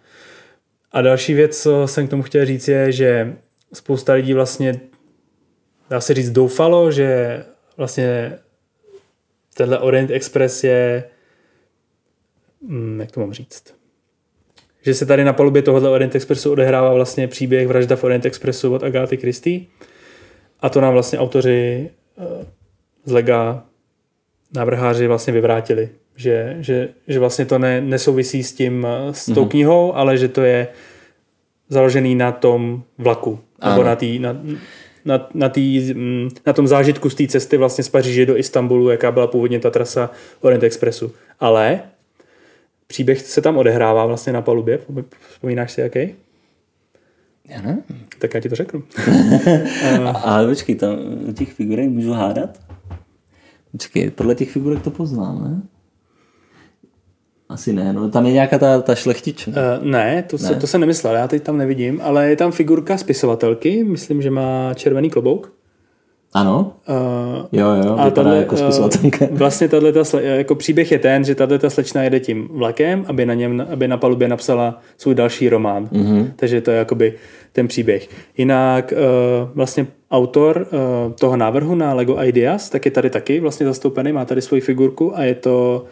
[0.92, 3.34] A další věc, co jsem k tomu chtěl říct, je, že
[3.74, 4.80] spousta lidí vlastně,
[5.90, 7.44] dá se říct, doufalo, že
[7.78, 8.38] vlastně
[9.54, 11.04] tenhle Orient Express je,
[12.68, 13.80] hm, jak to mám říct,
[14.82, 18.74] že se tady na palubě tohohle Orient Expressu odehrává vlastně příběh vražda v Orient Expressu
[18.74, 19.62] od Agáty Christie.
[20.60, 22.46] A to nám vlastně autoři eh,
[23.06, 23.64] z Lega
[24.56, 25.90] návrháři vlastně vyvrátili.
[26.16, 29.48] Že, že, že vlastně to ne, nesouvisí s tím, eh, s tou mm-hmm.
[29.48, 30.68] knihou, ale že to je
[31.70, 33.40] založený na tom vlaku.
[33.60, 33.72] Ano.
[33.72, 34.42] Nebo na, tý, na,
[35.06, 38.90] na, na, tý, mm, na tom zážitku z té cesty vlastně z Paříže do Istanbulu,
[38.90, 40.12] jaká byla původně ta trasa
[40.42, 41.12] Orient Expressu.
[41.40, 41.82] Ale
[42.88, 44.80] příběh se tam odehrává vlastně na palubě.
[45.30, 46.16] Vzpomínáš si, jaký?
[47.50, 47.84] Já ne.
[48.20, 48.84] Tak já ti to řeknu.
[50.24, 50.98] Ale počkej, tam
[51.34, 52.69] těch figurek můžu hádat?
[53.72, 55.62] Počkej, podle těch figurek to poznám, ne?
[57.50, 59.52] Asi ne, no tam je nějaká ta, ta šlechtička.
[59.52, 60.48] Uh, ne, to, ne.
[60.48, 64.32] Se, to jsem nemyslel, já teď tam nevidím, ale je tam figurka spisovatelky, myslím, že
[64.32, 65.59] má červený klobouk.
[66.34, 66.74] Ano.
[66.90, 69.26] Uh, jo, jo, a tato, jako eh, spisovatelka.
[69.32, 73.34] Uh, vlastně tato, jako příběh je ten, že tato slečna jede tím vlakem, aby na,
[73.34, 75.86] něm, aby na palubě napsala svůj další román.
[75.86, 76.32] Mm-hmm.
[76.36, 77.14] Takže to je jakoby
[77.52, 78.10] ten příběh.
[78.38, 83.66] Jinak uh, vlastně autor uh, toho návrhu na Lego Ideas, tak je tady taky vlastně
[83.66, 85.86] zastoupený, má tady svoji figurku a je to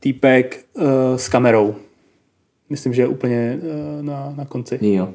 [0.00, 0.84] týpek uh,
[1.16, 1.74] s kamerou.
[2.70, 4.78] Myslím, že je úplně uh, na, na konci.
[4.82, 5.08] Jo.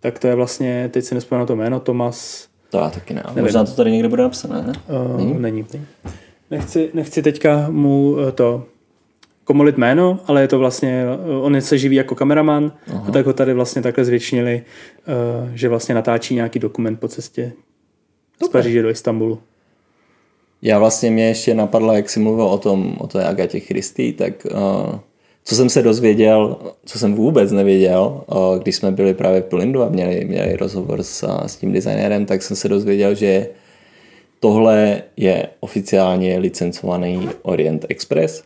[0.00, 2.51] Tak to je vlastně, teď si nespomínám to jméno, Tomas...
[2.72, 3.22] To já taky ne.
[3.40, 4.72] Možná to tady někde bude napsané, ne?
[4.88, 5.34] Uh, není?
[5.38, 5.66] není.
[6.50, 8.64] Nechci, nechci teďka mu to
[9.44, 11.04] komolit jméno, ale je to vlastně,
[11.40, 13.04] on se živí jako kameraman Aha.
[13.08, 14.62] a tak ho tady vlastně takhle zvětšnili,
[15.54, 17.52] že vlastně natáčí nějaký dokument po cestě
[18.44, 19.38] z Paříže do Istanbulu.
[20.62, 24.46] Já vlastně mě ještě napadlo, jak jsi mluvil o tom, o té Agatě Christy, tak
[24.50, 24.98] uh,
[25.44, 28.20] co jsem se dozvěděl, co jsem vůbec nevěděl,
[28.62, 32.42] když jsme byli právě v Pilindu a měli, měli rozhovor s, s tím designérem, tak
[32.42, 33.48] jsem se dozvěděl, že
[34.40, 38.42] tohle je oficiálně licencovaný Orient Express,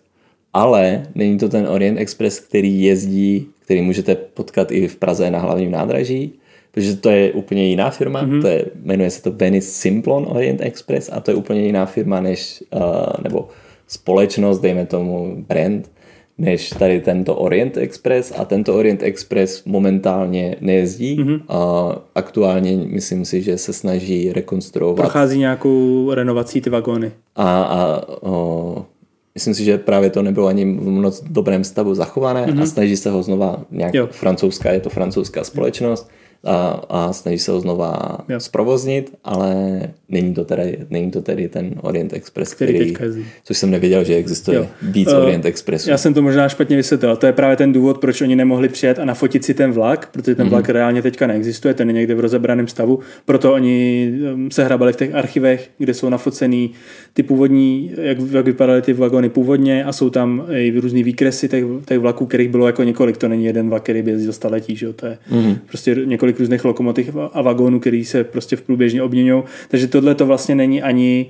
[0.53, 5.39] ale není to ten Orient Express, který jezdí, který můžete potkat i v Praze na
[5.39, 6.33] hlavním nádraží,
[6.73, 8.41] protože to je úplně jiná firma, mm-hmm.
[8.41, 12.21] to je, jmenuje se to Venice Simplon Orient Express a to je úplně jiná firma
[12.21, 12.81] než, uh,
[13.23, 13.49] nebo
[13.89, 15.91] společnost, dejme tomu brand,
[16.39, 21.19] než tady tento Orient Express a tento Orient Express momentálně nejezdí.
[21.19, 21.41] Mm-hmm.
[21.49, 24.97] A aktuálně myslím si, že se snaží rekonstruovat.
[24.97, 27.13] Prochází nějakou renovací ty vagóny.
[27.37, 28.87] A, a o,
[29.35, 32.63] myslím si, že právě to nebylo ani v moc dobrém stavu zachované mm-hmm.
[32.63, 34.09] a snaží se ho znova nějak jo.
[34.11, 36.11] francouzská, je to francouzská společnost,
[36.45, 38.41] a, a snaží se ho znova jo.
[38.41, 43.71] zprovoznit, ale není to, tedy, není to tedy ten Orient Express, který, který což jsem
[43.71, 44.67] nevěděl, že existuje jo.
[44.83, 45.91] víc uh, Orient Expressu.
[45.91, 47.17] Já jsem to možná špatně vysvětlil.
[47.17, 50.35] To je právě ten důvod, proč oni nemohli přijet a nafotit si ten vlak, protože
[50.35, 50.51] ten mm-hmm.
[50.51, 54.93] vlak reálně teďka neexistuje, ten je někde v rozebraném stavu, proto oni um, se hrabali
[54.93, 56.71] v těch archivech, kde jsou nafocený
[57.17, 61.65] ty původní, jak, jak vypadaly ty vagony původně a jsou tam i různý výkresy těch,
[61.87, 64.87] těch vlaků, kterých bylo jako několik, to není jeden vlak, který by jezdil staletí, že
[64.87, 64.93] jo?
[64.93, 65.59] to je mm-hmm.
[65.67, 69.43] prostě několik různých lokomotiv a vagónů, který se prostě v průběžně obměňují.
[69.69, 71.27] Takže tohle to vlastně není ani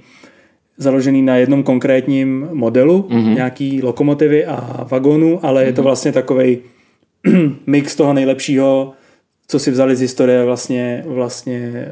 [0.77, 3.35] založený na jednom konkrétním modelu, mm-hmm.
[3.35, 5.67] nějaký lokomotivy a vagónu, ale mm-hmm.
[5.67, 5.87] je to mhm.
[5.87, 6.59] vlastně takový
[7.67, 8.93] mix toho nejlepšího,
[9.49, 11.89] co si vzali z historie vlastně, vlastně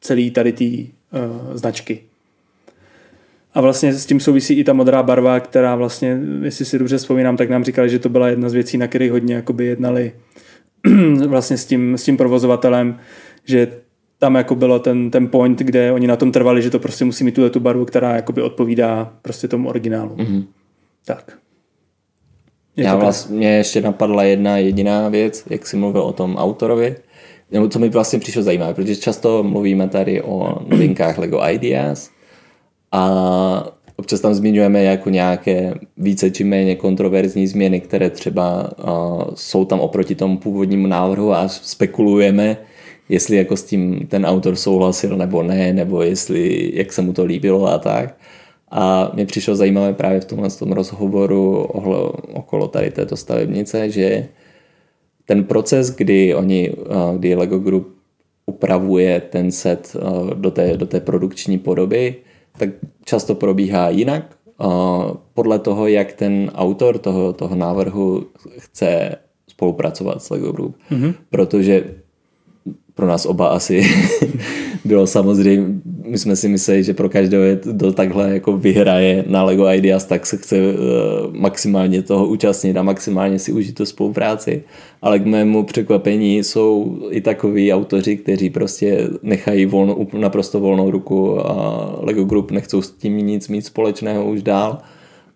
[0.00, 2.00] celý tady té uh, značky.
[3.54, 7.36] A vlastně s tím souvisí i ta modrá barva, která vlastně, jestli si dobře vzpomínám,
[7.36, 10.12] tak nám říkali, že to byla jedna z věcí, na kterých hodně jakoby jednali
[11.26, 12.98] vlastně s tím, s tím provozovatelem,
[13.44, 13.68] že
[14.18, 17.24] tam jako bylo ten, ten point, kde oni na tom trvali, že to prostě musí
[17.24, 20.16] mít tuhle tu barvu, která jakoby odpovídá prostě tomu originálu.
[20.16, 20.44] Mm-hmm.
[21.04, 21.38] Tak.
[22.76, 26.96] Je Já vlastně, mě ještě napadla jedna jediná věc, jak jsi mluvil o tom autorovi,
[27.50, 32.10] nebo co mi vlastně přišlo zajímavé, protože často mluvíme tady o novinkách LEGO Ideas
[32.94, 38.70] a Občas tam zmiňujeme jako nějaké více či méně kontroverzní změny, které třeba
[39.34, 42.56] jsou tam oproti tomu původnímu návrhu a spekulujeme,
[43.08, 47.24] jestli jako s tím ten autor souhlasil nebo ne, nebo jestli, jak se mu to
[47.24, 48.16] líbilo a tak.
[48.70, 54.28] A mě přišlo zajímavé právě v tomhle tom rozhovoru ohlo, okolo tady této stavebnice, že
[55.26, 56.72] ten proces, kdy oni,
[57.16, 57.94] kdy Lego Group
[58.46, 59.96] upravuje ten set
[60.34, 62.14] do té, do té produkční podoby,
[62.58, 62.70] tak
[63.04, 64.36] často probíhá jinak.
[65.34, 68.26] Podle toho, jak ten autor toho, toho návrhu
[68.58, 69.16] chce
[69.48, 70.76] spolupracovat s Lego Group.
[70.90, 71.14] Mm-hmm.
[71.30, 71.84] Protože
[72.94, 73.82] pro nás oba asi
[74.84, 75.80] bylo samozřejmě,
[76.14, 80.26] my jsme si mysleli, že pro každého, kdo takhle jako vyhraje na LEGO Ideas, tak
[80.26, 84.62] se chce uh, maximálně toho účastnit a maximálně si užít tu spolupráci.
[85.02, 91.46] Ale k mému překvapení jsou i takoví autoři, kteří prostě nechají volno, naprosto volnou ruku
[91.46, 94.78] a LEGO Group nechcou s tím nic mít společného už dál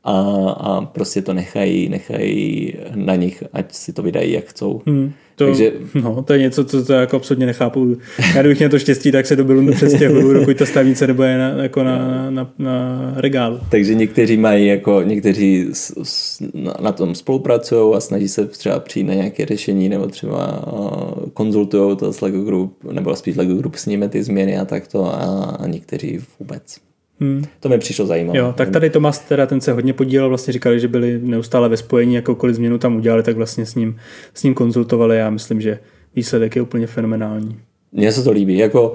[0.09, 4.83] a, a prostě to nechají, nechají na nich, ať si to vydají, jak chcou.
[4.87, 7.97] Hmm, to, Takže, no, to je něco, co to jako absolutně nechápu.
[8.35, 11.49] Já kdybych měl to štěstí, tak se do Billundu přestěhuju, dokud ta stavnice nebude na,
[11.49, 13.61] jako na, na, na regálu.
[13.69, 18.81] Takže někteří mají, jako někteří s, s, na, na tom spolupracují a snaží se třeba
[18.81, 23.55] přijít na nějaké řešení nebo třeba uh, konzultují to s Lego Group, nebo spíš Lego
[23.55, 26.88] Group s nimi ty změny a takto a, a někteří vůbec.
[27.21, 27.45] Hmm.
[27.61, 28.39] To mi přišlo zajímavé.
[28.39, 31.77] Jo, tak tady Tomas, teda ten se hodně podílel, vlastně říkali, že byli neustále ve
[31.77, 33.97] spojení, jakoukoliv změnu tam udělali, tak vlastně s ním,
[34.35, 35.17] s ním konzultovali.
[35.17, 35.79] Já myslím, že
[36.17, 37.59] výsledek je úplně fenomenální.
[37.93, 38.59] Mně se to líbí.
[38.59, 38.93] Jako,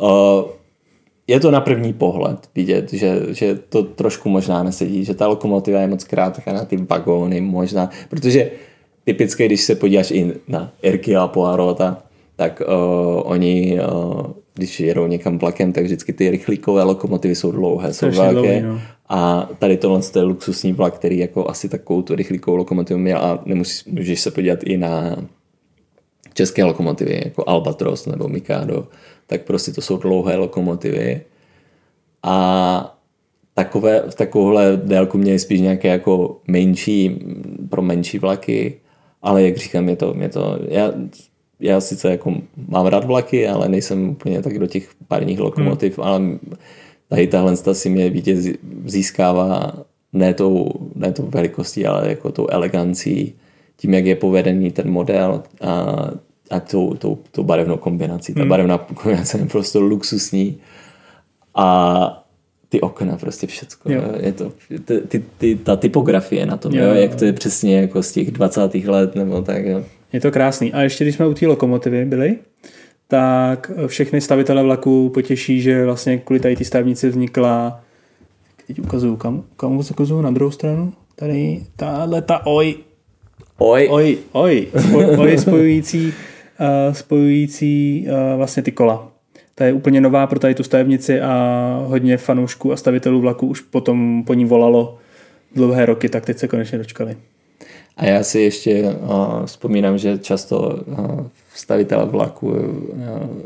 [0.00, 0.50] uh,
[1.26, 5.80] je to na první pohled vidět, že, že to trošku možná nesedí, že ta lokomotiva
[5.80, 8.50] je moc krátká na ty vagóny možná, protože
[9.04, 12.02] typicky, když se podíváš i na Erky a Poirota,
[12.36, 14.26] tak uh, oni uh,
[14.56, 18.32] když jedou někam vlakem, tak vždycky ty rychlíkové lokomotivy jsou dlouhé, jsou velké.
[18.32, 18.80] Dlouhý, no.
[19.08, 23.42] A tady tohle je luxusní vlak, který jako asi takovou tu rychlíkovou lokomotivu měl a
[23.44, 25.16] nemusíš, můžeš se podívat i na
[26.34, 28.88] české lokomotivy, jako Albatros nebo Mikado,
[29.26, 31.20] tak prostě to jsou dlouhé lokomotivy.
[32.22, 32.98] A
[33.54, 37.24] takové, v takovouhle délku měly spíš nějaké jako menší,
[37.70, 38.80] pro menší vlaky,
[39.22, 40.92] ale jak říkám, je to, je to já
[41.60, 42.34] já sice jako
[42.68, 46.06] mám rád vlaky, ale nejsem úplně tak do těch párních lokomotiv, hmm.
[46.06, 46.20] ale
[47.08, 48.46] tady tahle si mě vítěz
[48.84, 49.72] získává
[50.12, 53.34] ne tou, ne tou velikostí, ale jako tou elegancí,
[53.76, 55.70] tím, jak je povedený ten model a,
[56.50, 58.34] a tou, tou, tou barevnou kombinací.
[58.34, 58.48] Ta hmm.
[58.48, 60.58] barevná kombinace je prostě luxusní
[61.54, 62.26] a
[62.68, 63.92] ty okna, prostě všecko.
[63.92, 64.02] Jo.
[64.20, 64.52] Je to,
[64.84, 66.84] ty, ty, ty, ta typografie na tom, jo.
[66.84, 68.74] Jo, jak to je přesně jako z těch 20.
[68.74, 69.64] let nebo tak.
[69.66, 69.84] Jo.
[70.12, 70.72] Je to krásný.
[70.72, 72.38] A ještě když jsme u té lokomotivy byli,
[73.08, 77.80] tak všechny stavitele vlaku potěší, že vlastně kvůli tady té stavnici vznikla
[78.66, 80.92] teď ukazuju, kam, kam ukazuju na druhou stranu?
[81.16, 82.74] Tady, tahle ta oj.
[83.58, 83.88] Oj.
[83.90, 84.66] Oj, oj.
[84.88, 89.12] Spoj, oj spojující, uh, spojující uh, vlastně ty kola.
[89.54, 93.60] Ta je úplně nová pro tady tu stavnici a hodně fanoušků a stavitelů vlaku už
[93.60, 94.98] potom po ní volalo
[95.54, 97.16] dlouhé roky, tak teď se konečně dočkali.
[97.96, 102.58] A já si ještě uh, vzpomínám, že často uh, stavitele vlaku uh,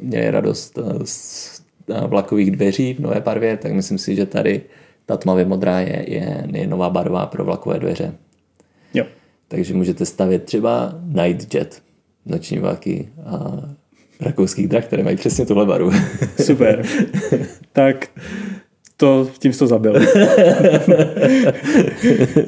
[0.00, 4.62] měli radost uh, z uh, vlakových dveří v nové barvě, tak myslím si, že tady
[5.06, 8.14] ta tmavě modrá je, je, je nová barva pro vlakové dveře.
[8.94, 9.04] Jo.
[9.48, 11.82] Takže můžete stavět třeba Night Jet,
[12.26, 13.62] noční vlaky a
[14.20, 15.90] rakouských drah, které mají přesně tuhle barvu.
[16.42, 16.82] Super.
[17.72, 18.08] tak
[19.00, 19.94] to, tím jsi to zabil.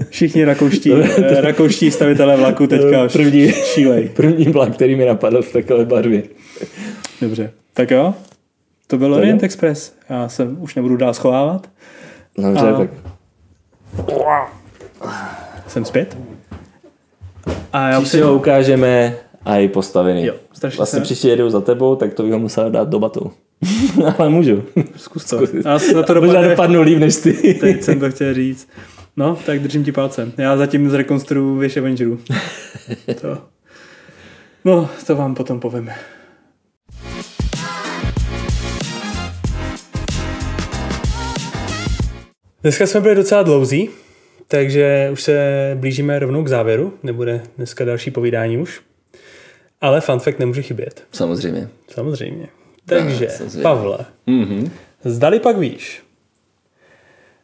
[0.09, 0.93] Všichni rakouští,
[1.41, 4.09] rakouští stavitelé vlaku teďka první, šílej.
[4.09, 6.23] První vlak, který mi napadl v takové barvě.
[7.20, 8.15] Dobře, tak jo.
[8.87, 9.95] To byl Orient Express.
[10.11, 11.70] Já se už nebudu dál schovávat.
[12.39, 12.79] Dobře, A...
[12.79, 12.91] tak.
[15.66, 16.19] Jsem zpět.
[17.73, 20.27] A já si ho ukážeme a i postavený.
[20.27, 20.35] Jo,
[20.77, 21.01] vlastně se...
[21.01, 23.33] příště jedu za tebou, tak to bych ho musel dát do batu.
[24.18, 24.64] Ale můžu.
[24.97, 25.40] Zkus to.
[25.64, 27.55] Já se na to dopadne, dopadnu líp než ty.
[27.55, 28.68] Teď jsem to chtěl říct.
[29.16, 30.32] No, tak držím ti palce.
[30.39, 32.18] Já zatím zrekonstruju věž Avengerů.
[33.20, 33.39] To.
[34.64, 35.94] No, to vám potom povíme.
[42.62, 43.90] Dneska jsme byli docela dlouzí,
[44.48, 46.94] takže už se blížíme rovnou k závěru.
[47.02, 48.80] Nebude dneska další povídání už.
[49.80, 51.05] Ale fun fact nemůže chybět.
[51.12, 51.68] Samozřejmě.
[51.89, 52.61] Samozřejmě.
[52.98, 53.28] Takže,
[53.62, 54.70] Pavle, mm-hmm.
[55.05, 56.02] zdali pak víš,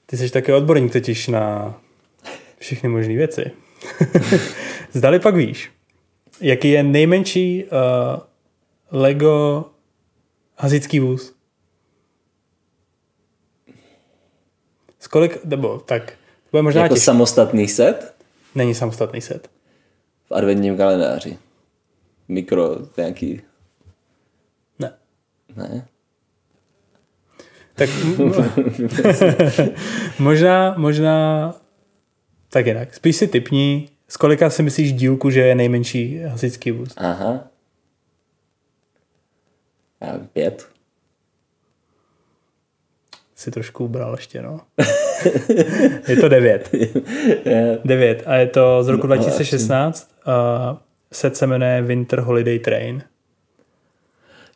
[0.06, 1.74] ty jsi taky odborník totiž na
[2.58, 3.50] všechny možné věci.
[4.92, 5.70] zdali pak víš,
[6.40, 7.70] jaký je nejmenší uh,
[9.00, 9.64] Lego
[10.58, 11.34] hasičský vůz?
[15.00, 17.04] Z kolik, nebo tak, to bude možná Jako těžké.
[17.04, 18.14] samostatný set?
[18.54, 19.50] Není samostatný set.
[20.28, 21.38] V adventním kalendáři.
[22.28, 23.40] Mikro, nějaký
[25.59, 25.86] ne.
[27.74, 27.90] Tak
[30.18, 31.55] možná, možná
[32.51, 32.94] tak jinak.
[32.94, 36.94] Spíš si typni, z kolika si myslíš dílku, že je nejmenší hasičský vůz?
[36.97, 37.44] Aha.
[40.01, 40.68] Já pět.
[43.35, 44.60] Si trošku ubral ještě, no.
[46.09, 46.70] je to devět.
[47.85, 48.22] devět.
[48.26, 50.10] A je to z roku 2016.
[50.26, 50.82] No, a
[51.12, 53.02] set se jmenuje Winter Holiday Train.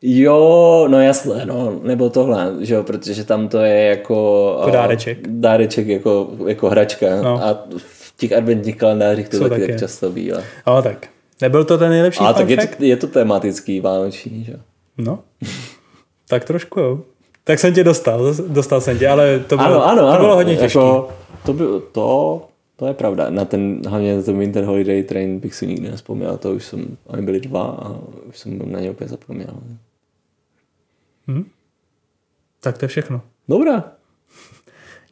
[0.02, 4.56] Jo, no jasné, no, nebo tohle, že jo, protože tam to je jako...
[4.58, 5.18] Jako dáreček.
[5.28, 7.44] Dáreček jako, jako hračka no.
[7.44, 10.38] a v těch adventních kalendářích to taky tak často bývá.
[10.64, 11.08] Ale tak,
[11.40, 14.54] nebyl to ten nejlepší Ale tak je to, je to tematický vánoční, že
[14.98, 15.18] No,
[16.28, 17.00] tak trošku jo.
[17.44, 20.20] Tak jsem tě dostal, dostal jsem tě, ale to bylo, ano, ano, to ano.
[20.20, 20.78] bylo hodně těžké.
[20.78, 21.08] Jako,
[21.46, 22.42] to bylo to,
[22.76, 23.30] To je pravda.
[23.30, 26.36] Na ten, hlavně na ten Winter Holiday Train bych si nikdy nespomněl.
[26.36, 27.96] To už jsem, oni byli dva a
[28.28, 29.54] už jsem na ně úplně zapomněl.
[31.32, 31.44] Hm?
[32.60, 33.22] Tak to je všechno.
[33.48, 33.84] Dobrá.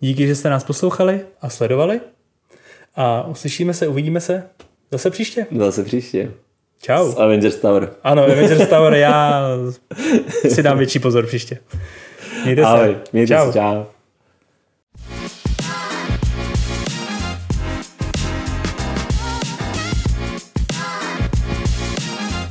[0.01, 2.01] Díky, že jste nás poslouchali a sledovali.
[2.97, 4.49] A uslyšíme se, uvidíme se
[4.91, 5.47] zase příště.
[5.57, 6.33] Zase příště.
[6.83, 7.11] Čau.
[7.11, 7.93] Z Avengers Tower.
[8.03, 9.43] Ano, Avengers Tower, já
[10.49, 11.59] si dám větší pozor příště.
[12.45, 12.69] Mějte se.
[12.69, 13.53] Ahoj, mějte Čau.
[13.53, 13.85] se, čau.